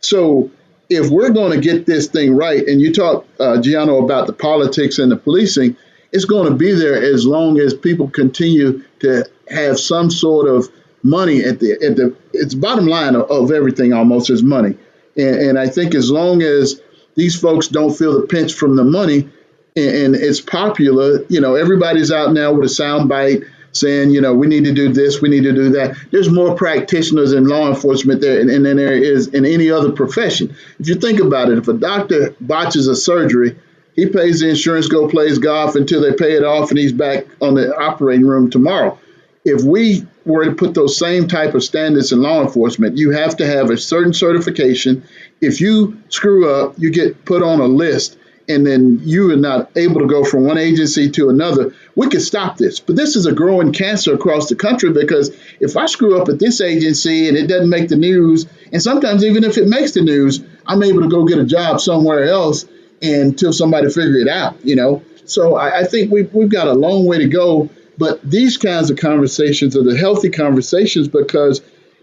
So 0.00 0.50
if 0.88 1.10
we're 1.10 1.30
going 1.30 1.52
to 1.52 1.60
get 1.60 1.86
this 1.86 2.08
thing 2.08 2.34
right, 2.34 2.66
and 2.66 2.80
you 2.80 2.92
talk, 2.92 3.26
uh, 3.38 3.58
Gianno, 3.58 4.02
about 4.02 4.26
the 4.26 4.32
politics 4.32 4.98
and 4.98 5.10
the 5.10 5.16
policing, 5.16 5.76
it's 6.12 6.24
going 6.24 6.48
to 6.48 6.54
be 6.54 6.72
there 6.72 7.02
as 7.02 7.26
long 7.26 7.58
as 7.58 7.72
people 7.74 8.08
continue 8.08 8.82
to 9.00 9.24
have 9.48 9.78
some 9.78 10.10
sort 10.10 10.48
of 10.48 10.68
money 11.02 11.42
at 11.42 11.58
the 11.58 11.72
at 11.72 11.96
the 11.96 12.14
it's 12.32 12.54
bottom 12.54 12.86
line 12.86 13.16
of, 13.16 13.28
of 13.30 13.50
everything 13.50 13.92
almost 13.92 14.30
is 14.30 14.42
money, 14.42 14.76
and, 15.16 15.36
and, 15.36 15.58
I 15.58 15.68
think 15.68 15.94
as 15.94 16.10
long 16.10 16.42
as 16.42 16.80
these 17.14 17.38
folks 17.38 17.68
don't 17.68 17.96
feel 17.96 18.20
the 18.20 18.26
pinch 18.26 18.54
from 18.54 18.76
the 18.76 18.84
money, 18.84 19.28
and, 19.76 19.96
and 19.96 20.14
it's 20.14 20.40
popular, 20.40 21.24
you 21.28 21.40
know, 21.40 21.54
everybody's 21.54 22.12
out 22.12 22.32
now 22.32 22.52
with 22.52 22.64
a 22.64 22.68
sound 22.68 23.08
bite 23.08 23.42
saying, 23.72 24.10
you 24.10 24.20
know, 24.20 24.34
we 24.34 24.46
need 24.46 24.64
to 24.64 24.72
do 24.72 24.92
this, 24.92 25.22
we 25.22 25.28
need 25.28 25.44
to 25.44 25.52
do 25.52 25.70
that. 25.70 25.96
There's 26.10 26.30
more 26.30 26.54
practitioners 26.54 27.32
in 27.32 27.46
law 27.46 27.68
enforcement 27.68 28.20
there 28.20 28.40
and 28.40 28.50
than 28.50 28.76
there 28.76 28.92
is 28.92 29.28
in 29.28 29.46
any 29.46 29.70
other 29.70 29.92
profession. 29.92 30.54
If 30.78 30.88
you 30.88 30.96
think 30.96 31.20
about 31.20 31.50
it, 31.50 31.58
if 31.58 31.68
a 31.68 31.72
doctor 31.72 32.36
botches 32.40 32.86
a 32.86 32.94
surgery, 32.94 33.58
he 33.94 34.06
pays 34.06 34.40
the 34.40 34.50
insurance, 34.50 34.88
go 34.88 35.08
plays 35.08 35.38
golf 35.38 35.74
until 35.74 36.00
they 36.00 36.12
pay 36.12 36.36
it 36.36 36.44
off, 36.44 36.70
and 36.70 36.78
he's 36.78 36.92
back 36.92 37.26
on 37.40 37.54
the 37.54 37.74
operating 37.76 38.26
room 38.26 38.50
tomorrow. 38.50 38.98
If 39.44 39.62
we 39.64 40.06
were 40.24 40.44
to 40.44 40.52
put 40.52 40.74
those 40.74 40.96
same 40.96 41.28
type 41.28 41.54
of 41.54 41.64
standards 41.64 42.12
in 42.12 42.22
law 42.22 42.42
enforcement, 42.42 42.96
you 42.96 43.10
have 43.10 43.36
to 43.36 43.46
have 43.46 43.70
a 43.70 43.76
certain 43.76 44.12
certification. 44.12 45.04
If 45.40 45.60
you 45.60 46.02
screw 46.08 46.48
up, 46.48 46.74
you 46.78 46.90
get 46.90 47.24
put 47.24 47.42
on 47.42 47.60
a 47.60 47.66
list 47.66 48.18
and 48.48 48.66
then 48.66 49.00
you 49.04 49.32
are 49.32 49.36
not 49.36 49.70
able 49.76 50.00
to 50.00 50.06
go 50.06 50.24
from 50.24 50.44
one 50.44 50.58
agency 50.58 51.10
to 51.10 51.28
another, 51.28 51.74
we 51.94 52.08
could 52.08 52.22
stop 52.22 52.56
this. 52.56 52.80
But 52.80 52.96
this 52.96 53.16
is 53.16 53.26
a 53.26 53.32
growing 53.32 53.72
cancer 53.72 54.14
across 54.14 54.48
the 54.48 54.56
country 54.56 54.92
because 54.92 55.30
if 55.60 55.76
I 55.76 55.86
screw 55.86 56.20
up 56.20 56.28
at 56.28 56.38
this 56.38 56.60
agency 56.60 57.28
and 57.28 57.36
it 57.36 57.46
doesn't 57.46 57.68
make 57.68 57.88
the 57.88 57.96
news, 57.96 58.46
and 58.72 58.82
sometimes 58.82 59.24
even 59.24 59.44
if 59.44 59.58
it 59.58 59.68
makes 59.68 59.92
the 59.92 60.02
news, 60.02 60.42
I'm 60.66 60.82
able 60.82 61.02
to 61.02 61.08
go 61.08 61.24
get 61.24 61.38
a 61.38 61.44
job 61.44 61.80
somewhere 61.80 62.24
else 62.24 62.66
until 63.00 63.52
somebody 63.52 63.88
figure 63.88 64.18
it 64.18 64.28
out, 64.28 64.64
you 64.64 64.76
know. 64.76 65.02
So 65.24 65.56
I, 65.56 65.80
I 65.80 65.84
think 65.84 66.10
we've, 66.10 66.32
we've 66.34 66.50
got 66.50 66.68
a 66.68 66.72
long 66.72 67.06
way 67.06 67.18
to 67.18 67.28
go. 67.28 67.68
But 67.98 68.22
these 68.28 68.56
kinds 68.56 68.90
of 68.90 68.98
conversations 68.98 69.76
are 69.76 69.82
the 69.82 69.96
healthy 69.96 70.30
conversations 70.30 71.08
because 71.08 71.60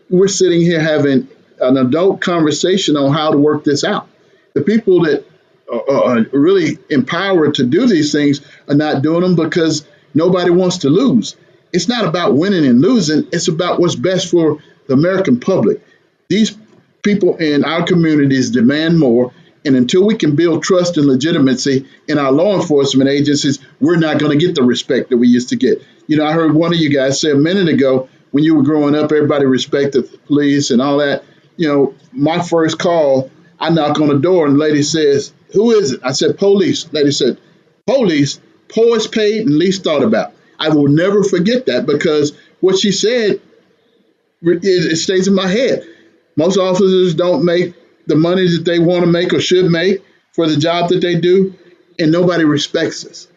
we're 0.09 0.27
sitting 0.27 0.61
here 0.61 0.79
having 0.79 1.27
an 1.59 1.77
adult 1.77 2.21
conversation 2.21 2.95
on 2.95 3.11
how 3.13 3.31
to 3.31 3.37
work 3.37 3.63
this 3.63 3.83
out. 3.83 4.07
The 4.53 4.61
people 4.61 5.03
that 5.03 5.25
are 5.71 6.25
really 6.31 6.77
empowered 6.89 7.55
to 7.55 7.63
do 7.63 7.85
these 7.87 8.11
things 8.11 8.41
are 8.67 8.75
not 8.75 9.01
doing 9.01 9.21
them 9.21 9.35
because 9.35 9.85
nobody 10.13 10.49
wants 10.49 10.79
to 10.79 10.89
lose. 10.89 11.35
It's 11.71 11.87
not 11.87 12.05
about 12.05 12.35
winning 12.35 12.65
and 12.65 12.81
losing, 12.81 13.27
it's 13.31 13.47
about 13.47 13.79
what's 13.79 13.95
best 13.95 14.31
for 14.31 14.59
the 14.87 14.93
American 14.93 15.39
public. 15.39 15.85
These 16.27 16.57
people 17.03 17.37
in 17.37 17.63
our 17.63 17.85
communities 17.85 18.49
demand 18.49 18.99
more. 18.99 19.31
And 19.69 19.77
until 19.77 20.03
we 20.03 20.15
can 20.15 20.35
build 20.35 20.63
trust 20.63 20.97
and 20.97 21.05
legitimacy 21.05 21.85
in 22.07 22.17
our 22.17 22.31
law 22.31 22.59
enforcement 22.59 23.07
agencies, 23.07 23.59
we're 23.79 23.97
not 23.97 24.17
going 24.17 24.31
to 24.31 24.43
get 24.43 24.55
the 24.55 24.63
respect 24.63 25.11
that 25.11 25.17
we 25.17 25.27
used 25.27 25.49
to 25.49 25.55
get. 25.55 25.85
You 26.07 26.17
know, 26.17 26.25
I 26.25 26.33
heard 26.33 26.55
one 26.55 26.73
of 26.73 26.79
you 26.79 26.89
guys 26.89 27.21
say 27.21 27.29
a 27.29 27.35
minute 27.35 27.67
ago 27.67 28.09
when 28.31 28.43
you 28.43 28.55
were 28.55 28.63
growing 28.63 28.95
up, 28.95 29.11
everybody 29.11 29.45
respected 29.45 30.11
the 30.11 30.17
police 30.17 30.71
and 30.71 30.81
all 30.81 30.97
that. 30.97 31.23
You 31.55 31.67
know, 31.67 31.93
my 32.11 32.41
first 32.41 32.79
call, 32.79 33.29
I 33.59 33.69
knock 33.69 33.99
on 33.99 34.07
the 34.07 34.17
door 34.17 34.47
and 34.47 34.55
the 34.55 34.59
lady 34.59 34.81
says, 34.81 35.33
who 35.53 35.69
is 35.69 35.91
it? 35.91 36.01
I 36.03 36.13
said, 36.13 36.39
police. 36.39 36.91
Lady 36.91 37.11
said, 37.11 37.37
police, 37.85 38.39
poorest 38.69 39.11
paid 39.11 39.45
and 39.45 39.55
least 39.55 39.83
thought 39.83 40.01
about. 40.01 40.33
I 40.57 40.69
will 40.69 40.87
never 40.87 41.23
forget 41.23 41.67
that 41.67 41.85
because 41.85 42.35
what 42.59 42.79
she 42.79 42.91
said, 42.91 43.39
it, 44.41 44.63
it 44.63 44.95
stays 44.95 45.27
in 45.27 45.35
my 45.35 45.47
head. 45.47 45.87
Most 46.35 46.57
officers 46.57 47.13
don't 47.13 47.45
make 47.45 47.75
the 48.09 48.15
money 48.15 48.47
that 48.47 48.65
they 48.65 48.79
want 48.79 49.01
to 49.01 49.07
make 49.07 49.33
or 49.33 49.39
should 49.39 49.71
make 49.71 50.03
for 50.33 50.47
the 50.47 50.57
job 50.57 50.89
that 50.89 51.01
they 51.01 51.15
do, 51.15 51.53
and 51.97 52.11
nobody 52.11 52.43
respects 52.43 53.05
us. 53.05 53.27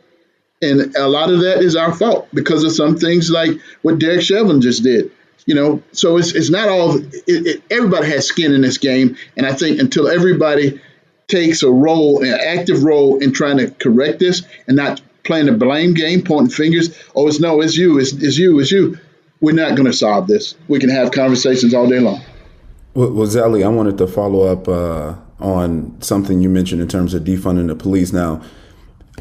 And 0.60 0.94
a 0.96 1.08
lot 1.08 1.30
of 1.30 1.40
that 1.40 1.58
is 1.58 1.74
our 1.74 1.92
fault 1.92 2.28
because 2.32 2.62
of 2.64 2.72
some 2.72 2.96
things 2.96 3.30
like 3.30 3.50
what 3.82 3.98
Derek 3.98 4.22
Chauvin 4.22 4.60
just 4.60 4.82
did. 4.82 5.10
You 5.44 5.56
know, 5.56 5.82
so 5.90 6.18
it's, 6.18 6.32
it's 6.34 6.50
not 6.50 6.68
all, 6.68 6.98
it, 6.98 7.12
it, 7.26 7.62
everybody 7.68 8.06
has 8.06 8.26
skin 8.26 8.52
in 8.52 8.60
this 8.60 8.78
game. 8.78 9.16
And 9.36 9.44
I 9.44 9.54
think 9.54 9.80
until 9.80 10.06
everybody 10.06 10.80
takes 11.26 11.64
a 11.64 11.70
role, 11.70 12.22
an 12.22 12.32
active 12.32 12.84
role 12.84 13.18
in 13.18 13.32
trying 13.32 13.58
to 13.58 13.72
correct 13.72 14.20
this 14.20 14.44
and 14.68 14.76
not 14.76 15.00
playing 15.24 15.48
a 15.48 15.52
blame 15.52 15.94
game, 15.94 16.22
pointing 16.22 16.54
fingers. 16.54 16.96
Oh, 17.16 17.26
it's 17.26 17.40
no, 17.40 17.60
it's 17.60 17.76
you, 17.76 17.98
it's, 17.98 18.12
it's 18.12 18.38
you, 18.38 18.60
it's 18.60 18.70
you. 18.70 18.98
We're 19.40 19.56
not 19.56 19.74
going 19.74 19.86
to 19.86 19.92
solve 19.92 20.28
this. 20.28 20.54
We 20.68 20.78
can 20.78 20.90
have 20.90 21.10
conversations 21.10 21.74
all 21.74 21.88
day 21.88 21.98
long. 21.98 22.22
Well, 22.95 23.11
well 23.12 23.26
Zelly, 23.26 23.64
I 23.64 23.68
wanted 23.68 23.97
to 23.99 24.07
follow 24.07 24.47
up 24.47 24.68
uh, 24.68 25.14
on 25.40 26.01
something 26.03 26.40
you 26.40 26.49
mentioned 26.49 26.82
in 26.82 26.88
terms 26.88 27.14
of 27.14 27.24
defunding 27.24 27.68
the 27.68 27.74
police. 27.74 28.12
Now, 28.12 28.43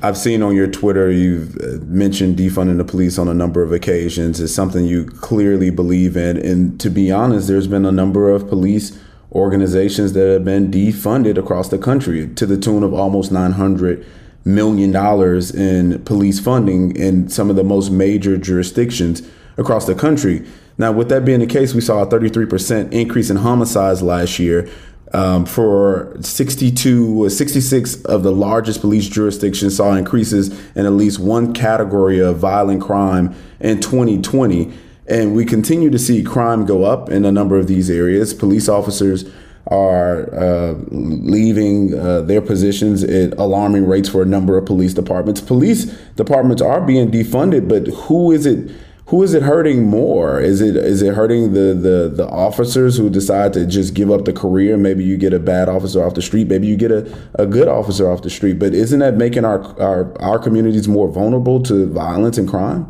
I've 0.02 0.18
seen 0.18 0.42
on 0.42 0.56
your 0.56 0.68
Twitter 0.68 1.12
you've 1.12 1.56
uh, 1.58 1.84
mentioned 1.86 2.38
defunding 2.38 2.78
the 2.78 2.84
police 2.84 3.18
on 3.18 3.28
a 3.28 3.34
number 3.34 3.62
of 3.62 3.72
occasions. 3.72 4.40
It's 4.40 4.54
something 4.54 4.86
you 4.86 5.06
clearly 5.06 5.70
believe 5.70 6.18
in. 6.18 6.38
And 6.38 6.80
to 6.82 6.90
be 6.90 7.12
honest, 7.12 7.48
there's 7.48 7.68
been 7.68 7.86
a 7.86 7.92
number 7.92 8.30
of 8.30 8.48
police 8.48 8.98
organizations 9.32 10.14
that 10.14 10.28
have 10.28 10.44
been 10.44 10.70
defunded 10.70 11.38
across 11.38 11.70
the 11.70 11.78
country 11.78 12.28
to 12.36 12.46
the 12.46 12.58
tune 12.58 12.84
of 12.84 12.94
almost 12.94 13.32
900 13.32 14.06
million 14.44 14.92
dollars 14.92 15.54
in 15.54 16.04
police 16.04 16.40
funding 16.40 16.96
in 16.96 17.30
some 17.30 17.50
of 17.50 17.56
the 17.56 17.64
most 17.64 17.92
major 17.92 18.38
jurisdictions 18.38 19.22
across 19.58 19.86
the 19.86 19.96
country. 19.96 20.46
Now, 20.82 20.92
with 20.92 21.10
that 21.10 21.24
being 21.24 21.42
the 21.42 21.46
case, 21.46 21.76
we 21.76 21.82
saw 21.82 22.02
a 22.02 22.08
33% 22.08 22.92
increase 22.92 23.30
in 23.30 23.38
homicides 23.38 24.02
last 24.02 24.40
year. 24.40 24.68
Um, 25.14 25.46
for 25.46 26.18
62, 26.22 27.30
66 27.30 28.04
of 28.06 28.24
the 28.24 28.32
largest 28.32 28.82
police 28.82 29.08
jurisdictions 29.08 29.76
saw 29.76 29.94
increases 29.94 30.50
in 30.74 30.88
at 30.88 30.94
least 30.94 31.20
one 31.20 31.54
category 31.54 32.18
of 32.20 32.38
violent 32.38 32.82
crime 32.82 33.36
in 33.60 33.80
2020. 33.80 34.74
And 35.08 35.36
we 35.36 35.46
continue 35.46 35.92
to 35.92 36.00
see 36.00 36.24
crime 36.24 36.66
go 36.66 36.84
up 36.84 37.10
in 37.10 37.26
a 37.26 37.32
number 37.32 37.60
of 37.60 37.68
these 37.68 37.92
areas. 37.92 38.34
Police 38.34 38.68
officers 38.68 39.30
are 39.68 40.34
uh, 40.34 40.74
leaving 40.90 41.94
uh, 41.94 42.22
their 42.22 42.42
positions 42.42 43.04
at 43.04 43.38
alarming 43.38 43.86
rates 43.86 44.10
for 44.10 44.24
a 44.24 44.26
number 44.26 44.58
of 44.58 44.66
police 44.66 44.96
departments. 44.96 45.42
Police 45.42 45.86
departments 46.16 46.60
are 46.60 46.82
being 46.82 47.12
defunded, 47.12 47.68
but 47.68 47.86
who 48.06 48.32
is 48.32 48.48
it? 48.48 48.72
Who 49.12 49.24
is 49.24 49.34
it 49.34 49.44
hurting 49.44 49.84
more? 49.84 50.40
Is 50.40 50.62
it 50.62 50.78
is 50.78 51.02
it 51.02 51.16
hurting 51.16 51.52
the 51.52 51.74
the 51.74 52.10
the 52.16 52.26
officers 52.30 52.96
who 52.96 53.10
decide 53.10 53.52
to 53.54 53.66
just 53.66 53.94
give 53.94 54.10
up 54.10 54.24
the 54.24 54.32
career? 54.32 54.78
Maybe 54.78 55.04
you 55.04 55.18
get 55.18 55.34
a 55.34 55.40
bad 55.40 55.68
officer 55.68 56.02
off 56.02 56.14
the 56.14 56.22
street. 56.22 56.48
Maybe 56.48 56.66
you 56.68 56.78
get 56.78 56.92
a, 56.92 57.14
a 57.36 57.46
good 57.46 57.68
officer 57.68 58.10
off 58.10 58.22
the 58.22 58.30
street. 58.30 58.58
But 58.58 58.74
isn't 58.74 59.00
that 59.00 59.18
making 59.18 59.44
our, 59.44 59.60
our 59.82 60.18
our 60.22 60.40
communities 60.40 60.88
more 60.88 61.10
vulnerable 61.10 61.62
to 61.64 61.88
violence 61.88 62.38
and 62.38 62.48
crime? 62.48 62.88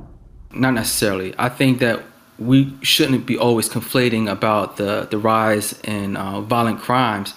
Not 0.54 0.76
necessarily. 0.76 1.34
I 1.40 1.50
think 1.50 1.80
that 1.80 2.04
we 2.38 2.72
shouldn't 2.84 3.26
be 3.26 3.36
always 3.36 3.68
conflating 3.68 4.30
about 4.30 4.78
the, 4.78 5.08
the 5.10 5.18
rise 5.18 5.80
in 5.84 6.18
uh, 6.18 6.42
violent 6.42 6.82
crimes. 6.82 7.34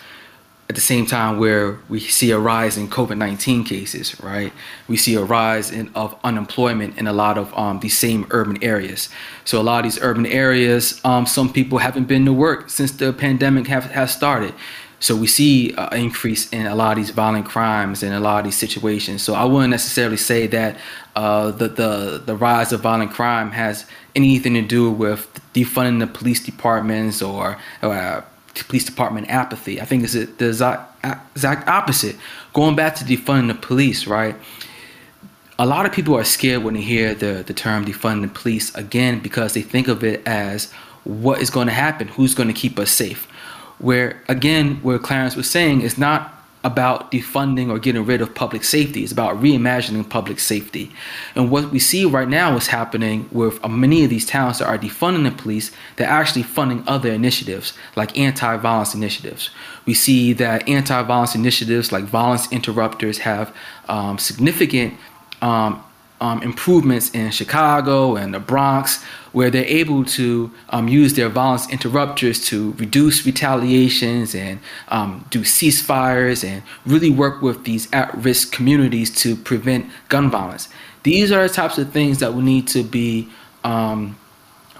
At 0.68 0.74
the 0.74 0.80
same 0.80 1.04
time 1.04 1.38
where 1.38 1.78
we 1.90 2.00
see 2.00 2.30
a 2.30 2.38
rise 2.38 2.78
in 2.78 2.88
COVID-19 2.88 3.66
cases, 3.66 4.18
right? 4.22 4.52
We 4.88 4.96
see 4.96 5.14
a 5.14 5.22
rise 5.22 5.70
in 5.70 5.90
of 5.94 6.18
unemployment 6.24 6.96
in 6.96 7.06
a 7.06 7.12
lot 7.12 7.36
of 7.36 7.52
um, 7.56 7.80
these 7.80 7.98
same 7.98 8.26
urban 8.30 8.62
areas. 8.62 9.10
So 9.44 9.60
a 9.60 9.62
lot 9.62 9.84
of 9.84 9.92
these 9.92 10.02
urban 10.02 10.24
areas, 10.24 11.00
um, 11.04 11.26
some 11.26 11.52
people 11.52 11.78
haven't 11.78 12.08
been 12.08 12.24
to 12.24 12.32
work 12.32 12.70
since 12.70 12.92
the 12.92 13.12
pandemic 13.12 13.66
have, 13.66 13.84
has 13.90 14.14
started. 14.14 14.54
So 15.00 15.14
we 15.14 15.26
see 15.26 15.74
an 15.76 16.00
increase 16.00 16.48
in 16.48 16.64
a 16.64 16.74
lot 16.74 16.92
of 16.92 16.96
these 16.96 17.10
violent 17.10 17.44
crimes 17.44 18.02
and 18.02 18.14
a 18.14 18.20
lot 18.20 18.38
of 18.38 18.44
these 18.44 18.56
situations. 18.56 19.22
So 19.22 19.34
I 19.34 19.44
wouldn't 19.44 19.70
necessarily 19.70 20.16
say 20.16 20.46
that 20.46 20.78
uh, 21.14 21.50
the, 21.50 21.68
the 21.68 22.22
the 22.24 22.34
rise 22.34 22.72
of 22.72 22.80
violent 22.80 23.12
crime 23.12 23.50
has 23.50 23.84
anything 24.14 24.54
to 24.54 24.62
do 24.62 24.90
with 24.90 25.28
defunding 25.52 26.00
the 26.00 26.06
police 26.06 26.42
departments 26.42 27.20
or, 27.20 27.58
or 27.82 28.24
police 28.62 28.84
department 28.84 29.28
apathy. 29.28 29.80
I 29.80 29.84
think 29.84 30.05
it's 30.05 30.12
the 30.12 30.48
exact 30.48 31.68
opposite. 31.68 32.16
Going 32.52 32.76
back 32.76 32.94
to 32.96 33.05
defunding 33.05 33.48
the 33.48 33.55
police, 33.55 34.07
right? 34.07 34.36
A 35.59 35.66
lot 35.66 35.86
of 35.86 35.92
people 35.92 36.16
are 36.16 36.24
scared 36.24 36.62
when 36.62 36.74
they 36.74 36.80
hear 36.80 37.14
the, 37.14 37.44
the 37.46 37.55
term 37.55 37.84
defunding 37.84 38.22
the 38.22 38.28
police 38.28 38.74
again 38.74 39.20
because 39.20 39.55
they 39.55 39.62
think 39.62 39.88
of 39.88 40.05
it 40.05 40.26
as 40.26 40.70
what 41.05 41.40
is 41.40 41.50
going 41.50 41.66
to 41.66 41.72
happen, 41.72 42.09
who's 42.09 42.34
going 42.34 42.48
to 42.48 42.55
keep 42.55 42.78
us 42.78 42.90
safe 42.90 43.28
where 43.78 44.22
again, 44.28 44.76
where 44.76 44.98
Clarence 44.98 45.36
was 45.36 45.50
saying, 45.50 45.82
it's 45.82 45.98
not 45.98 46.34
about 46.64 47.12
defunding 47.12 47.68
or 47.70 47.78
getting 47.78 48.04
rid 48.04 48.22
of 48.22 48.34
public 48.34 48.64
safety. 48.64 49.02
It's 49.02 49.12
about 49.12 49.40
reimagining 49.40 50.08
public 50.08 50.40
safety. 50.40 50.90
And 51.34 51.50
what 51.50 51.70
we 51.70 51.78
see 51.78 52.06
right 52.06 52.28
now 52.28 52.56
is 52.56 52.68
happening 52.68 53.28
with 53.30 53.62
many 53.68 54.02
of 54.02 54.10
these 54.10 54.24
towns 54.24 54.58
that 54.58 54.66
are 54.66 54.78
defunding 54.78 55.24
the 55.24 55.30
police, 55.30 55.70
they're 55.96 56.08
actually 56.08 56.42
funding 56.42 56.82
other 56.86 57.12
initiatives 57.12 57.74
like 57.94 58.18
anti 58.18 58.56
violence 58.56 58.94
initiatives. 58.94 59.50
We 59.84 59.92
see 59.92 60.32
that 60.32 60.66
anti 60.66 61.02
violence 61.02 61.34
initiatives 61.34 61.92
like 61.92 62.04
violence 62.04 62.50
interrupters 62.50 63.18
have 63.18 63.54
um, 63.88 64.18
significant 64.18 64.94
um, 65.42 65.84
um, 66.20 66.42
improvements 66.42 67.10
in 67.10 67.30
Chicago 67.30 68.16
and 68.16 68.32
the 68.34 68.40
Bronx, 68.40 69.02
where 69.32 69.50
they're 69.50 69.64
able 69.66 70.04
to 70.04 70.50
um, 70.70 70.88
use 70.88 71.14
their 71.14 71.28
violence 71.28 71.68
interrupters 71.70 72.44
to 72.46 72.72
reduce 72.72 73.26
retaliations 73.26 74.34
and 74.34 74.60
um, 74.88 75.24
do 75.30 75.40
ceasefires 75.40 76.44
and 76.44 76.62
really 76.86 77.10
work 77.10 77.42
with 77.42 77.64
these 77.64 77.92
at 77.92 78.14
risk 78.16 78.52
communities 78.52 79.10
to 79.10 79.34
prevent 79.36 79.90
gun 80.08 80.30
violence. 80.30 80.68
These 81.02 81.32
are 81.32 81.46
the 81.46 81.52
types 81.52 81.78
of 81.78 81.92
things 81.92 82.20
that 82.20 82.32
we 82.34 82.42
need 82.42 82.68
to 82.68 82.82
be 82.82 83.28
um, 83.64 84.16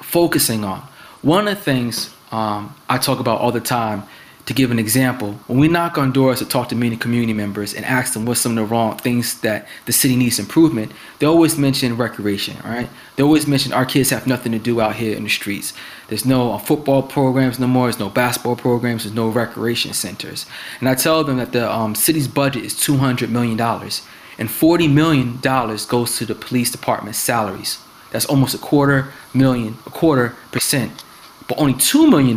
focusing 0.01 0.65
on. 0.65 0.81
One 1.23 1.49
of 1.49 1.57
the 1.57 1.63
things 1.63 2.15
um, 2.31 2.75
I 2.89 2.99
talk 2.99 3.21
about 3.21 3.41
all 3.41 3.53
the 3.53 3.61
time 3.61 4.05
to 4.47 4.53
give 4.53 4.71
an 4.71 4.79
example, 4.79 5.33
when 5.47 5.59
we 5.59 5.69
knock 5.69 5.97
on 5.97 6.13
doors 6.13 6.41
to 6.41 6.45
talk 6.45 6.69
to 6.69 6.77
many 6.77 6.97
community 6.97 7.33
members 7.33 7.73
and 7.73 7.85
ask 7.85 8.13
them 8.13 8.27
what's 8.27 8.41
some 8.41 8.53
of 8.53 8.57
the 8.57 8.75
wrong 8.75 8.99
things 8.99 9.41
that 9.41 9.67
the 9.87 9.93
city 9.93 10.17
needs 10.17 10.39
improvement, 10.39 10.93
they 11.19 11.27
always 11.27 11.57
mention 11.57 11.97
recreation, 11.97 12.57
right? 12.63 12.91
They 13.17 13.23
always 13.23 13.47
mention 13.47 13.73
our 13.73 13.87
kids 13.87 14.11
have 14.11 14.27
nothing 14.27 14.53
to 14.53 14.59
do 14.59 14.83
out 14.83 14.97
here 14.97 15.17
in 15.17 15.25
the 15.25 15.31
streets. 15.31 15.73
There's 16.09 16.27
no 16.27 16.53
uh, 16.53 16.59
football 16.59 17.03
programs 17.03 17.59
no 17.59 17.67
more. 17.67 17.87
There's 17.87 17.99
no 17.99 18.11
basketball 18.11 18.57
programs. 18.57 19.05
There's 19.05 19.15
no 19.15 19.29
recreation 19.29 19.95
centers. 19.95 20.45
And 20.79 20.91
I 20.91 20.95
tell 20.95 21.25
them 21.25 21.39
that 21.39 21.53
the 21.53 21.73
um, 21.73 21.95
city's 21.95 22.29
budget 22.29 22.65
is 22.65 22.75
$200 22.75 23.31
million, 23.31 23.59
and 23.59 24.49
$40 24.49 24.93
million 24.93 25.39
goes 25.41 26.19
to 26.19 26.27
the 26.27 26.35
police 26.35 26.71
department's 26.71 27.19
salaries. 27.19 27.79
That's 28.11 28.27
almost 28.27 28.55
a 28.55 28.59
quarter 28.59 29.13
million, 29.33 29.79
a 29.87 29.91
quarter 29.91 30.37
percent. 30.53 31.03
But 31.49 31.59
only 31.59 31.75
$2 31.75 32.09
million 32.09 32.37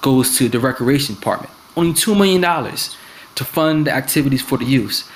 goes 0.00 0.36
to 0.38 0.48
the 0.48 0.60
recreation 0.60 1.14
department. 1.14 1.52
Only 1.76 1.92
$2 1.92 2.16
million 2.16 2.42
to 2.42 3.44
fund 3.44 3.86
the 3.86 3.92
activities 3.92 4.42
for 4.42 4.58
the 4.58 4.64
youth. 4.64 5.10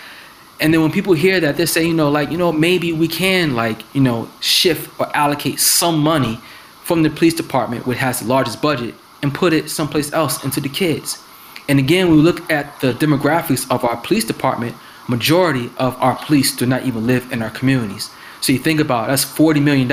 And 0.61 0.73
then 0.73 0.81
when 0.81 0.93
people 0.93 1.15
hear 1.15 1.41
that, 1.41 1.57
they 1.57 1.67
say, 1.67 1.85
you 1.85 1.95
know, 1.95 2.09
like, 2.09 2.31
you 2.31 2.39
know, 2.39 2.53
maybe 2.53 2.93
we 2.93 3.09
can, 3.09 3.55
like, 3.55 3.83
you 3.95 4.01
know, 4.01 4.31
shift 4.41 4.99
or 5.01 5.15
allocate 5.17 5.59
some 5.59 5.99
money 5.99 6.41
from 6.85 7.03
the 7.03 7.11
police 7.11 7.35
department, 7.35 7.87
which 7.87 7.99
has 7.99 8.21
the 8.21 8.27
largest 8.27 8.63
budget, 8.63 8.95
and 9.23 9.35
put 9.35 9.53
it 9.53 9.71
someplace 9.71 10.13
else 10.13 10.45
into 10.45 10.61
the 10.61 10.69
kids. 10.69 11.23
And 11.69 11.79
again, 11.79 12.09
when 12.09 12.19
we 12.19 12.23
look 12.23 12.51
at 12.51 12.81
the 12.81 12.93
demographics 12.93 13.69
of 13.71 13.85
our 13.85 13.97
police 13.97 14.25
department, 14.25 14.77
majority 15.09 15.71
of 15.79 16.01
our 16.01 16.17
police 16.17 16.55
do 16.55 16.67
not 16.67 16.85
even 16.85 17.07
live 17.07 17.33
in 17.33 17.43
our 17.43 17.51
communities. 17.51 18.11
So 18.43 18.53
you 18.53 18.59
think 18.59 18.81
about 18.81 19.05
it, 19.05 19.09
that's 19.09 19.25
$40 19.25 19.63
million 19.63 19.89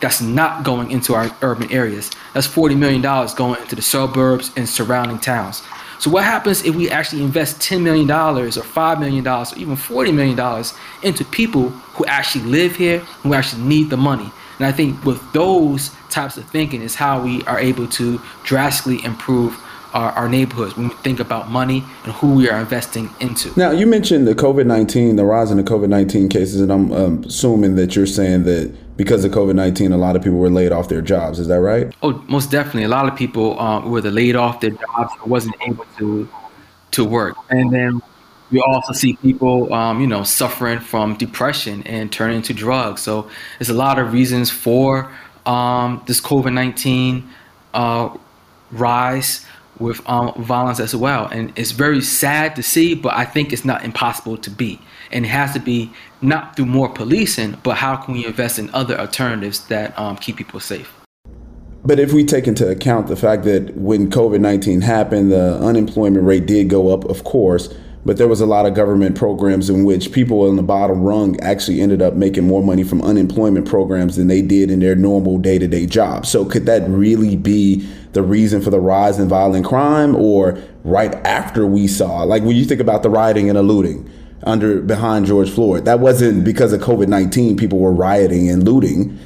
that's 0.00 0.20
not 0.22 0.64
going 0.64 0.90
into 0.90 1.14
our 1.14 1.30
urban 1.42 1.70
areas. 1.70 2.10
That's 2.32 2.48
$40 2.48 2.76
million 2.78 3.02
going 3.36 3.60
into 3.60 3.76
the 3.76 3.82
suburbs 3.82 4.50
and 4.56 4.66
surrounding 4.66 5.18
towns. 5.18 5.62
So 5.98 6.10
what 6.10 6.24
happens 6.24 6.64
if 6.64 6.74
we 6.74 6.90
actually 6.90 7.22
invest 7.22 7.60
$10 7.60 7.82
million 7.82 8.10
or 8.10 8.48
$5 8.48 9.00
million 9.00 9.26
or 9.26 9.44
even 9.56 9.76
$40 9.76 10.14
million 10.14 10.64
into 11.02 11.24
people 11.26 11.68
who 11.68 12.06
actually 12.06 12.44
live 12.44 12.74
here, 12.74 12.98
who 12.98 13.34
actually 13.34 13.62
need 13.62 13.90
the 13.90 13.98
money? 13.98 14.32
And 14.58 14.66
I 14.66 14.72
think 14.72 15.04
with 15.04 15.20
those 15.32 15.90
types 16.10 16.36
of 16.38 16.48
thinking 16.48 16.80
is 16.80 16.94
how 16.94 17.22
we 17.22 17.42
are 17.44 17.58
able 17.58 17.86
to 17.88 18.20
drastically 18.44 19.04
improve 19.04 19.60
our, 19.94 20.10
our 20.12 20.28
neighborhoods 20.28 20.76
when 20.76 20.88
we 20.88 20.94
think 20.96 21.20
about 21.20 21.50
money 21.50 21.84
and 22.04 22.12
who 22.14 22.34
we 22.34 22.50
are 22.50 22.58
investing 22.58 23.08
into. 23.20 23.52
Now, 23.56 23.70
you 23.70 23.86
mentioned 23.86 24.26
the 24.26 24.34
COVID 24.34 24.66
19, 24.66 25.16
the 25.16 25.24
rise 25.24 25.50
in 25.50 25.56
the 25.56 25.62
COVID 25.62 25.88
19 25.88 26.28
cases, 26.28 26.60
and 26.60 26.72
I'm 26.72 26.92
um, 26.92 27.24
assuming 27.24 27.76
that 27.76 27.96
you're 27.96 28.06
saying 28.06 28.42
that 28.44 28.96
because 28.96 29.24
of 29.24 29.32
COVID 29.32 29.54
19, 29.54 29.92
a 29.92 29.96
lot 29.96 30.16
of 30.16 30.22
people 30.22 30.38
were 30.38 30.50
laid 30.50 30.72
off 30.72 30.88
their 30.88 31.00
jobs. 31.00 31.38
Is 31.38 31.48
that 31.48 31.60
right? 31.60 31.94
Oh, 32.02 32.22
most 32.28 32.50
definitely. 32.50 32.84
A 32.84 32.88
lot 32.88 33.08
of 33.08 33.16
people 33.16 33.58
um, 33.58 33.90
were 33.90 34.02
laid 34.02 34.36
off 34.36 34.60
their 34.60 34.70
jobs 34.70 35.12
or 35.20 35.26
wasn't 35.26 35.56
able 35.66 35.86
to 35.98 36.28
to 36.90 37.04
work. 37.04 37.36
And 37.50 37.72
then 37.72 38.00
we 38.50 38.60
also 38.60 38.92
see 38.92 39.14
people, 39.16 39.72
um, 39.72 40.00
you 40.00 40.06
know, 40.06 40.22
suffering 40.22 40.78
from 40.78 41.16
depression 41.16 41.82
and 41.84 42.12
turning 42.12 42.42
to 42.42 42.54
drugs. 42.54 43.02
So 43.02 43.28
there's 43.58 43.70
a 43.70 43.74
lot 43.74 43.98
of 43.98 44.12
reasons 44.12 44.50
for 44.50 45.12
um, 45.46 46.02
this 46.06 46.20
COVID 46.20 46.52
19 46.52 47.28
uh, 47.74 48.16
rise 48.70 49.44
with 49.78 50.00
um, 50.08 50.32
violence 50.42 50.80
as 50.80 50.94
well. 50.94 51.26
And 51.26 51.52
it's 51.56 51.72
very 51.72 52.00
sad 52.00 52.56
to 52.56 52.62
see, 52.62 52.94
but 52.94 53.14
I 53.14 53.24
think 53.24 53.52
it's 53.52 53.64
not 53.64 53.84
impossible 53.84 54.36
to 54.38 54.50
be. 54.50 54.80
And 55.10 55.24
it 55.24 55.28
has 55.28 55.52
to 55.54 55.60
be 55.60 55.92
not 56.22 56.56
through 56.56 56.66
more 56.66 56.88
policing, 56.88 57.58
but 57.62 57.76
how 57.76 57.96
can 57.96 58.14
we 58.14 58.26
invest 58.26 58.58
in 58.58 58.70
other 58.74 58.98
alternatives 58.98 59.66
that 59.68 59.98
um, 59.98 60.16
keep 60.16 60.36
people 60.36 60.60
safe? 60.60 60.92
But 61.86 62.00
if 62.00 62.12
we 62.12 62.24
take 62.24 62.46
into 62.46 62.68
account 62.68 63.08
the 63.08 63.16
fact 63.16 63.44
that 63.44 63.76
when 63.76 64.10
COVID 64.10 64.40
19 64.40 64.80
happened, 64.80 65.30
the 65.30 65.58
unemployment 65.58 66.24
rate 66.24 66.46
did 66.46 66.70
go 66.70 66.92
up, 66.92 67.04
of 67.04 67.24
course, 67.24 67.72
but 68.04 68.16
there 68.18 68.28
was 68.28 68.40
a 68.40 68.46
lot 68.46 68.66
of 68.66 68.74
government 68.74 69.16
programs 69.16 69.70
in 69.70 69.84
which 69.84 70.12
people 70.12 70.48
in 70.48 70.56
the 70.56 70.62
bottom 70.62 71.02
rung 71.02 71.40
actually 71.40 71.80
ended 71.80 72.02
up 72.02 72.14
making 72.14 72.46
more 72.46 72.62
money 72.62 72.84
from 72.84 73.00
unemployment 73.02 73.66
programs 73.66 74.16
than 74.16 74.26
they 74.26 74.42
did 74.42 74.70
in 74.70 74.80
their 74.80 74.94
normal 74.94 75.38
day 75.38 75.58
to 75.58 75.66
day 75.66 75.86
jobs. 75.86 76.28
So 76.28 76.44
could 76.44 76.66
that 76.66 76.88
really 76.88 77.36
be 77.36 77.86
the 78.12 78.22
reason 78.22 78.60
for 78.60 78.70
the 78.70 78.80
rise 78.80 79.18
in 79.18 79.28
violent 79.28 79.64
crime 79.64 80.14
or 80.14 80.58
right 80.84 81.14
after 81.26 81.66
we 81.66 81.86
saw, 81.86 82.22
like 82.22 82.42
when 82.42 82.56
you 82.56 82.64
think 82.64 82.80
about 82.80 83.02
the 83.02 83.10
rioting 83.10 83.48
and 83.48 83.60
looting 83.66 84.08
under 84.42 84.80
behind 84.82 85.26
George 85.26 85.50
Floyd, 85.50 85.86
that 85.86 86.00
wasn't 86.00 86.44
because 86.44 86.72
of 86.72 86.80
COVID 86.80 87.08
19 87.08 87.56
people 87.56 87.78
were 87.78 87.92
rioting 87.92 88.50
and 88.50 88.64
looting 88.64 89.18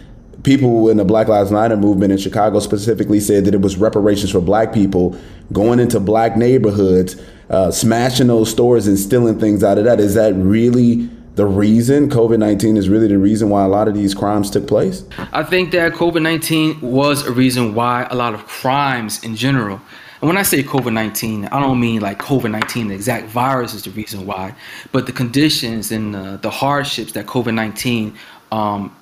people 0.43 0.89
in 0.89 0.97
the 0.97 1.05
Black 1.05 1.29
Lives 1.29 1.51
Matter 1.51 1.77
movement 1.77 2.13
in 2.13 2.19
Chicago 2.19 2.61
specifically 2.61 3.21
said 3.21 3.45
that 3.45 3.55
it 3.55 3.61
was 3.61 3.77
reparations 3.77 4.31
for 4.31 4.41
black 4.41 4.73
people 4.73 5.19
going 5.53 5.81
into 5.81 5.99
black 5.99 6.37
neighborhoods 6.37 7.21
uh, 7.51 7.71
smashing 7.71 8.27
those 8.27 8.51
stores 8.51 8.87
and 8.87 8.99
stealing 8.99 9.39
things 9.39 9.65
out 9.65 9.79
of 9.79 9.85
that. 9.85 10.01
Is 10.01 10.15
that 10.15 10.35
really 10.35 11.09
the 11.35 11.47
reason 11.47 12.11
COVID 12.11 12.39
19 12.39 12.77
is 12.77 12.89
really 12.89 13.09
the 13.09 13.19
reason 13.19 13.49
why 13.49 13.65
a 13.65 13.69
lot 13.69 13.89
of 13.89 13.95
these 13.95 14.15
crimes 14.15 14.51
took 14.51 14.67
place? 14.67 15.05
I 15.33 15.43
think 15.43 15.71
that 15.73 15.93
COVID 15.93 16.23
19 16.23 16.81
was 16.81 17.27
a 17.27 17.33
reason 17.33 17.75
why 17.75 18.07
a 18.11 18.15
lot 18.15 18.35
of 18.35 18.47
crimes 18.47 19.23
in 19.25 19.37
general. 19.37 19.81
And 20.21 20.27
when 20.27 20.37
I 20.37 20.43
say 20.43 20.63
COVID 20.65 20.93
19, 20.93 21.47
I 21.47 21.61
don't 21.61 21.81
mean 21.81 22.01
like 22.01 22.19
COVID 22.19 22.51
19, 22.51 22.89
the 22.89 22.95
exact 22.95 23.27
virus 23.27 23.73
is 23.73 23.85
the 23.85 23.91
reason 23.91 24.27
why, 24.27 24.55
but 24.93 25.07
the 25.07 25.13
conditions 25.13 25.93
and 25.93 26.15
the, 26.15 26.39
the 26.43 26.51
hardships 26.51 27.13
that 27.13 27.27
COVID 27.27 27.55
19 27.55 28.15
um, 28.51 28.95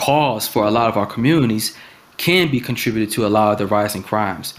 caused 0.00 0.50
for 0.50 0.64
a 0.64 0.70
lot 0.70 0.88
of 0.88 0.96
our 0.96 1.06
communities 1.06 1.76
can 2.16 2.50
be 2.50 2.60
contributed 2.60 3.10
to 3.12 3.26
a 3.26 3.28
lot 3.28 3.52
of 3.52 3.58
the 3.58 3.66
rising 3.66 4.02
crimes. 4.02 4.54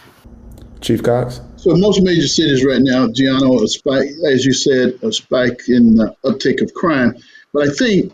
Chief 0.82 1.04
Cox? 1.04 1.42
So 1.58 1.76
most 1.76 2.02
major 2.02 2.28
cities 2.28 2.66
right 2.66 2.82
now, 2.82 3.08
Gianno, 3.08 3.62
a 3.62 3.68
spike, 3.68 4.10
as 4.32 4.46
you 4.46 4.54
said, 4.54 5.00
a 5.04 5.12
spike 5.12 5.62
in 5.68 5.96
the 5.96 6.16
uptick 6.26 6.62
of 6.62 6.74
crime. 6.74 7.16
But 7.54 7.68
I 7.68 7.72
think 7.72 8.14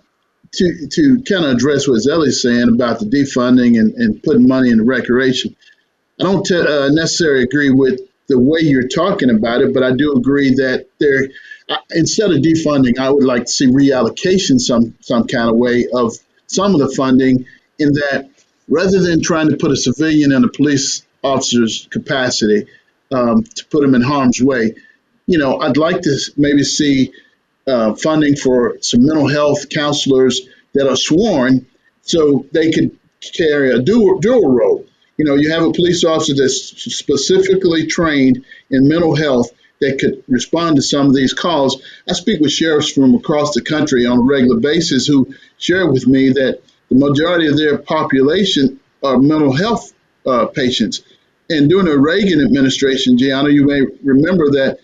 to 0.53 0.87
to 0.91 1.23
kind 1.23 1.45
of 1.45 1.51
address 1.51 1.87
what 1.87 2.01
Zelly's 2.01 2.41
saying 2.41 2.69
about 2.69 2.99
the 2.99 3.05
defunding 3.05 3.79
and, 3.79 3.93
and 3.95 4.21
putting 4.23 4.47
money 4.47 4.69
into 4.69 4.83
recreation, 4.83 5.55
I 6.19 6.23
don't 6.23 6.45
t- 6.45 6.55
uh, 6.55 6.89
necessarily 6.89 7.43
agree 7.43 7.69
with 7.69 8.01
the 8.27 8.39
way 8.39 8.59
you're 8.61 8.87
talking 8.87 9.29
about 9.29 9.61
it, 9.61 9.73
but 9.73 9.83
I 9.83 9.93
do 9.93 10.13
agree 10.13 10.49
that 10.55 10.87
there, 10.99 11.29
uh, 11.69 11.77
instead 11.91 12.31
of 12.31 12.37
defunding, 12.37 12.99
I 12.99 13.09
would 13.09 13.23
like 13.23 13.45
to 13.45 13.51
see 13.51 13.67
reallocation 13.67 14.59
some 14.59 14.95
some 15.01 15.27
kind 15.27 15.49
of 15.49 15.55
way 15.55 15.87
of 15.93 16.13
some 16.47 16.73
of 16.73 16.79
the 16.79 16.93
funding 16.95 17.45
in 17.79 17.93
that 17.93 18.29
rather 18.67 18.99
than 19.01 19.21
trying 19.21 19.49
to 19.49 19.57
put 19.57 19.71
a 19.71 19.77
civilian 19.77 20.31
in 20.31 20.43
a 20.43 20.49
police 20.49 21.05
officer's 21.23 21.87
capacity, 21.91 22.67
um, 23.11 23.43
to 23.43 23.65
put 23.65 23.81
them 23.81 23.95
in 23.95 24.01
harm's 24.01 24.41
way. 24.41 24.75
you 25.25 25.37
know, 25.37 25.59
I'd 25.59 25.77
like 25.77 26.01
to 26.01 26.17
maybe 26.37 26.63
see 26.63 27.11
uh, 27.67 27.95
funding 27.95 28.35
for 28.35 28.77
some 28.81 29.05
mental 29.05 29.27
health 29.27 29.69
counselors 29.69 30.41
that 30.73 30.89
are 30.89 30.95
sworn 30.95 31.65
so 32.01 32.45
they 32.53 32.71
could 32.71 32.97
carry 33.33 33.71
a 33.71 33.79
dual, 33.79 34.19
dual 34.19 34.49
role. 34.49 34.85
You 35.17 35.25
know, 35.25 35.35
you 35.35 35.51
have 35.51 35.63
a 35.63 35.71
police 35.71 36.03
officer 36.03 36.33
that's 36.35 36.55
specifically 36.95 37.87
trained 37.87 38.45
in 38.69 38.87
mental 38.87 39.15
health 39.15 39.51
that 39.79 39.99
could 39.99 40.23
respond 40.27 40.75
to 40.75 40.81
some 40.81 41.07
of 41.07 41.15
these 41.15 41.33
calls. 41.33 41.81
I 42.09 42.13
speak 42.13 42.41
with 42.41 42.51
sheriffs 42.51 42.91
from 42.91 43.15
across 43.15 43.53
the 43.53 43.61
country 43.61 44.05
on 44.05 44.17
a 44.17 44.21
regular 44.21 44.59
basis 44.59 45.07
who 45.07 45.33
share 45.57 45.91
with 45.91 46.07
me 46.07 46.29
that 46.29 46.61
the 46.89 46.95
majority 46.95 47.47
of 47.47 47.57
their 47.57 47.77
population 47.77 48.79
are 49.03 49.17
mental 49.17 49.55
health 49.55 49.93
uh, 50.25 50.47
patients. 50.47 51.01
And 51.49 51.69
during 51.69 51.85
the 51.85 51.99
Reagan 51.99 52.41
administration, 52.41 53.17
Gianno, 53.17 53.53
you 53.53 53.65
may 53.65 53.81
remember 54.03 54.51
that 54.51 54.79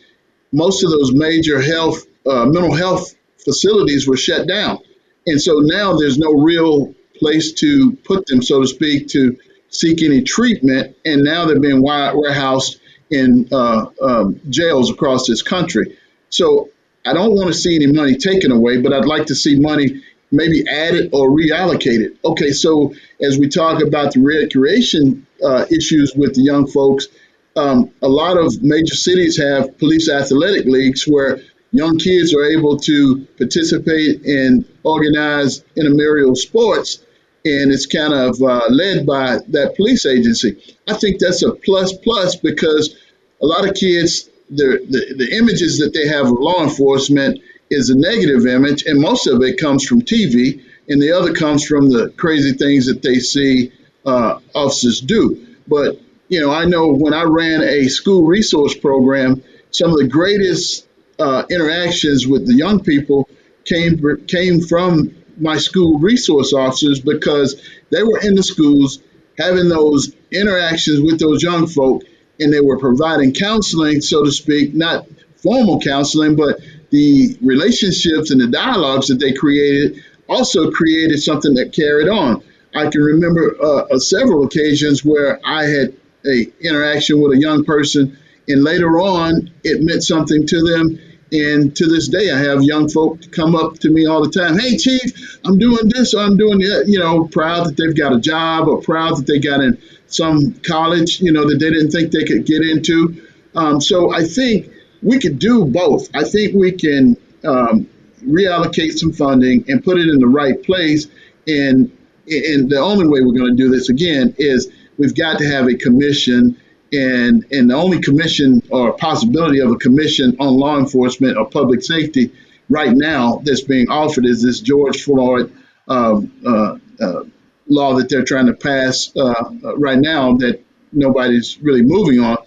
most 0.52 0.84
of 0.84 0.92
those 0.92 1.12
major 1.14 1.62
health, 1.62 2.06
uh, 2.26 2.46
mental 2.46 2.74
health 2.74 3.16
facilities 3.44 4.08
were 4.08 4.18
shut 4.18 4.48
down. 4.48 4.80
And 5.26 5.42
so 5.42 5.60
now 5.60 5.96
there's 5.96 6.18
no 6.18 6.34
real 6.34 6.94
place 7.18 7.54
to 7.54 7.94
put 8.04 8.26
them, 8.28 8.42
so 8.42 8.62
to 8.62 8.68
speak, 8.68 9.08
to 9.10 9.38
seek 9.70 10.04
any 10.04 10.22
treatment. 10.22 10.96
And 11.06 11.24
now 11.24 11.46
they're 11.46 11.60
being 11.60 11.82
warehoused 11.82 12.80
in 13.10 13.48
uh, 13.52 13.86
um, 14.02 14.40
jails 14.50 14.90
across 14.92 15.28
this 15.28 15.42
country. 15.42 15.98
So 16.30 16.70
I 17.06 17.14
don't 17.14 17.36
want 17.36 17.48
to 17.48 17.54
see 17.54 17.76
any 17.76 17.88
money 17.88 18.16
taken 18.16 18.52
away, 18.52 18.82
but 18.82 18.94
I'd 18.94 19.06
like 19.06 19.28
to 19.28 19.36
see 19.36 19.60
money 19.60 20.02
maybe 20.32 20.68
added 20.68 21.10
or 21.14 21.30
reallocated. 21.30 22.18
Okay, 22.26 22.52
so 22.52 22.94
as 23.22 23.38
we 23.38 23.48
talk 23.48 23.84
about 23.84 24.14
the 24.14 24.22
recreation 24.22 25.28
uh, 25.44 25.66
issues 25.70 26.14
with 26.16 26.34
the 26.34 26.42
young 26.42 26.66
folks, 26.68 27.08
um, 27.56 27.92
a 28.02 28.08
lot 28.08 28.38
of 28.38 28.64
major 28.64 28.96
cities 28.96 29.38
have 29.38 29.78
police 29.78 30.10
athletic 30.10 30.66
leagues 30.66 31.04
where 31.04 31.40
young 31.72 31.98
kids 31.98 32.34
are 32.34 32.46
able 32.46 32.78
to 32.78 33.28
participate 33.38 34.24
in 34.26 34.66
organized 34.84 35.64
intramural 35.76 36.36
sports, 36.36 37.03
and 37.46 37.72
it's 37.72 37.86
kind 37.86 38.14
of 38.14 38.42
uh, 38.42 38.68
led 38.70 39.06
by 39.06 39.40
that 39.50 39.76
police 39.76 40.06
agency. 40.06 40.62
I 40.88 40.94
think 40.94 41.20
that's 41.20 41.44
a 41.44 41.52
plus 41.52 41.94
plus 41.98 42.36
because 42.36 42.96
a 43.42 43.46
lot 43.46 43.68
of 43.68 43.76
kids, 43.76 44.30
the, 44.50 44.80
the, 45.18 45.38
images 45.38 45.80
that 45.80 45.94
they 45.94 46.08
have 46.08 46.28
of 46.28 46.40
law 46.40 46.64
enforcement 46.64 47.42
is 47.70 47.90
a 47.90 47.98
negative 47.98 48.46
image, 48.46 48.84
and 48.86 49.02
most 49.02 49.28
of 49.28 49.42
it 49.42 49.60
comes 49.60 49.86
from 49.86 50.02
TV, 50.02 50.64
and 50.88 51.02
the 51.02 51.12
other 51.12 51.34
comes 51.34 51.66
from 51.66 51.90
the 51.90 52.10
crazy 52.16 52.54
things 52.54 52.86
that 52.86 53.02
they 53.02 53.20
see 53.20 53.72
uh, 54.06 54.40
officers 54.56 55.02
do. 55.02 55.46
But 55.68 56.00
you 56.30 56.40
know, 56.40 56.52
I 56.52 56.66
know 56.66 56.94
when 56.94 57.14
I 57.14 57.24
ran 57.24 57.62
a 57.62 57.88
school 57.90 58.26
resource 58.26 58.76
program, 58.76 59.44
some 59.72 59.92
of 59.92 59.98
the 59.98 60.08
greatest 60.08 60.88
uh, 61.20 61.44
interactions 61.50 62.28
with 62.28 62.48
the 62.48 62.56
young 62.56 62.82
people 62.82 63.30
came 63.66 64.00
came 64.28 64.62
from 64.62 65.14
my 65.38 65.58
school 65.58 66.00
resource 66.00 66.54
officers 66.54 67.00
because 67.00 67.62
they 67.90 68.04
were 68.04 68.20
in 68.20 68.36
the 68.36 68.44
schools 68.44 69.00
having 69.38 69.70
those 69.70 70.14
interactions 70.32 71.02
with 71.02 71.20
those 71.20 71.42
young 71.42 71.68
folk 71.68 72.04
and 72.40 72.54
they 72.54 72.62
were 72.62 72.78
providing 72.78 73.34
counseling 73.34 74.02
so 74.02 74.24
to 74.24 74.32
speak 74.32 74.74
not 74.74 75.08
formal 75.38 75.80
counseling 75.80 76.36
but 76.36 76.60
the 76.92 77.38
relationships 77.42 78.32
and 78.32 78.40
the 78.40 78.48
dialogues 78.48 79.08
that 79.08 79.20
they 79.20 79.34
created 79.34 80.04
also 80.30 80.72
created 80.72 81.18
something 81.18 81.56
that 81.56 81.74
carried 81.74 82.08
on 82.08 82.44
i 82.76 82.88
can 82.88 83.02
remember 83.02 83.56
uh, 83.62 83.98
several 83.98 84.46
occasions 84.46 85.04
where 85.04 85.40
i 85.44 85.64
had 85.64 85.94
a 86.26 86.48
interaction 86.62 87.22
with 87.22 87.34
a 87.34 87.40
young 87.40 87.64
person, 87.64 88.18
and 88.48 88.64
later 88.64 89.00
on, 89.00 89.52
it 89.64 89.82
meant 89.82 90.04
something 90.04 90.46
to 90.48 90.62
them. 90.62 91.00
And 91.34 91.76
to 91.78 91.88
this 91.88 92.08
day, 92.10 92.30
I 92.30 92.38
have 92.38 92.62
young 92.62 92.88
folk 92.88 93.32
come 93.32 93.56
up 93.56 93.80
to 93.80 93.90
me 93.90 94.06
all 94.06 94.24
the 94.24 94.30
time. 94.30 94.60
Hey, 94.60 94.78
Chief, 94.78 95.40
I'm 95.44 95.58
doing 95.58 95.90
this 95.90 96.14
or 96.14 96.22
I'm 96.22 96.38
doing 96.38 96.60
that. 96.60 96.86
You 96.88 97.00
know, 97.00 97.28
proud 97.28 97.66
that 97.66 97.76
they've 97.76 97.96
got 97.96 98.14
a 98.14 98.20
job 98.20 98.68
or 98.68 98.80
proud 98.80 99.18
that 99.18 99.26
they 99.26 99.40
got 99.40 99.60
in 99.60 99.82
some 100.06 100.54
college, 100.62 101.22
you 101.22 101.32
know, 101.32 101.50
that 101.50 101.58
they 101.58 101.72
didn't 101.72 101.90
think 101.90 102.12
they 102.12 102.24
could 102.24 102.46
get 102.46 102.62
into. 102.62 103.28
Um, 103.56 103.82
so 103.82 104.14
I 104.14 104.24
think 104.26 104.70
we 105.02 105.18
could 105.18 105.40
do 105.40 105.66
both. 105.66 106.08
I 106.16 106.24
think 106.24 106.54
we 106.54 106.72
can 106.72 107.18
um, 107.44 107.90
reallocate 108.24 108.94
some 108.94 109.12
funding 109.12 109.66
and 109.68 109.84
put 109.84 109.98
it 109.98 110.08
in 110.08 110.20
the 110.20 110.28
right 110.28 110.62
place. 110.62 111.08
And, 111.48 111.92
and 112.28 112.70
the 112.70 112.78
only 112.80 113.08
way 113.08 113.22
we're 113.22 113.38
going 113.38 113.58
to 113.58 113.64
do 113.64 113.70
this 113.70 113.90
again 113.90 114.36
is 114.38 114.72
we've 115.00 115.16
got 115.16 115.40
to 115.40 115.48
have 115.48 115.68
a 115.68 115.74
commission 115.74 116.60
and 116.94 117.46
and 117.52 117.70
the 117.70 117.76
only 117.76 118.00
commission 118.00 118.62
or 118.70 118.94
possibility 118.94 119.60
of 119.60 119.72
a 119.72 119.76
commission 119.76 120.36
on 120.40 120.56
law 120.56 120.78
enforcement 120.78 121.38
or 121.38 121.50
public 121.50 121.82
safety 121.82 122.32
right 122.70 122.94
now 122.94 123.42
that's 123.44 123.62
being 123.62 123.90
offered 123.90 124.26
is 124.26 124.44
this 124.44 124.60
George 124.60 125.02
Floyd 125.04 125.52
um, 125.88 126.32
uh, 126.46 126.78
uh, 127.02 127.24
law 127.68 127.96
that 127.96 128.10
they're 128.10 128.24
trying 128.24 128.46
to 128.46 128.54
pass 128.54 129.12
uh, 129.16 129.52
right 129.78 129.98
now 129.98 130.34
that 130.38 130.64
nobody's 130.92 131.60
really 131.62 131.82
moving 131.82 132.20
on. 132.20 132.38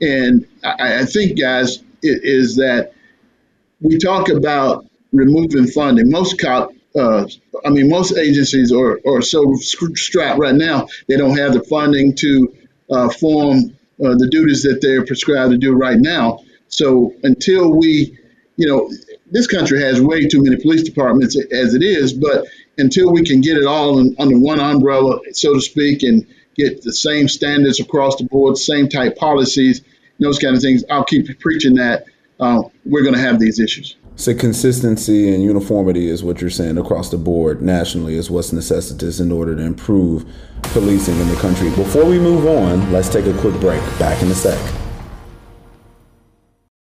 And 0.00 0.46
I, 0.62 1.00
I 1.00 1.04
think, 1.06 1.38
guys, 1.38 1.78
it 2.02 2.24
is 2.24 2.56
that 2.56 2.92
we 3.80 3.98
talk 3.98 4.28
about 4.28 4.86
removing 5.12 5.66
funding. 5.66 6.10
Most 6.10 6.38
cop, 6.38 6.70
uh, 6.94 7.26
I 7.64 7.70
mean, 7.70 7.88
most 7.88 8.16
agencies 8.16 8.70
are, 8.72 9.00
are 9.06 9.22
so 9.22 9.54
strapped 9.56 10.38
right 10.38 10.54
now, 10.54 10.88
they 11.08 11.16
don't 11.16 11.36
have 11.36 11.54
the 11.54 11.62
funding 11.62 12.14
to 12.16 12.54
uh, 12.90 13.08
form 13.08 13.73
uh, 14.02 14.14
the 14.16 14.28
duties 14.30 14.62
that 14.62 14.80
they're 14.80 15.04
prescribed 15.04 15.52
to 15.52 15.58
do 15.58 15.72
right 15.72 15.98
now. 15.98 16.40
So 16.68 17.14
until 17.22 17.76
we, 17.76 18.18
you 18.56 18.66
know, 18.66 18.90
this 19.30 19.46
country 19.46 19.80
has 19.80 20.00
way 20.00 20.26
too 20.26 20.42
many 20.42 20.56
police 20.56 20.82
departments 20.82 21.36
as 21.36 21.74
it 21.74 21.82
is, 21.82 22.12
but 22.12 22.46
until 22.78 23.12
we 23.12 23.24
can 23.24 23.40
get 23.40 23.56
it 23.56 23.66
all 23.66 23.98
in, 23.98 24.16
under 24.18 24.38
one 24.38 24.60
umbrella, 24.60 25.18
so 25.32 25.54
to 25.54 25.60
speak, 25.60 26.02
and 26.02 26.26
get 26.56 26.82
the 26.82 26.92
same 26.92 27.28
standards 27.28 27.80
across 27.80 28.16
the 28.16 28.24
board, 28.24 28.56
same 28.56 28.88
type 28.88 29.16
policies, 29.16 29.82
those 30.20 30.38
kind 30.38 30.56
of 30.56 30.62
things, 30.62 30.84
I'll 30.90 31.04
keep 31.04 31.38
preaching 31.40 31.74
that 31.74 32.04
uh, 32.38 32.62
we're 32.84 33.02
going 33.02 33.14
to 33.14 33.20
have 33.20 33.38
these 33.38 33.58
issues. 33.58 33.96
So 34.16 34.32
consistency 34.32 35.34
and 35.34 35.42
uniformity 35.42 36.08
is 36.08 36.22
what 36.22 36.40
you're 36.40 36.48
saying 36.48 36.78
across 36.78 37.10
the 37.10 37.18
board 37.18 37.60
nationally 37.60 38.14
is 38.14 38.30
what's 38.30 38.52
necessitous 38.52 39.18
in 39.18 39.32
order 39.32 39.56
to 39.56 39.62
improve 39.62 40.24
policing 40.62 41.18
in 41.18 41.28
the 41.28 41.36
country. 41.36 41.68
Before 41.70 42.04
we 42.04 42.20
move 42.20 42.46
on, 42.46 42.92
let's 42.92 43.08
take 43.08 43.26
a 43.26 43.36
quick 43.40 43.58
break. 43.60 43.80
Back 43.98 44.22
in 44.22 44.30
a 44.30 44.34
sec. 44.34 44.83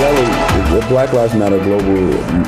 The 0.00 0.86
Black 0.88 1.12
Lives 1.12 1.34
Matter 1.34 1.58
Global 1.58 1.94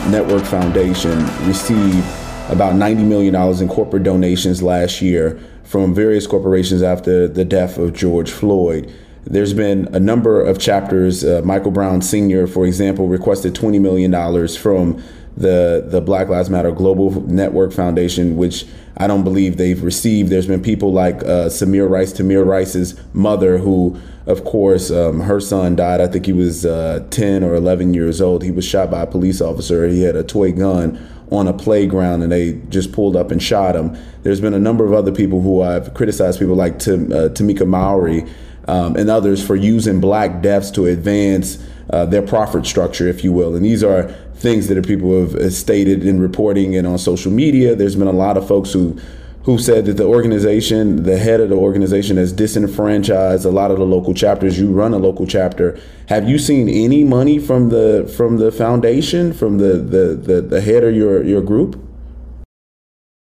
Network 0.09 0.43
Foundation 0.45 1.19
received 1.47 2.03
about 2.49 2.77
$90 2.77 3.07
million 3.07 3.35
in 3.61 3.69
corporate 3.69 4.05
donations 4.05 4.63
last 4.63 5.03
year 5.03 5.39
from 5.63 5.95
various 5.95 6.27
corporations 6.27 6.83
after 6.83 7.29
the 7.29 7.45
death 7.45 7.77
of 7.77 7.93
George 7.93 8.31
Floyd. 8.31 8.91
There's 9.25 9.53
been 9.53 9.95
a 9.95 10.01
number 10.01 10.41
of 10.41 10.59
chapters. 10.59 11.25
Uh, 11.25 11.43
Michael 11.45 11.73
Brown 11.73 12.01
Sr., 12.01 12.47
for 12.47 12.65
example, 12.65 13.07
requested 13.07 13.53
$20 13.53 13.79
million 13.83 14.49
from 14.49 15.03
the, 15.37 15.85
the 15.87 16.01
Black 16.01 16.29
Lives 16.29 16.51
Matter 16.51 16.73
Global 16.73 17.11
Network 17.23 17.73
Foundation, 17.73 18.37
which 18.37 18.67
I 18.97 19.07
don't 19.07 19.25
believe 19.25 19.57
they've 19.57 19.83
received. 19.83 20.31
There's 20.31 20.47
been 20.47 20.63
people 20.63 20.93
like 20.93 21.17
uh, 21.23 21.49
Samir 21.49 21.89
Rice, 21.89 22.13
Tamir 22.13 22.47
Rice's 22.47 23.01
mother, 23.15 23.59
who 23.59 24.01
of 24.27 24.45
course, 24.45 24.91
um, 24.91 25.21
her 25.21 25.41
son 25.41 25.75
died. 25.77 26.01
I 26.01 26.07
think 26.07 26.27
he 26.27 26.33
was 26.33 26.65
uh, 26.65 27.05
10 27.11 27.43
or 27.43 27.55
11 27.55 27.93
years 27.93 28.21
old. 28.21 28.45
He 28.45 28.53
was 28.53 28.65
shot 28.65 28.91
by 28.91 29.03
a 29.03 29.07
police 29.07 29.41
officer. 29.41 29.89
He 29.89 30.03
had 30.03 30.15
a 30.15 30.23
toy 30.23 30.53
gun 30.53 30.97
on 31.31 31.49
a 31.49 31.53
playground 31.53 32.23
and 32.23 32.31
they 32.31 32.53
just 32.69 32.93
pulled 32.93 33.17
up 33.17 33.31
and 33.31 33.43
shot 33.43 33.75
him. 33.75 33.97
There's 34.23 34.41
been 34.41 34.55
a 34.55 34.61
number 34.61 34.85
of 34.85 34.93
other 34.93 35.13
people 35.13 35.41
who 35.41 35.63
I've 35.63 35.93
criticized, 35.95 36.39
people 36.39 36.55
like 36.55 36.79
Tim, 36.79 37.11
uh, 37.11 37.31
Tamika 37.31 37.67
Mallory 37.67 38.25
um, 38.69 38.95
and 38.97 39.11
others, 39.11 39.45
for 39.45 39.57
using 39.57 40.01
black 40.01 40.41
deaths 40.41 40.71
to 40.73 40.87
advance 40.87 41.59
uh, 41.91 42.07
their 42.07 42.23
profit 42.23 42.65
structure, 42.65 43.09
if 43.09 43.25
you 43.25 43.33
will. 43.33 43.57
And 43.57 43.65
these 43.65 43.83
are 43.83 44.15
things 44.43 44.69
that 44.69 44.87
people 44.87 45.27
have 45.27 45.55
stated 45.55 46.05
in 46.05 46.21
reporting 46.21 46.77
and 46.77 46.87
on 46.87 46.99
social 46.99 47.31
media. 47.31 47.75
There's 47.75 47.97
been 47.97 48.09
a 48.09 48.13
lot 48.13 48.37
of 48.37 48.47
folks 48.47 48.73
who 48.73 48.99
who 49.45 49.59
said 49.59 49.87
that 49.87 49.97
the 49.97 50.05
organization, 50.05 51.03
the 51.03 51.19
head 51.19 51.41
of 51.41 51.49
the 51.49 51.57
organization, 51.57 52.17
has 52.17 52.33
disenfranchised 52.33 53.45
a 53.45 53.51
lot 53.51 53.73
of 53.73 53.79
the 53.79 53.85
local 53.85 54.15
chapters. 54.15 54.59
You 54.59 54.71
run 54.71 54.95
a 54.95 54.99
local 54.99 55.27
chapter. 55.27 55.79
Have 56.09 56.29
you 56.29 56.39
seen 56.39 56.69
any 56.69 57.03
money 57.03 57.39
from 57.39 57.71
the 57.71 58.13
from 58.17 58.37
the 58.37 58.53
foundation, 58.53 59.33
from 59.33 59.59
the 59.59 59.79
the 59.79 60.15
the, 60.15 60.41
the 60.43 60.61
head 60.61 60.85
of 60.85 60.95
your 60.95 61.23
your 61.25 61.43
group? 61.43 61.81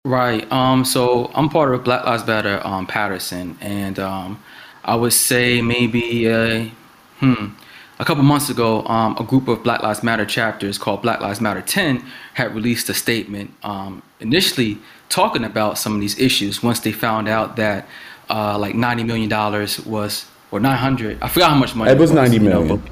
Right. 0.04 0.50
Um. 0.52 0.84
So 0.84 1.30
I'm 1.34 1.48
part 1.48 1.74
of 1.74 1.84
Black 1.84 2.04
Lives 2.04 2.26
Matter 2.26 2.60
um, 2.64 2.86
Paterson, 2.86 3.56
and 3.60 3.98
um, 3.98 4.42
I 4.84 4.96
would 4.96 5.14
say 5.14 5.62
maybe 5.62 6.30
uh, 6.30 6.64
hmm 7.20 7.46
a 7.98 8.04
couple 8.04 8.22
months 8.24 8.50
ago, 8.50 8.84
um, 8.86 9.16
a 9.18 9.24
group 9.24 9.46
of 9.48 9.62
Black 9.62 9.82
Lives 9.82 10.02
Matter 10.02 10.24
chapters 10.24 10.78
called 10.78 11.02
Black 11.02 11.20
Lives 11.20 11.40
Matter 11.40 11.62
10 11.62 12.04
had 12.34 12.54
released 12.54 12.88
a 12.88 12.94
statement 12.94 13.52
um, 13.62 14.02
initially 14.20 14.78
talking 15.08 15.44
about 15.44 15.78
some 15.78 15.94
of 15.94 16.00
these 16.00 16.18
issues 16.18 16.62
once 16.62 16.80
they 16.80 16.92
found 16.92 17.28
out 17.28 17.56
that 17.56 17.86
uh, 18.28 18.58
like 18.58 18.74
$90 18.74 19.06
million 19.06 19.30
was, 19.86 20.26
or 20.50 20.58
900, 20.58 21.18
I 21.22 21.28
forgot 21.28 21.50
how 21.50 21.56
much 21.56 21.74
money 21.74 21.90
it 21.90 21.98
was. 21.98 22.10
It 22.10 22.14
was 22.14 22.30
90 22.30 22.38
million. 22.40 22.68
Know, 22.68 22.82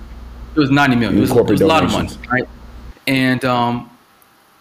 it 0.54 0.58
was 0.58 0.70
90 0.70 0.96
million. 0.96 1.18
It 1.18 1.20
was, 1.20 1.30
it 1.30 1.46
was, 1.46 1.60
a 1.60 1.66
lot 1.66 1.84
of 1.84 1.90
money, 1.90 2.10
right? 2.30 2.48
And 3.06 3.44
um, 3.44 3.90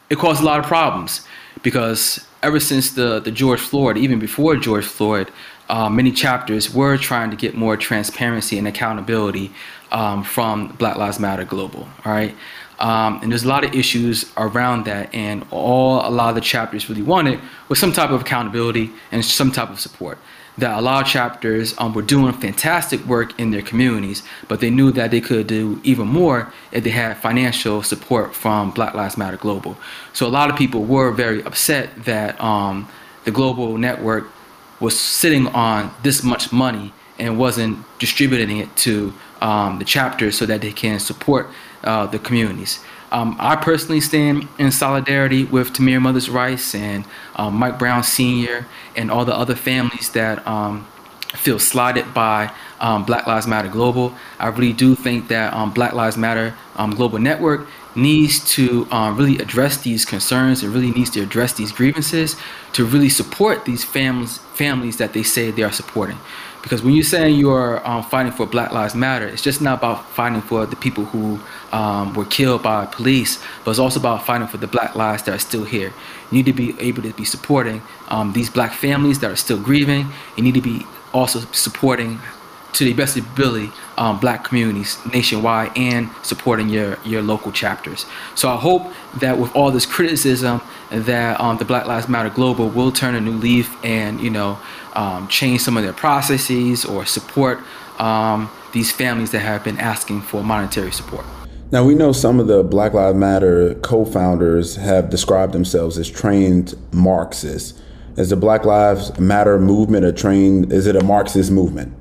it 0.10 0.18
caused 0.18 0.42
a 0.42 0.46
lot 0.46 0.60
of 0.60 0.66
problems 0.66 1.22
because 1.62 2.26
ever 2.42 2.60
since 2.60 2.92
the, 2.92 3.20
the 3.20 3.32
George 3.32 3.60
Floyd, 3.60 3.98
even 3.98 4.18
before 4.18 4.56
George 4.56 4.86
Floyd, 4.86 5.30
uh, 5.70 5.90
many 5.90 6.12
chapters 6.12 6.74
were 6.74 6.98
trying 6.98 7.30
to 7.32 7.38
get 7.38 7.56
more 7.56 7.78
transparency 7.78 8.58
and 8.58 8.68
accountability 8.68 9.52
um, 9.92 10.24
from 10.24 10.70
Black 10.78 10.98
Lives 10.98 11.20
Matter 11.20 11.46
Global. 11.46 11.88
All 12.06 12.12
right. 12.12 12.36
Um, 12.80 13.20
and 13.22 13.32
there's 13.32 13.44
a 13.44 13.48
lot 13.48 13.64
of 13.64 13.76
issues 13.76 14.32
around 14.38 14.86
that, 14.86 15.14
and 15.14 15.46
all 15.52 16.08
a 16.08 16.10
lot 16.10 16.30
of 16.30 16.36
the 16.36 16.42
chapters 16.42 16.90
really 16.90 17.04
wanted 17.04 17.40
was 17.70 17.78
some 17.78 17.94
type 17.94 18.10
of 18.10 18.22
accountability 18.22 18.90
and 19.12 19.24
some 19.24 19.52
type 19.52 19.70
of 19.70 19.80
support. 19.80 20.18
That 20.58 20.78
a 20.78 20.82
lot 20.82 21.04
of 21.04 21.08
chapters 21.08 21.76
um, 21.78 21.94
were 21.94 22.02
doing 22.02 22.34
fantastic 22.34 23.06
work 23.06 23.40
in 23.40 23.52
their 23.52 23.62
communities, 23.62 24.24
but 24.48 24.62
they 24.62 24.72
knew 24.72 24.92
that 24.94 25.12
they 25.12 25.22
could 25.22 25.46
do 25.46 25.80
even 25.84 26.08
more 26.08 26.52
if 26.72 26.84
they 26.84 26.90
had 26.90 27.18
financial 27.18 27.84
support 27.84 28.34
from 28.34 28.72
Black 28.72 28.96
Lives 28.96 29.16
Matter 29.16 29.38
Global. 29.38 29.78
So 30.12 30.26
a 30.26 30.30
lot 30.30 30.50
of 30.50 30.58
people 30.58 30.84
were 30.84 31.12
very 31.12 31.44
upset 31.44 32.06
that 32.06 32.42
um, 32.42 32.90
the 33.26 33.32
global 33.32 33.78
network 33.78 34.28
was 34.80 35.00
sitting 35.00 35.48
on 35.48 35.94
this 36.02 36.24
much 36.24 36.52
money 36.52 36.92
and 37.20 37.38
wasn't 37.38 37.78
distributing 38.00 38.58
it 38.58 38.76
to 38.78 39.14
um, 39.42 39.80
the 39.80 39.86
chapters 39.86 40.38
so 40.38 40.46
that 40.46 40.62
they 40.62 40.72
can 40.72 41.00
support 41.00 41.50
uh, 41.84 42.06
the 42.06 42.20
communities. 42.20 42.80
Um, 43.12 43.36
I 43.40 43.58
personally 43.58 44.00
stand 44.00 44.48
in 44.58 44.72
solidarity 44.72 45.44
with 45.44 45.74
Tamir 45.74 46.02
Mothers 46.02 46.30
Rice 46.30 46.74
and 46.74 47.04
um, 47.36 47.56
Mike 47.56 47.78
Brown 47.78 48.04
Sr. 48.04 48.68
and 48.96 49.12
all 49.12 49.26
the 49.26 49.36
other 49.36 49.56
families 49.56 50.12
that 50.12 50.48
um, 50.48 50.88
feel 51.34 51.60
slighted 51.60 52.14
by 52.14 52.54
um, 52.80 53.04
Black 53.04 53.28
Lives 53.28 53.48
Matter 53.48 53.68
Global. 53.68 54.16
I 54.40 54.48
really 54.48 54.72
do 54.72 54.96
think 54.96 55.28
that 55.28 55.54
um, 55.54 55.74
Black 55.74 55.94
Lives 55.94 56.16
Matter 56.16 56.56
um, 56.78 56.92
Global 56.92 57.20
Network 57.20 57.68
needs 57.96 58.40
to 58.54 58.86
really 59.16 59.38
address 59.40 59.76
these 59.82 60.06
concerns 60.06 60.64
and 60.64 60.74
really 60.74 60.92
needs 60.92 61.10
to 61.10 61.22
address 61.22 61.52
these 61.52 61.74
grievances 61.74 62.38
to 62.72 62.86
really 62.86 63.10
support 63.10 63.66
these 63.66 63.84
families 63.84 64.40
families 64.54 64.98
that 64.98 65.12
they 65.14 65.24
say 65.24 65.52
they 65.52 65.64
are 65.64 65.72
supporting. 65.72 66.18
Because 66.62 66.84
when 66.84 66.94
you're 66.94 67.04
saying 67.04 67.36
you 67.36 67.50
are 67.52 67.86
um, 67.86 68.04
fighting 68.04 68.32
for 68.32 68.46
Black 68.46 68.72
Lives 68.72 68.94
Matter, 68.94 69.28
it's 69.28 69.42
just 69.42 69.62
not 69.62 69.80
about 69.80 70.10
fighting 70.12 70.42
for 70.42 70.66
the 70.66 70.76
people 70.76 71.06
who 71.06 71.40
um, 71.72 72.14
were 72.14 72.26
killed 72.26 72.62
by 72.62 72.86
police, 72.86 73.42
but 73.66 73.72
it's 73.72 73.80
also 73.80 74.00
about 74.00 74.26
fighting 74.26 74.48
for 74.48 74.58
the 74.58 74.68
Black 74.68 74.96
lives 74.96 75.24
that 75.24 75.36
are 75.36 75.40
still 75.40 75.64
here. 75.64 75.94
You 76.30 76.38
need 76.38 76.46
to 76.46 76.54
be 76.54 76.80
able 76.80 77.02
to 77.04 77.14
be 77.14 77.26
supporting 77.26 77.82
um, 78.10 78.34
these 78.34 78.50
Black 78.50 78.74
families 78.74 79.20
that 79.20 79.32
are 79.32 79.36
still 79.36 79.60
grieving. 79.60 80.08
You 80.38 80.44
need 80.44 80.54
to 80.54 80.62
be 80.62 80.86
also 81.14 81.40
supporting 81.52 82.20
to 82.74 82.86
the 82.86 82.94
best 82.94 83.18
ability 83.18 83.72
um, 83.98 84.20
black 84.20 84.46
communities 84.46 84.98
nationwide 85.12 85.72
and 85.78 86.10
supporting 86.24 86.70
your, 86.70 86.98
your 87.04 87.22
local 87.22 87.52
chapters. 87.52 88.06
So 88.36 88.50
I 88.50 88.56
hope 88.56 88.92
that 89.18 89.38
with 89.38 89.54
all 89.56 89.72
this 89.72 89.86
criticism 89.86 90.62
that 90.90 91.40
um, 91.40 91.58
the 91.58 91.66
Black 91.66 91.86
Lives 91.86 92.08
Matter 92.08 92.30
Global 92.30 92.70
will 92.70 92.92
turn 92.92 93.16
a 93.16 93.22
new 93.22 93.34
leaf 93.34 93.76
and, 93.84 94.22
you 94.22 94.30
know, 94.30 94.60
um, 94.94 95.28
change 95.28 95.62
some 95.62 95.78
of 95.78 95.84
their 95.84 95.94
processes 95.94 96.86
or 96.86 97.06
support 97.06 97.60
um, 98.00 98.50
these 98.74 98.92
families 98.92 99.32
that 99.32 99.40
have 99.40 99.64
been 99.64 99.80
asking 99.80 100.22
for 100.22 100.44
monetary 100.44 100.92
support. 100.92 101.26
Now, 101.72 101.86
we 101.86 101.96
know 101.96 102.12
some 102.12 102.40
of 102.40 102.48
the 102.48 102.64
Black 102.64 102.94
Lives 102.94 103.16
Matter 103.16 103.76
co 103.76 104.04
founders 104.04 104.76
have 104.76 105.10
described 105.10 105.54
themselves 105.54 105.98
as 105.98 106.10
trained 106.10 106.76
Marxists. 106.92 107.80
Is 108.18 108.30
the 108.30 108.36
Black 108.36 108.66
Lives 108.66 109.18
Matter 109.18 109.58
movement 109.58 110.06
a 110.06 110.12
trained, 110.12 110.74
is 110.74 110.86
it 110.86 110.98
a 110.98 111.04
Marxist 111.04 111.50
movement? 111.50 111.94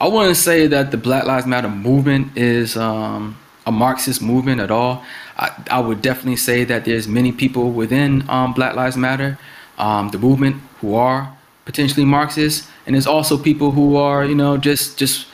I 0.00 0.06
wouldn't 0.06 0.36
say 0.36 0.68
that 0.68 0.92
the 0.92 0.96
Black 0.96 1.24
Lives 1.24 1.46
Matter 1.46 1.68
movement 1.68 2.36
is 2.36 2.76
um, 2.76 3.36
a 3.66 3.72
Marxist 3.72 4.22
movement 4.22 4.60
at 4.60 4.70
all. 4.70 5.04
I, 5.36 5.50
I, 5.70 5.80
would 5.80 6.02
definitely 6.02 6.36
say 6.36 6.64
that 6.64 6.84
there's 6.84 7.08
many 7.08 7.32
people 7.32 7.72
within 7.72 8.28
um, 8.28 8.52
Black 8.52 8.76
Lives 8.76 8.96
Matter, 8.96 9.38
um, 9.86 10.04
the 10.14 10.18
movement, 10.18 10.56
who 10.80 10.94
are 10.94 11.20
potentially 11.64 12.06
Marxist, 12.18 12.58
and 12.84 12.94
there's 12.94 13.10
also 13.16 13.34
people 13.50 13.68
who 13.76 13.86
are, 13.96 14.24
you 14.30 14.34
know, 14.42 14.56
just 14.68 14.98
just 15.02 15.26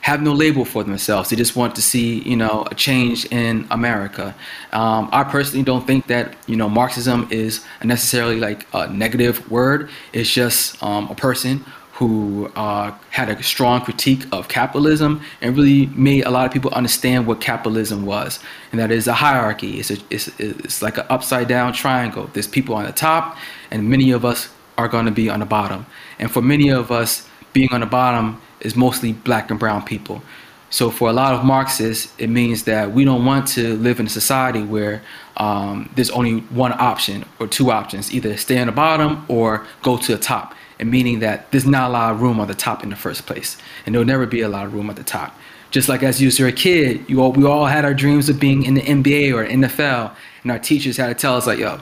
have 0.00 0.22
no 0.22 0.32
label 0.44 0.64
for 0.64 0.84
themselves. 0.84 1.30
They 1.30 1.36
just 1.36 1.56
want 1.56 1.74
to 1.74 1.82
see, 1.82 2.08
you 2.30 2.36
know, 2.36 2.64
a 2.70 2.74
change 2.76 3.18
in 3.32 3.66
America. 3.70 4.26
Um, 4.72 5.08
I 5.20 5.24
personally 5.24 5.64
don't 5.64 5.84
think 5.84 6.06
that, 6.06 6.24
you 6.46 6.56
know, 6.60 6.68
Marxism 6.68 7.26
is 7.30 7.64
necessarily 7.82 8.38
like 8.48 8.60
a 8.72 8.86
negative 9.04 9.36
word. 9.50 9.80
It's 10.12 10.32
just 10.32 10.80
um, 10.80 11.08
a 11.10 11.14
person 11.28 11.64
who 11.98 12.52
uh, 12.54 12.92
had 13.10 13.28
a 13.30 13.42
strong 13.42 13.80
critique 13.80 14.24
of 14.30 14.46
capitalism 14.46 15.20
and 15.40 15.56
really 15.56 15.86
made 15.86 16.22
a 16.24 16.30
lot 16.30 16.46
of 16.46 16.52
people 16.52 16.70
understand 16.80 17.26
what 17.26 17.40
capitalism 17.40 18.06
was. 18.06 18.38
And 18.70 18.78
that 18.80 18.90
is 18.92 19.08
a 19.08 19.14
hierarchy. 19.14 19.80
It's, 19.80 19.90
a, 19.90 19.96
it's, 20.10 20.28
it's 20.38 20.82
like 20.82 20.98
an 20.98 21.06
upside 21.08 21.48
down 21.48 21.72
triangle. 21.72 22.30
There's 22.32 22.46
people 22.58 22.74
on 22.76 22.84
the 22.84 22.92
top, 22.92 23.36
and 23.70 23.88
many 23.88 24.10
of 24.10 24.24
us 24.24 24.48
are 24.78 24.88
going 24.88 25.06
to 25.06 25.12
be 25.12 25.28
on 25.28 25.40
the 25.40 25.46
bottom. 25.46 25.86
And 26.18 26.30
for 26.30 26.42
many 26.42 26.68
of 26.68 26.90
us, 26.90 27.28
being 27.52 27.72
on 27.72 27.80
the 27.80 27.86
bottom 27.86 28.40
is 28.60 28.76
mostly 28.76 29.12
black 29.12 29.50
and 29.50 29.58
brown 29.58 29.82
people. 29.82 30.22
So 30.70 30.90
for 30.90 31.08
a 31.08 31.12
lot 31.12 31.32
of 31.32 31.44
Marxists, 31.44 32.12
it 32.18 32.28
means 32.28 32.64
that 32.64 32.92
we 32.92 33.04
don't 33.04 33.24
want 33.24 33.46
to 33.48 33.76
live 33.76 34.00
in 34.00 34.06
a 34.06 34.10
society 34.10 34.62
where 34.62 35.02
um, 35.36 35.88
there's 35.94 36.10
only 36.10 36.40
one 36.50 36.72
option 36.72 37.24
or 37.38 37.46
two 37.46 37.70
options, 37.70 38.12
either 38.12 38.36
stay 38.36 38.58
on 38.58 38.66
the 38.66 38.72
bottom 38.72 39.24
or 39.28 39.66
go 39.82 39.96
to 39.96 40.12
the 40.12 40.18
top. 40.18 40.54
And 40.78 40.90
meaning 40.90 41.20
that 41.20 41.50
there's 41.52 41.66
not 41.66 41.90
a 41.90 41.92
lot 41.92 42.12
of 42.12 42.20
room 42.20 42.40
on 42.40 42.48
the 42.48 42.54
top 42.54 42.82
in 42.82 42.90
the 42.90 42.96
first 42.96 43.24
place, 43.24 43.56
and 43.86 43.94
there'll 43.94 44.06
never 44.06 44.26
be 44.26 44.42
a 44.42 44.48
lot 44.48 44.66
of 44.66 44.74
room 44.74 44.90
at 44.90 44.96
the 44.96 45.04
top. 45.04 45.34
Just 45.70 45.88
like 45.88 46.02
as 46.02 46.20
you 46.20 46.30
were 46.38 46.48
a 46.48 46.52
kid, 46.52 47.04
you 47.08 47.22
all, 47.22 47.32
we 47.32 47.46
all 47.46 47.66
had 47.66 47.84
our 47.86 47.94
dreams 47.94 48.28
of 48.28 48.38
being 48.38 48.62
in 48.62 48.74
the 48.74 48.82
NBA 48.82 49.32
or 49.32 49.46
NFL, 49.46 50.14
and 50.42 50.52
our 50.52 50.58
teachers 50.58 50.98
had 50.98 51.08
to 51.08 51.14
tell 51.14 51.36
us 51.36 51.46
like, 51.46 51.58
yo, 51.58 51.80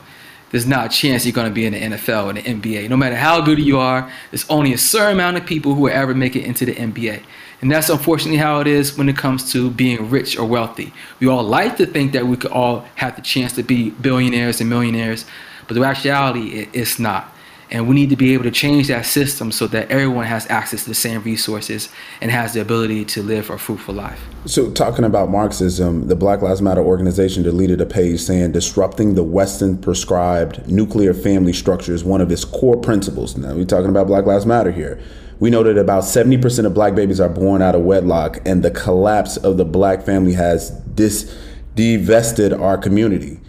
there's 0.54 0.66
not 0.68 0.86
a 0.86 0.88
chance 0.88 1.26
you're 1.26 1.32
going 1.32 1.48
to 1.48 1.52
be 1.52 1.66
in 1.66 1.72
the 1.72 1.80
NFL 1.80 2.26
or 2.26 2.32
the 2.32 2.40
NBA. 2.40 2.88
No 2.88 2.96
matter 2.96 3.16
how 3.16 3.40
good 3.40 3.58
you 3.58 3.76
are, 3.76 4.08
there's 4.30 4.48
only 4.48 4.72
a 4.72 4.78
certain 4.78 5.14
amount 5.14 5.36
of 5.36 5.44
people 5.44 5.74
who 5.74 5.80
will 5.80 5.92
ever 5.92 6.14
make 6.14 6.36
it 6.36 6.44
into 6.44 6.64
the 6.64 6.76
NBA. 6.76 7.24
And 7.60 7.72
that's 7.72 7.88
unfortunately 7.88 8.36
how 8.36 8.60
it 8.60 8.68
is 8.68 8.96
when 8.96 9.08
it 9.08 9.16
comes 9.16 9.50
to 9.50 9.68
being 9.68 10.08
rich 10.10 10.38
or 10.38 10.46
wealthy. 10.46 10.92
We 11.18 11.26
all 11.26 11.42
like 11.42 11.76
to 11.78 11.86
think 11.86 12.12
that 12.12 12.28
we 12.28 12.36
could 12.36 12.52
all 12.52 12.86
have 12.94 13.16
the 13.16 13.22
chance 13.22 13.52
to 13.54 13.64
be 13.64 13.90
billionaires 13.90 14.60
and 14.60 14.70
millionaires, 14.70 15.24
but 15.66 15.74
the 15.74 15.82
actuality, 15.82 16.68
it's 16.72 17.00
not. 17.00 17.33
And 17.74 17.88
we 17.88 17.96
need 17.96 18.08
to 18.10 18.16
be 18.16 18.32
able 18.34 18.44
to 18.44 18.52
change 18.52 18.86
that 18.86 19.04
system 19.04 19.50
so 19.50 19.66
that 19.66 19.90
everyone 19.90 20.26
has 20.26 20.48
access 20.48 20.84
to 20.84 20.90
the 20.90 20.94
same 20.94 21.20
resources 21.24 21.88
and 22.20 22.30
has 22.30 22.54
the 22.54 22.60
ability 22.60 23.04
to 23.06 23.22
live 23.22 23.50
a 23.50 23.58
fruitful 23.58 23.96
life. 23.96 24.24
So, 24.46 24.70
talking 24.70 25.04
about 25.04 25.28
Marxism, 25.28 26.06
the 26.06 26.14
Black 26.14 26.40
Lives 26.40 26.62
Matter 26.62 26.82
organization 26.82 27.42
deleted 27.42 27.80
a 27.80 27.86
page 27.86 28.20
saying 28.20 28.52
disrupting 28.52 29.16
the 29.16 29.24
Western 29.24 29.76
prescribed 29.76 30.68
nuclear 30.68 31.12
family 31.12 31.52
structure 31.52 31.92
is 31.92 32.04
one 32.04 32.20
of 32.20 32.30
its 32.30 32.44
core 32.44 32.76
principles. 32.76 33.36
Now, 33.36 33.56
we're 33.56 33.64
talking 33.64 33.90
about 33.90 34.06
Black 34.06 34.24
Lives 34.24 34.46
Matter 34.46 34.70
here. 34.70 35.00
We 35.40 35.50
know 35.50 35.64
that 35.64 35.76
about 35.76 36.04
70% 36.04 36.66
of 36.66 36.74
black 36.74 36.94
babies 36.94 37.18
are 37.18 37.28
born 37.28 37.60
out 37.60 37.74
of 37.74 37.82
wedlock, 37.82 38.38
and 38.46 38.62
the 38.62 38.70
collapse 38.70 39.36
of 39.36 39.56
the 39.56 39.64
black 39.64 40.04
family 40.04 40.34
has 40.34 40.70
dis- 40.70 41.36
divested 41.74 42.52
our 42.52 42.78
community. 42.78 43.40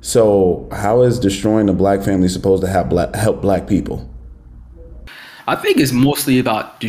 So, 0.00 0.68
how 0.72 1.02
is 1.02 1.18
destroying 1.18 1.66
the 1.66 1.72
black 1.72 2.02
family 2.02 2.28
supposed 2.28 2.62
to 2.62 2.68
have 2.68 2.88
black, 2.88 3.14
help 3.14 3.42
black 3.42 3.66
people? 3.66 4.08
I 5.46 5.56
think 5.56 5.78
it's 5.78 5.92
mostly 5.92 6.38
about 6.38 6.82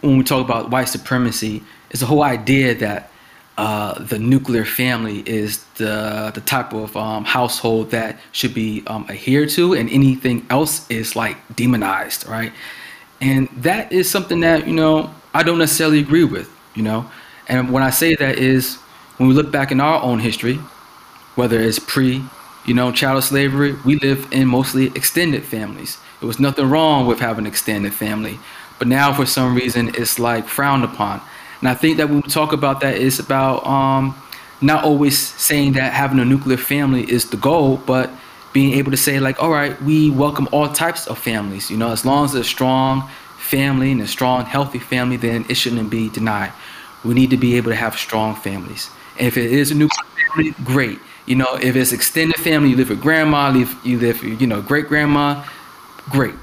when 0.00 0.18
we 0.18 0.24
talk 0.24 0.44
about 0.44 0.70
white 0.70 0.88
supremacy, 0.88 1.62
it's 1.90 2.00
the 2.00 2.06
whole 2.06 2.22
idea 2.22 2.74
that 2.74 3.10
uh, 3.56 4.02
the 4.02 4.18
nuclear 4.18 4.64
family 4.64 5.22
is 5.26 5.64
the 5.76 6.30
the 6.34 6.40
type 6.40 6.72
of 6.72 6.96
um, 6.96 7.24
household 7.24 7.90
that 7.90 8.18
should 8.32 8.54
be 8.54 8.82
um, 8.86 9.06
adhered 9.08 9.50
to, 9.50 9.74
and 9.74 9.88
anything 9.90 10.46
else 10.50 10.90
is 10.90 11.14
like 11.14 11.36
demonized, 11.54 12.26
right? 12.26 12.52
And 13.20 13.48
that 13.58 13.92
is 13.92 14.10
something 14.10 14.40
that 14.40 14.66
you 14.66 14.74
know 14.74 15.14
I 15.32 15.42
don't 15.42 15.58
necessarily 15.58 16.00
agree 16.00 16.24
with, 16.24 16.50
you 16.74 16.82
know. 16.82 17.10
And 17.48 17.72
when 17.72 17.82
I 17.82 17.90
say 17.90 18.14
that 18.16 18.38
is 18.38 18.76
when 19.18 19.28
we 19.28 19.34
look 19.34 19.52
back 19.52 19.70
in 19.70 19.80
our 19.80 20.02
own 20.02 20.18
history, 20.18 20.58
whether 21.34 21.60
it's 21.60 21.78
pre 21.78 22.22
you 22.64 22.74
know, 22.74 22.92
chattel 22.92 23.22
slavery, 23.22 23.74
we 23.84 23.96
live 23.96 24.28
in 24.32 24.46
mostly 24.46 24.86
extended 24.88 25.44
families. 25.44 25.98
It 26.20 26.26
was 26.26 26.38
nothing 26.38 26.70
wrong 26.70 27.06
with 27.06 27.20
having 27.20 27.44
an 27.44 27.50
extended 27.50 27.92
family. 27.92 28.38
But 28.78 28.88
now, 28.88 29.12
for 29.12 29.26
some 29.26 29.54
reason, 29.54 29.92
it's 29.94 30.18
like 30.18 30.46
frowned 30.46 30.84
upon. 30.84 31.20
And 31.60 31.68
I 31.68 31.74
think 31.74 31.96
that 31.98 32.08
when 32.08 32.20
we 32.20 32.28
talk 32.28 32.52
about 32.52 32.80
that, 32.80 32.96
it's 32.96 33.18
about 33.18 33.66
um, 33.66 34.14
not 34.60 34.84
always 34.84 35.18
saying 35.18 35.72
that 35.72 35.92
having 35.92 36.18
a 36.18 36.24
nuclear 36.24 36.56
family 36.56 37.08
is 37.10 37.30
the 37.30 37.36
goal, 37.36 37.78
but 37.78 38.10
being 38.52 38.74
able 38.74 38.90
to 38.90 38.96
say, 38.96 39.18
like, 39.18 39.42
all 39.42 39.50
right, 39.50 39.80
we 39.82 40.10
welcome 40.10 40.48
all 40.52 40.68
types 40.68 41.06
of 41.06 41.18
families. 41.18 41.70
You 41.70 41.76
know, 41.76 41.90
as 41.90 42.04
long 42.04 42.24
as 42.24 42.34
it's 42.34 42.46
a 42.46 42.50
strong 42.50 43.08
family 43.38 43.92
and 43.92 44.00
a 44.00 44.06
strong, 44.06 44.44
healthy 44.44 44.78
family, 44.78 45.16
then 45.16 45.44
it 45.48 45.54
shouldn't 45.54 45.90
be 45.90 46.08
denied. 46.08 46.52
We 47.04 47.14
need 47.14 47.30
to 47.30 47.36
be 47.36 47.56
able 47.56 47.70
to 47.70 47.76
have 47.76 47.96
strong 47.96 48.34
families. 48.34 48.90
And 49.18 49.26
if 49.26 49.36
it 49.36 49.52
is 49.52 49.70
a 49.70 49.74
nuclear 49.74 50.04
family, 50.28 50.54
great. 50.64 50.98
You 51.26 51.36
know, 51.36 51.54
if 51.54 51.76
it's 51.76 51.92
extended 51.92 52.36
family, 52.36 52.70
you 52.70 52.76
live 52.76 52.88
with 52.88 53.00
grandma, 53.00 53.50
live, 53.50 53.74
you 53.84 53.98
live, 53.98 54.22
you 54.22 54.46
know, 54.46 54.60
great 54.60 54.88
grandma, 54.88 55.44
great. 56.10 56.34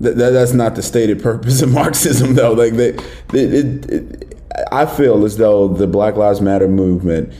That, 0.00 0.16
that, 0.16 0.30
that's 0.30 0.52
not 0.52 0.74
the 0.74 0.82
stated 0.82 1.22
purpose 1.22 1.62
of 1.62 1.72
Marxism, 1.74 2.34
though. 2.34 2.52
Like, 2.52 2.74
they, 2.74 2.88
it, 2.88 3.34
it, 3.34 3.90
it, 3.90 4.42
I 4.72 4.86
feel 4.86 5.24
as 5.24 5.36
though 5.36 5.68
the 5.68 5.86
Black 5.86 6.16
Lives 6.16 6.40
Matter 6.40 6.68
movement 6.68 7.32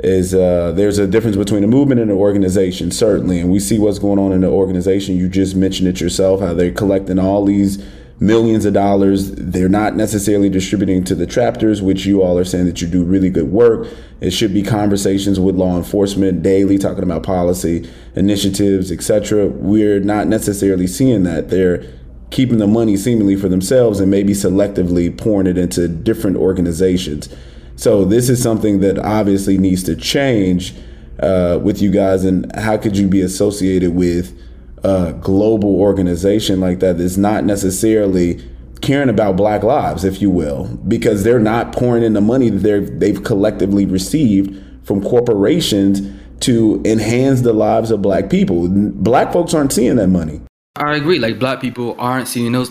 is 0.00 0.34
uh, 0.34 0.72
there's 0.72 0.98
a 0.98 1.06
difference 1.06 1.36
between 1.36 1.64
a 1.64 1.66
movement 1.66 2.00
and 2.00 2.10
an 2.10 2.16
organization, 2.16 2.90
certainly, 2.90 3.40
and 3.40 3.50
we 3.50 3.58
see 3.58 3.78
what's 3.78 3.98
going 3.98 4.18
on 4.18 4.32
in 4.32 4.42
the 4.42 4.48
organization. 4.48 5.16
You 5.16 5.28
just 5.28 5.56
mentioned 5.56 5.88
it 5.88 6.00
yourself, 6.00 6.40
how 6.40 6.54
they're 6.54 6.72
collecting 6.72 7.18
all 7.18 7.44
these 7.44 7.84
millions 8.18 8.64
of 8.64 8.72
dollars. 8.72 9.32
They're 9.32 9.68
not 9.68 9.94
necessarily 9.94 10.48
distributing 10.48 11.04
to 11.04 11.14
the 11.14 11.26
chapters, 11.26 11.82
which 11.82 12.06
you 12.06 12.22
all 12.22 12.38
are 12.38 12.44
saying 12.44 12.66
that 12.66 12.80
you 12.80 12.88
do 12.88 13.04
really 13.04 13.30
good 13.30 13.50
work. 13.50 13.88
It 14.20 14.30
should 14.30 14.54
be 14.54 14.62
conversations 14.62 15.38
with 15.38 15.56
law 15.56 15.76
enforcement 15.76 16.42
daily, 16.42 16.78
talking 16.78 17.02
about 17.02 17.22
policy 17.22 17.90
initiatives, 18.14 18.90
etc. 18.90 19.48
We're 19.48 20.00
not 20.00 20.28
necessarily 20.28 20.86
seeing 20.86 21.24
that. 21.24 21.50
They're 21.50 21.84
keeping 22.30 22.58
the 22.58 22.66
money 22.66 22.96
seemingly 22.96 23.36
for 23.36 23.48
themselves 23.48 24.00
and 24.00 24.10
maybe 24.10 24.32
selectively 24.32 25.16
pouring 25.16 25.46
it 25.46 25.58
into 25.58 25.86
different 25.86 26.36
organizations. 26.36 27.28
So 27.76 28.04
this 28.04 28.28
is 28.30 28.42
something 28.42 28.80
that 28.80 28.98
obviously 28.98 29.58
needs 29.58 29.82
to 29.84 29.94
change 29.94 30.74
uh, 31.20 31.60
with 31.62 31.82
you 31.82 31.90
guys. 31.90 32.24
And 32.24 32.50
how 32.56 32.78
could 32.78 32.96
you 32.96 33.06
be 33.06 33.20
associated 33.20 33.94
with? 33.94 34.34
A 34.82 35.14
global 35.20 35.80
organization 35.80 36.60
like 36.60 36.80
that 36.80 37.00
is 37.00 37.16
not 37.16 37.44
necessarily 37.44 38.42
caring 38.80 39.08
about 39.08 39.36
black 39.36 39.62
lives, 39.62 40.04
if 40.04 40.20
you 40.20 40.30
will, 40.30 40.66
because 40.86 41.24
they're 41.24 41.38
not 41.38 41.72
pouring 41.72 42.02
in 42.02 42.12
the 42.12 42.20
money 42.20 42.50
that 42.50 42.58
they're, 42.58 42.80
they've 42.80 43.22
collectively 43.24 43.86
received 43.86 44.62
from 44.86 45.02
corporations 45.02 46.02
to 46.40 46.82
enhance 46.84 47.40
the 47.40 47.52
lives 47.52 47.90
of 47.90 48.02
black 48.02 48.30
people. 48.30 48.68
Black 48.68 49.32
folks 49.32 49.54
aren't 49.54 49.72
seeing 49.72 49.96
that 49.96 50.08
money. 50.08 50.40
I 50.76 50.94
agree. 50.94 51.18
Like 51.18 51.38
black 51.38 51.60
people 51.60 51.96
aren't 51.98 52.28
seeing 52.28 52.52
those 52.52 52.70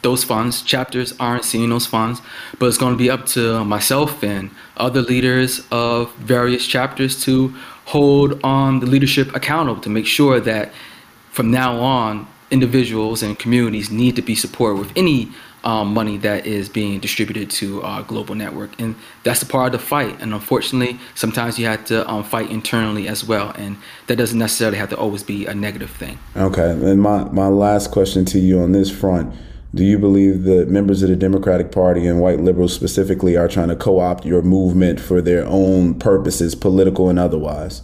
those 0.00 0.24
funds. 0.24 0.62
Chapters 0.62 1.14
aren't 1.20 1.44
seeing 1.44 1.70
those 1.70 1.86
funds, 1.86 2.20
but 2.58 2.66
it's 2.66 2.78
going 2.78 2.92
to 2.92 2.98
be 2.98 3.08
up 3.08 3.24
to 3.24 3.64
myself 3.64 4.24
and 4.24 4.50
other 4.76 5.00
leaders 5.00 5.64
of 5.70 6.12
various 6.16 6.66
chapters 6.66 7.22
to 7.22 7.54
hold 7.84 8.40
on 8.42 8.80
the 8.80 8.86
leadership 8.86 9.32
accountable 9.34 9.80
to 9.80 9.88
make 9.88 10.06
sure 10.06 10.40
that 10.40 10.72
from 11.32 11.50
now 11.50 11.78
on, 11.80 12.26
individuals 12.50 13.22
and 13.22 13.38
communities 13.38 13.90
need 13.90 14.14
to 14.16 14.22
be 14.22 14.34
supported 14.34 14.78
with 14.78 14.92
any 14.94 15.30
um, 15.64 15.94
money 15.94 16.18
that 16.18 16.44
is 16.44 16.68
being 16.68 17.00
distributed 17.00 17.50
to 17.50 17.82
our 17.82 18.02
global 18.02 18.34
network. 18.34 18.78
And 18.80 18.94
that's 19.22 19.40
the 19.40 19.46
part 19.46 19.74
of 19.74 19.80
the 19.80 19.86
fight. 19.86 20.20
And 20.20 20.34
unfortunately, 20.34 20.98
sometimes 21.14 21.58
you 21.58 21.66
have 21.66 21.84
to 21.86 22.08
um, 22.10 22.24
fight 22.24 22.50
internally 22.50 23.08
as 23.08 23.24
well. 23.24 23.52
And 23.56 23.78
that 24.08 24.16
doesn't 24.16 24.38
necessarily 24.38 24.76
have 24.76 24.90
to 24.90 24.96
always 24.96 25.22
be 25.22 25.46
a 25.46 25.54
negative 25.54 25.90
thing. 25.90 26.18
Okay. 26.36 26.70
And 26.70 27.00
my, 27.00 27.24
my 27.24 27.46
last 27.46 27.90
question 27.90 28.24
to 28.26 28.38
you 28.38 28.60
on 28.60 28.72
this 28.72 28.90
front 28.90 29.34
do 29.74 29.84
you 29.84 29.98
believe 29.98 30.42
that 30.42 30.68
members 30.68 31.02
of 31.02 31.08
the 31.08 31.16
Democratic 31.16 31.72
Party 31.72 32.06
and 32.06 32.20
white 32.20 32.40
liberals 32.40 32.74
specifically 32.74 33.38
are 33.38 33.48
trying 33.48 33.68
to 33.68 33.76
co 33.76 34.00
opt 34.00 34.26
your 34.26 34.42
movement 34.42 35.00
for 35.00 35.22
their 35.22 35.46
own 35.46 35.94
purposes, 35.94 36.54
political 36.54 37.08
and 37.08 37.18
otherwise? 37.18 37.80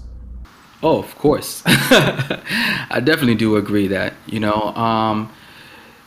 Oh, 0.82 0.98
of 1.00 1.16
course. 1.18 1.62
I 1.66 3.00
definitely 3.04 3.34
do 3.34 3.56
agree 3.56 3.88
that, 3.88 4.14
you 4.26 4.38
know, 4.38 4.74
um, 4.74 5.32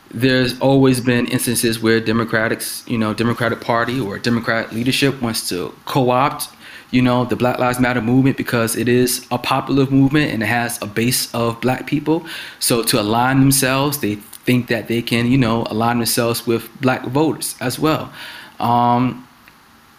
there's 0.10 0.60
always 0.60 1.02
been 1.02 1.28
instances 1.28 1.82
where 1.82 2.00
Democrats, 2.00 2.84
you 2.88 2.98
know, 2.98 3.14
Democratic 3.14 3.62
Party 3.62 4.00
or 4.00 4.18
Democrat 4.18 4.74
leadership 4.74 5.22
wants 5.22 5.48
to 5.50 5.74
co-opt, 5.86 6.50
you 6.90 7.02
know, 7.02 7.26
the 7.26 7.36
Black 7.36 7.60
Lives 7.60 7.80
Matter 7.80 8.02
movement 8.02 8.38
because 8.38 8.76
it 8.76 8.88
is 8.88 9.26
a 9.30 9.38
popular 9.38 9.86
movement 9.88 10.32
and 10.32 10.42
it 10.44 10.48
has 10.48 10.82
a 10.82 10.86
base 10.86 11.34
of 11.34 11.60
black 11.62 11.86
people. 11.86 12.26
So 12.60 12.84
to 12.84 13.00
align 13.00 13.40
themselves, 13.40 14.00
they 14.00 14.16
think 14.16 14.68
that 14.68 14.88
they 14.88 15.02
can, 15.02 15.28
you 15.28 15.38
know, 15.38 15.66
align 15.70 15.98
themselves 15.98 16.48
with 16.48 16.70
black 16.82 17.06
voters 17.06 17.56
as 17.60 17.78
well. 17.78 18.12
Um, 18.60 19.28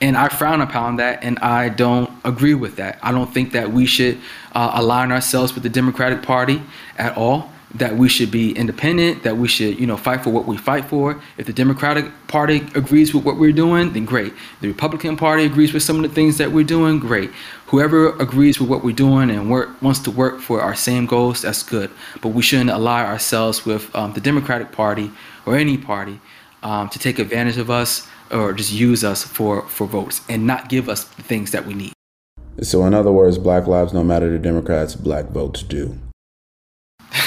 and 0.03 0.17
I 0.17 0.29
frown 0.29 0.61
upon 0.61 0.97
that, 0.97 1.23
and 1.23 1.39
I 1.39 1.69
don't 1.69 2.11
agree 2.25 2.55
with 2.55 2.75
that. 2.77 2.99
I 3.05 3.13
don't 3.13 3.33
think 3.33 3.53
that 3.53 3.73
we 3.73 3.87
should 3.87 4.19
uh, 4.53 4.73
align 4.75 5.13
ourselves 5.13 5.55
with 5.55 5.63
the 5.63 5.69
Democratic 5.71 6.23
Party 6.23 6.61
at 6.99 7.17
all. 7.17 7.51
That 7.77 7.97
we 7.97 8.09
should 8.09 8.31
be 8.31 8.53
independent. 8.53 9.23
That 9.23 9.37
we 9.39 9.47
should, 9.47 9.79
you 9.81 9.87
know, 9.87 9.97
fight 9.97 10.23
for 10.25 10.31
what 10.31 10.45
we 10.45 10.57
fight 10.59 10.87
for. 10.87 11.23
If 11.39 11.47
the 11.47 11.53
Democratic 11.53 12.07
Party 12.27 12.57
agrees 12.75 13.15
with 13.15 13.25
what 13.25 13.39
we're 13.39 13.53
doing, 13.53 13.93
then 13.93 14.05
great. 14.05 14.35
The 14.61 14.69
Republican 14.69 15.17
Party 15.17 15.45
agrees 15.45 15.73
with 15.73 15.85
some 15.85 15.97
of 15.97 16.03
the 16.03 16.15
things 16.15 16.37
that 16.37 16.51
we're 16.51 16.65
doing, 16.65 16.99
great. 16.99 17.31
Whoever 17.67 18.11
agrees 18.19 18.61
with 18.61 18.69
what 18.69 18.85
we're 18.85 18.97
doing 18.97 19.31
and 19.31 19.49
work, 19.49 19.81
wants 19.81 20.01
to 20.01 20.11
work 20.11 20.41
for 20.41 20.61
our 20.61 20.75
same 20.75 21.07
goals, 21.07 21.43
that's 21.43 21.63
good. 21.63 21.91
But 22.21 22.31
we 22.31 22.43
shouldn't 22.43 22.71
ally 22.71 23.07
ourselves 23.07 23.65
with 23.65 23.95
um, 23.95 24.13
the 24.13 24.21
Democratic 24.21 24.73
Party 24.73 25.13
or 25.47 25.57
any 25.57 25.79
party 25.79 26.21
um, 26.63 26.89
to 26.91 26.99
take 26.99 27.19
advantage 27.19 27.57
of 27.57 27.71
us 27.71 28.09
or 28.33 28.53
just 28.53 28.73
use 28.73 29.05
us 29.05 29.23
for, 29.23 29.63
for 29.69 29.87
votes 29.87 30.23
and 30.29 30.47
not 30.47 30.69
give 30.69 30.89
us 30.89 31.05
the 31.05 31.23
things 31.23 31.51
that 31.53 31.67
we 31.67 31.75
need. 31.75 31.93
So, 32.61 32.85
in 32.85 32.95
other 32.95 33.13
words, 33.13 33.39
black 33.39 33.67
lives, 33.67 33.93
don't 33.93 34.07
matter 34.07 34.31
to 34.31 34.39
Democrats, 34.39 34.95
black 34.95 35.27
votes 35.27 35.63
do. 35.63 35.99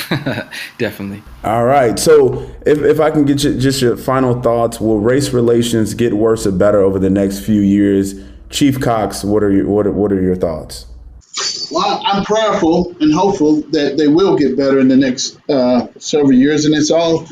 Definitely. 0.78 1.24
All 1.44 1.66
right. 1.66 1.98
So, 1.98 2.50
if, 2.66 2.80
if 2.80 3.00
I 3.00 3.12
can 3.12 3.26
get 3.26 3.44
you, 3.44 3.60
just 3.60 3.82
your 3.82 3.98
final 3.98 4.42
thoughts, 4.42 4.80
will 4.80 5.00
race 5.00 5.34
relations 5.34 5.94
get 5.94 6.14
worse 6.14 6.46
or 6.46 6.52
better 6.52 6.80
over 6.80 7.00
the 7.00 7.10
next 7.10 7.40
few 7.40 7.62
years? 7.62 8.16
Chief 8.50 8.80
Cox, 8.80 9.24
what 9.24 9.44
are 9.44 9.52
your 9.52 9.68
what 9.68 9.88
are, 9.88 9.92
what 9.92 10.12
are 10.12 10.22
your 10.22 10.36
thoughts? 10.36 10.86
Well, 11.72 12.02
I'm 12.06 12.24
prayerful 12.24 12.96
and 13.02 13.14
hopeful 13.14 13.62
that 13.72 13.98
they 13.98 14.08
will 14.08 14.38
get 14.38 14.56
better 14.56 14.80
in 14.80 14.88
the 14.88 14.96
next 14.96 15.38
uh, 15.50 15.88
several 15.98 16.34
years, 16.34 16.66
and 16.66 16.74
it's 16.76 16.92
all 16.92 17.26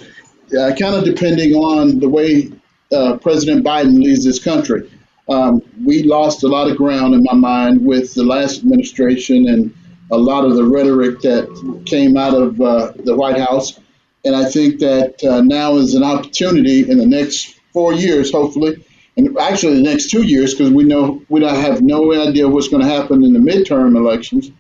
uh, 0.60 0.74
kind 0.76 0.96
of 0.96 1.06
depending 1.06 1.54
on 1.54 2.00
the 2.00 2.10
way 2.10 2.52
uh, 2.92 3.18
President 3.18 3.66
Biden 3.66 4.04
leads 4.04 4.26
this 4.26 4.44
country. 4.44 4.90
Um, 5.30 5.62
we 5.86 6.04
lost 6.04 6.44
a 6.44 6.48
lot 6.48 6.70
of 6.70 6.78
ground 6.78 7.14
in 7.14 7.24
my 7.24 7.34
mind 7.34 7.86
with 7.86 8.14
the 8.14 8.24
last 8.24 8.60
administration 8.60 9.48
and 9.48 9.74
a 10.12 10.18
lot 10.18 10.46
of 10.46 10.56
the 10.56 10.66
rhetoric 10.66 11.22
that 11.22 11.84
came 11.86 12.18
out 12.18 12.34
of 12.34 12.60
uh, 12.60 12.92
the 13.04 13.16
White 13.16 13.40
House. 13.40 13.80
And 14.26 14.36
I 14.36 14.46
think 14.46 14.80
that 14.80 15.24
uh, 15.24 15.42
now 15.42 15.76
is 15.76 15.96
an 15.96 16.04
opportunity 16.04 16.90
in 16.90 16.98
the 16.98 17.06
next 17.06 17.60
four 17.72 17.94
years, 17.94 18.32
hopefully, 18.32 18.86
and 19.18 19.38
actually 19.38 19.76
the 19.76 19.82
next 19.82 20.10
two 20.10 20.24
years, 20.24 20.54
because 20.54 20.72
we 20.72 20.84
know 20.84 21.22
we 21.30 21.40
don't 21.40 21.56
have 21.56 21.82
no 21.82 22.14
idea 22.14 22.48
what's 22.48 22.68
going 22.68 22.84
to 22.84 22.88
happen 22.88 23.24
in 23.24 23.34
the 23.34 23.40
midterm 23.40 23.96
elections, 23.96 24.52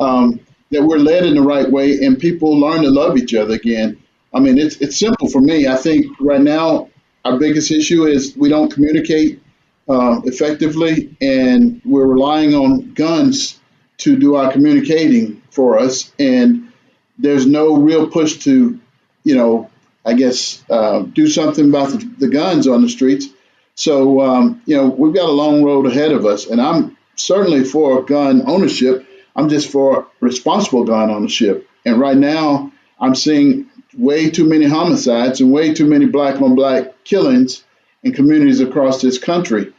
um, 0.00 0.40
that 0.70 0.82
we're 0.82 0.98
led 0.98 1.24
in 1.24 1.34
the 1.34 1.42
right 1.42 1.70
way 1.70 2.04
and 2.04 2.18
people 2.18 2.58
learn 2.58 2.82
to 2.82 2.90
love 2.90 3.16
each 3.16 3.34
other 3.34 3.54
again. 3.54 4.00
I 4.34 4.40
mean, 4.40 4.58
it's, 4.58 4.76
it's 4.76 4.98
simple 4.98 5.28
for 5.28 5.40
me. 5.40 5.66
I 5.66 5.76
think 5.76 6.06
right 6.20 6.40
now 6.40 6.90
our 7.28 7.38
biggest 7.38 7.70
issue 7.70 8.06
is 8.06 8.34
we 8.36 8.48
don't 8.48 8.72
communicate 8.72 9.42
uh, 9.88 10.20
effectively, 10.24 11.14
and 11.20 11.80
we're 11.84 12.06
relying 12.06 12.54
on 12.54 12.92
guns 12.94 13.60
to 13.98 14.16
do 14.16 14.36
our 14.36 14.50
communicating 14.50 15.42
for 15.50 15.78
us. 15.78 16.12
And 16.18 16.72
there's 17.18 17.46
no 17.46 17.76
real 17.76 18.08
push 18.08 18.38
to, 18.44 18.78
you 19.24 19.36
know, 19.36 19.70
I 20.06 20.14
guess, 20.14 20.64
uh, 20.70 21.00
do 21.02 21.26
something 21.26 21.68
about 21.68 21.90
the, 21.90 21.98
the, 22.18 22.28
guns 22.28 22.66
on 22.66 22.80
the 22.80 22.88
streets. 22.88 23.26
So, 23.74 24.20
um, 24.20 24.62
you 24.64 24.76
know, 24.76 24.88
we've 24.88 25.14
got 25.14 25.28
a 25.28 25.32
long 25.32 25.62
road 25.62 25.86
ahead 25.86 26.12
of 26.12 26.24
us. 26.24 26.46
And 26.46 26.60
I'm 26.60 26.96
certainly 27.16 27.64
for 27.64 28.02
gun 28.02 28.44
ownership. 28.46 29.06
I'm 29.36 29.48
just 29.48 29.70
for 29.70 30.06
responsible 30.20 30.84
gun 30.84 31.10
ownership. 31.10 31.68
And 31.84 32.00
right 32.00 32.16
now, 32.16 32.72
I'm 33.00 33.14
seeing 33.14 33.68
way 33.96 34.30
too 34.30 34.48
many 34.48 34.66
homicides 34.66 35.40
and 35.40 35.52
way 35.52 35.72
too 35.72 35.86
many 35.86 36.06
black 36.06 36.40
on 36.40 36.54
black 36.54 37.04
killings 37.04 37.64
in 38.02 38.12
communities 38.12 38.60
across 38.60 39.00
this 39.00 39.18
country. 39.18 39.72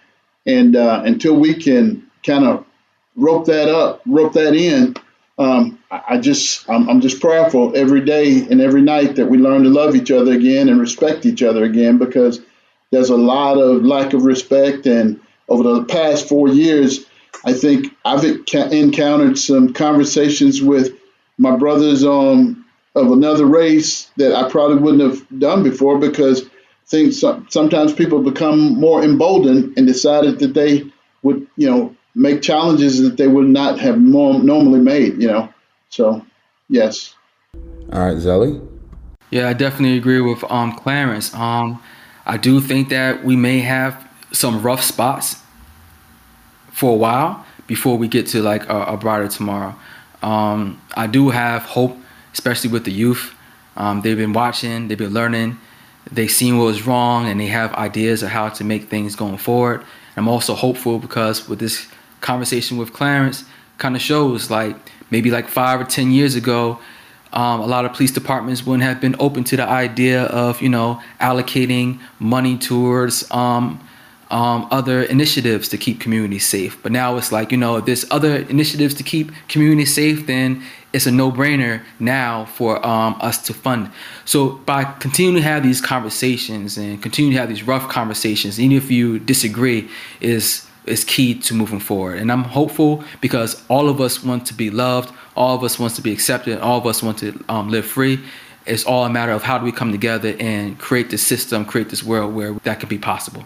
And 0.45 0.76
uh, 0.76 1.03
until 1.05 1.36
we 1.36 1.53
can 1.53 2.10
kind 2.26 2.45
of 2.45 2.66
rope 3.16 3.45
that 3.45 3.70
up, 3.70 4.01
rope 4.05 4.34
that 4.34 4.55
in, 4.55 4.95
um, 5.38 5.80
I, 5.89 6.18
just 6.18 6.70
I'm, 6.70 6.89
I'm 6.89 7.01
just 7.01 7.22
prayerful 7.22 7.76
every 7.76 8.01
day 8.01 8.45
and 8.49 8.60
every 8.60 8.82
night 8.82 9.16
that 9.16 9.28
we 9.28 9.38
learn 9.38 9.64
to 9.64 9.70
love 9.70 9.95
each 9.95 10.12
other 10.12 10.34
again 10.34 10.68
and 10.68 10.80
respect 10.80 11.26
each 11.26 11.41
other 11.41 11.64
again 11.64 11.97
because 11.97 12.41
there's 12.91 13.10
a 13.10 13.18
lot 13.18 13.57
of 13.57 13.84
lack 13.84 14.14
of 14.14 14.24
respect 14.24 14.86
and 14.86 15.20
over 15.47 15.64
the 15.64 15.84
past 15.86 16.28
four 16.30 16.47
years, 16.47 17.05
I 17.43 17.53
think 17.53 17.95
I've 18.05 18.24
encountered 18.24 19.38
some 19.38 19.74
conversations 19.74 20.62
with 20.62 20.93
my 21.38 21.55
brothers 21.55 22.03
on 22.03 22.59
of 22.95 23.11
another 23.11 23.45
race 23.45 24.09
that 24.17 24.33
I 24.33 24.49
probably 24.49 24.77
wouldn't 24.77 25.01
have 25.01 25.39
done 25.39 25.63
before 25.63 25.99
because 25.99 26.49
things 26.87 27.23
sometimes 27.49 27.93
people 27.93 28.21
become 28.23 28.79
more 28.79 29.03
emboldened 29.03 29.77
and 29.77 29.85
decided 29.85 30.39
that 30.39 30.53
they 30.53 30.91
would 31.21 31.47
you 31.55 31.69
know 31.69 31.95
make 32.15 32.41
challenges 32.41 33.01
that 33.01 33.17
they 33.17 33.27
would 33.27 33.47
not 33.47 33.79
have 33.79 33.99
more 33.99 34.39
normally 34.41 34.79
made 34.79 35.21
you 35.21 35.27
know? 35.27 35.53
So 35.89 36.25
yes. 36.67 37.15
All 37.93 37.99
right 37.99 38.17
zelly? 38.17 38.65
Yeah 39.29 39.47
i 39.49 39.53
definitely 39.53 39.97
agree 39.97 40.21
with 40.21 40.43
um 40.51 40.73
clarence. 40.73 41.33
Um 41.33 41.81
i 42.25 42.37
do 42.37 42.59
think 42.59 42.89
that 42.89 43.23
we 43.23 43.35
may 43.35 43.59
have 43.59 44.07
some 44.31 44.61
rough 44.61 44.83
spots 44.83 45.35
for 46.71 46.93
a 46.93 46.97
while 46.97 47.45
before 47.67 47.97
we 47.97 48.07
get 48.07 48.25
to 48.27 48.41
like 48.41 48.67
a, 48.67 48.81
a 48.83 48.97
brighter 48.97 49.27
tomorrow. 49.27 49.75
Um 50.23 50.81
i 50.95 51.05
do 51.05 51.29
have 51.29 51.61
hope 51.63 51.95
especially 52.39 52.71
with 52.75 52.83
the 52.89 52.95
youth 53.03 53.23
um, 53.81 54.01
they've 54.01 54.21
been 54.25 54.33
watching 54.43 54.87
they've 54.87 55.03
been 55.05 55.17
learning 55.21 55.57
they've 56.11 56.31
seen 56.31 56.57
what 56.57 56.65
was 56.65 56.85
wrong 56.85 57.27
and 57.27 57.39
they 57.39 57.47
have 57.47 57.73
ideas 57.75 58.23
of 58.23 58.29
how 58.29 58.49
to 58.49 58.63
make 58.63 58.89
things 58.89 59.15
going 59.15 59.37
forward. 59.37 59.83
I'm 60.15 60.27
also 60.27 60.53
hopeful 60.55 60.99
because 60.99 61.47
with 61.47 61.59
this 61.59 61.87
conversation 62.21 62.77
with 62.77 62.93
Clarence, 62.93 63.45
kind 63.77 63.95
of 63.95 64.01
shows 64.01 64.49
like 64.49 64.75
maybe 65.09 65.31
like 65.31 65.47
five 65.47 65.79
or 65.79 65.85
ten 65.85 66.11
years 66.11 66.35
ago, 66.35 66.79
um, 67.31 67.61
a 67.61 67.67
lot 67.67 67.85
of 67.85 67.93
police 67.93 68.11
departments 68.11 68.65
wouldn't 68.65 68.83
have 68.83 68.99
been 68.99 69.15
open 69.19 69.43
to 69.45 69.55
the 69.55 69.63
idea 69.63 70.23
of 70.23 70.61
you 70.61 70.69
know 70.69 71.01
allocating 71.21 71.99
money 72.17 72.57
towards 72.57 73.29
um, 73.31 73.79
um, 74.29 74.67
other 74.71 75.03
initiatives 75.03 75.69
to 75.69 75.77
keep 75.77 76.01
communities 76.01 76.45
safe. 76.45 76.81
But 76.83 76.91
now 76.91 77.15
it's 77.17 77.31
like 77.31 77.51
you 77.51 77.57
know 77.57 77.77
if 77.77 77.85
there's 77.85 78.05
other 78.11 78.37
initiatives 78.37 78.95
to 78.95 79.03
keep 79.03 79.31
communities 79.47 79.93
safe, 79.93 80.25
then 80.27 80.63
it's 80.91 81.05
a 81.05 81.11
no-brainer 81.11 81.83
now 81.99 82.45
for 82.45 82.85
um, 82.85 83.15
us 83.21 83.41
to 83.43 83.53
fund. 83.53 83.91
So 84.25 84.51
by 84.65 84.83
continuing 84.83 85.35
to 85.35 85.41
have 85.41 85.63
these 85.63 85.81
conversations 85.81 86.77
and 86.77 87.01
continuing 87.01 87.33
to 87.35 87.39
have 87.39 87.49
these 87.49 87.63
rough 87.63 87.89
conversations, 87.89 88.59
even 88.59 88.75
if 88.75 88.89
you 88.89 89.19
disagree, 89.19 89.89
is 90.19 90.65
is 90.85 91.03
key 91.03 91.35
to 91.35 91.53
moving 91.53 91.79
forward. 91.79 92.17
And 92.17 92.31
I'm 92.31 92.43
hopeful 92.43 93.03
because 93.21 93.63
all 93.69 93.89
of 93.89 94.01
us 94.01 94.23
want 94.23 94.47
to 94.47 94.55
be 94.55 94.71
loved, 94.71 95.13
all 95.35 95.55
of 95.55 95.63
us 95.63 95.77
want 95.77 95.93
to 95.95 96.01
be 96.01 96.11
accepted, 96.11 96.59
all 96.59 96.79
of 96.79 96.87
us 96.87 97.03
want 97.03 97.19
to 97.19 97.43
um, 97.47 97.69
live 97.69 97.85
free. 97.85 98.19
It's 98.65 98.85
all 98.85 99.05
a 99.05 99.09
matter 99.09 99.31
of 99.31 99.43
how 99.43 99.59
do 99.59 99.65
we 99.65 99.71
come 99.71 99.91
together 99.91 100.35
and 100.39 100.79
create 100.79 101.11
this 101.11 101.21
system, 101.21 101.63
create 101.65 101.89
this 101.89 102.03
world 102.03 102.33
where 102.33 102.53
that 102.63 102.79
can 102.79 102.89
be 102.89 102.97
possible. 102.97 103.45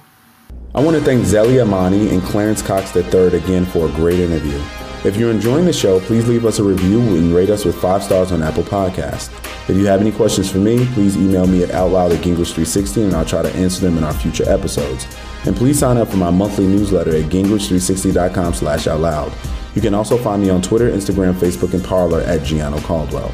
I 0.74 0.82
want 0.82 0.96
to 0.96 1.04
thank 1.04 1.24
Zelly 1.26 1.62
Amani 1.62 2.10
and 2.10 2.22
Clarence 2.24 2.62
Cox 2.62 2.96
III 2.96 3.36
again 3.36 3.66
for 3.66 3.88
a 3.88 3.92
great 3.92 4.20
interview. 4.20 4.60
If 5.06 5.18
you're 5.18 5.32
enjoying 5.32 5.66
the 5.66 5.74
show, 5.74 6.00
please 6.00 6.30
leave 6.30 6.46
us 6.46 6.60
a 6.60 6.64
review 6.64 7.02
and 7.02 7.36
rate 7.36 7.50
us 7.50 7.66
with 7.66 7.76
five 7.76 8.02
stars 8.02 8.32
on 8.32 8.42
Apple 8.42 8.64
Podcast. 8.64 9.34
If 9.70 9.76
you 9.76 9.86
have 9.86 10.00
any 10.00 10.14
questions 10.14 10.50
for 10.50 10.60
me, 10.60 10.86
please 10.94 11.18
email 11.18 11.46
me 11.46 11.62
at 11.62 11.72
outloud 11.72 12.16
at 12.16 12.24
Gingrich360 12.24 13.04
and 13.04 13.14
I'll 13.14 13.26
try 13.26 13.42
to 13.42 13.54
answer 13.54 13.82
them 13.82 13.98
in 13.98 14.06
our 14.06 14.14
future 14.14 14.50
episodes. 14.50 15.06
And 15.46 15.58
please 15.58 15.78
sign 15.78 15.98
up 15.98 16.08
for 16.08 16.16
my 16.16 16.30
monthly 16.30 16.66
newsletter 16.66 17.14
at 17.18 17.26
gingrich360.com 17.26 18.54
slash 18.54 18.86
outloud. 18.86 19.34
You 19.76 19.82
can 19.82 19.94
also 19.94 20.18
find 20.18 20.42
me 20.42 20.50
on 20.50 20.62
Twitter, 20.62 20.90
Instagram, 20.90 21.34
Facebook, 21.34 21.74
and 21.74 21.84
Parler 21.84 22.22
at 22.22 22.40
Gianno 22.42 22.82
Caldwell. 22.84 23.34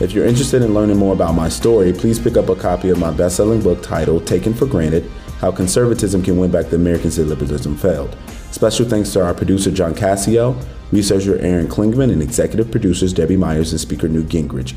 If 0.00 0.12
you're 0.12 0.24
interested 0.24 0.62
in 0.62 0.72
learning 0.72 0.96
more 0.96 1.12
about 1.12 1.34
my 1.34 1.50
story, 1.50 1.92
please 1.92 2.18
pick 2.18 2.38
up 2.38 2.48
a 2.48 2.56
copy 2.56 2.88
of 2.88 2.98
my 2.98 3.10
best-selling 3.10 3.60
book 3.60 3.82
titled 3.82 4.26
Taken 4.26 4.54
for 4.54 4.64
Granted, 4.64 5.10
How 5.38 5.52
Conservatism 5.52 6.22
Can 6.22 6.38
Win 6.38 6.50
Back 6.50 6.70
the 6.70 6.76
Americans 6.76 7.16
That 7.16 7.26
Liberalism 7.26 7.76
Failed. 7.76 8.16
Special 8.50 8.88
thanks 8.88 9.12
to 9.12 9.24
our 9.24 9.32
producer, 9.32 9.70
John 9.70 9.94
Cassio, 9.94 10.58
researcher 10.92 11.38
Aaron 11.38 11.68
Klingman, 11.68 12.12
and 12.12 12.20
executive 12.20 12.70
producers 12.70 13.12
Debbie 13.12 13.36
Myers 13.36 13.70
and 13.70 13.80
Speaker 13.80 14.08
Newt 14.08 14.26
Gingrich, 14.26 14.76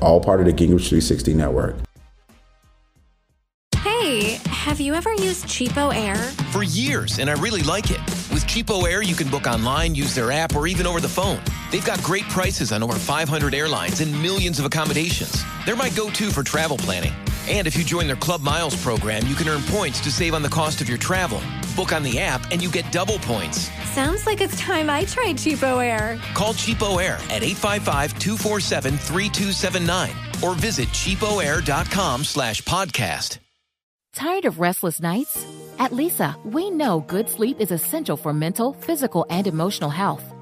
all 0.00 0.20
part 0.20 0.40
of 0.40 0.46
the 0.46 0.52
Gingrich 0.52 0.88
360 0.88 1.34
network. 1.34 1.76
Hey, 3.76 4.38
have 4.46 4.80
you 4.80 4.94
ever 4.94 5.12
used 5.14 5.46
CheapOair? 5.46 6.16
For 6.52 6.62
years, 6.62 7.18
and 7.18 7.28
I 7.28 7.34
really 7.34 7.62
like 7.62 7.90
it. 7.90 8.00
With 8.32 8.44
CheapOair, 8.46 9.04
you 9.04 9.14
can 9.14 9.28
book 9.28 9.46
online, 9.46 9.94
use 9.94 10.14
their 10.14 10.30
app, 10.30 10.54
or 10.54 10.66
even 10.66 10.86
over 10.86 11.00
the 11.00 11.08
phone. 11.08 11.40
They've 11.72 11.84
got 11.84 12.02
great 12.02 12.24
prices 12.24 12.72
on 12.72 12.82
over 12.82 12.94
500 12.94 13.52
airlines 13.52 14.00
and 14.00 14.12
millions 14.22 14.58
of 14.58 14.64
accommodations. 14.64 15.42
They're 15.66 15.76
my 15.76 15.90
go 15.90 16.08
to 16.10 16.30
for 16.30 16.42
travel 16.42 16.76
planning. 16.76 17.12
And 17.48 17.66
if 17.66 17.76
you 17.76 17.84
join 17.84 18.06
their 18.06 18.16
Club 18.16 18.42
Miles 18.42 18.80
program, 18.82 19.26
you 19.26 19.34
can 19.34 19.48
earn 19.48 19.62
points 19.62 20.00
to 20.02 20.12
save 20.12 20.34
on 20.34 20.42
the 20.42 20.48
cost 20.50 20.82
of 20.82 20.88
your 20.88 20.98
travel. 20.98 21.40
Book 21.74 21.92
on 21.92 22.02
the 22.02 22.18
app 22.20 22.42
and 22.50 22.62
you 22.62 22.70
get 22.70 22.90
double 22.92 23.18
points. 23.20 23.70
Sounds 23.92 24.26
like 24.26 24.42
it's 24.42 24.58
time 24.60 24.90
I 24.90 25.04
tried 25.04 25.36
CheapOair. 25.36 26.20
Call 26.34 26.52
CheapOair 26.52 27.14
at 27.30 27.40
855-247-3279 27.42 30.42
or 30.42 30.54
visit 30.54 30.88
cheapoair.com 30.88 32.24
slash 32.24 32.60
podcast. 32.62 33.38
Tired 34.14 34.44
of 34.44 34.60
restless 34.60 35.00
nights? 35.00 35.46
At 35.78 35.92
Leesa, 35.92 36.34
we 36.44 36.70
know 36.70 37.00
good 37.00 37.28
sleep 37.28 37.60
is 37.60 37.70
essential 37.70 38.16
for 38.16 38.32
mental, 38.32 38.72
physical, 38.72 39.26
and 39.30 39.46
emotional 39.46 39.90
health. 39.90 40.24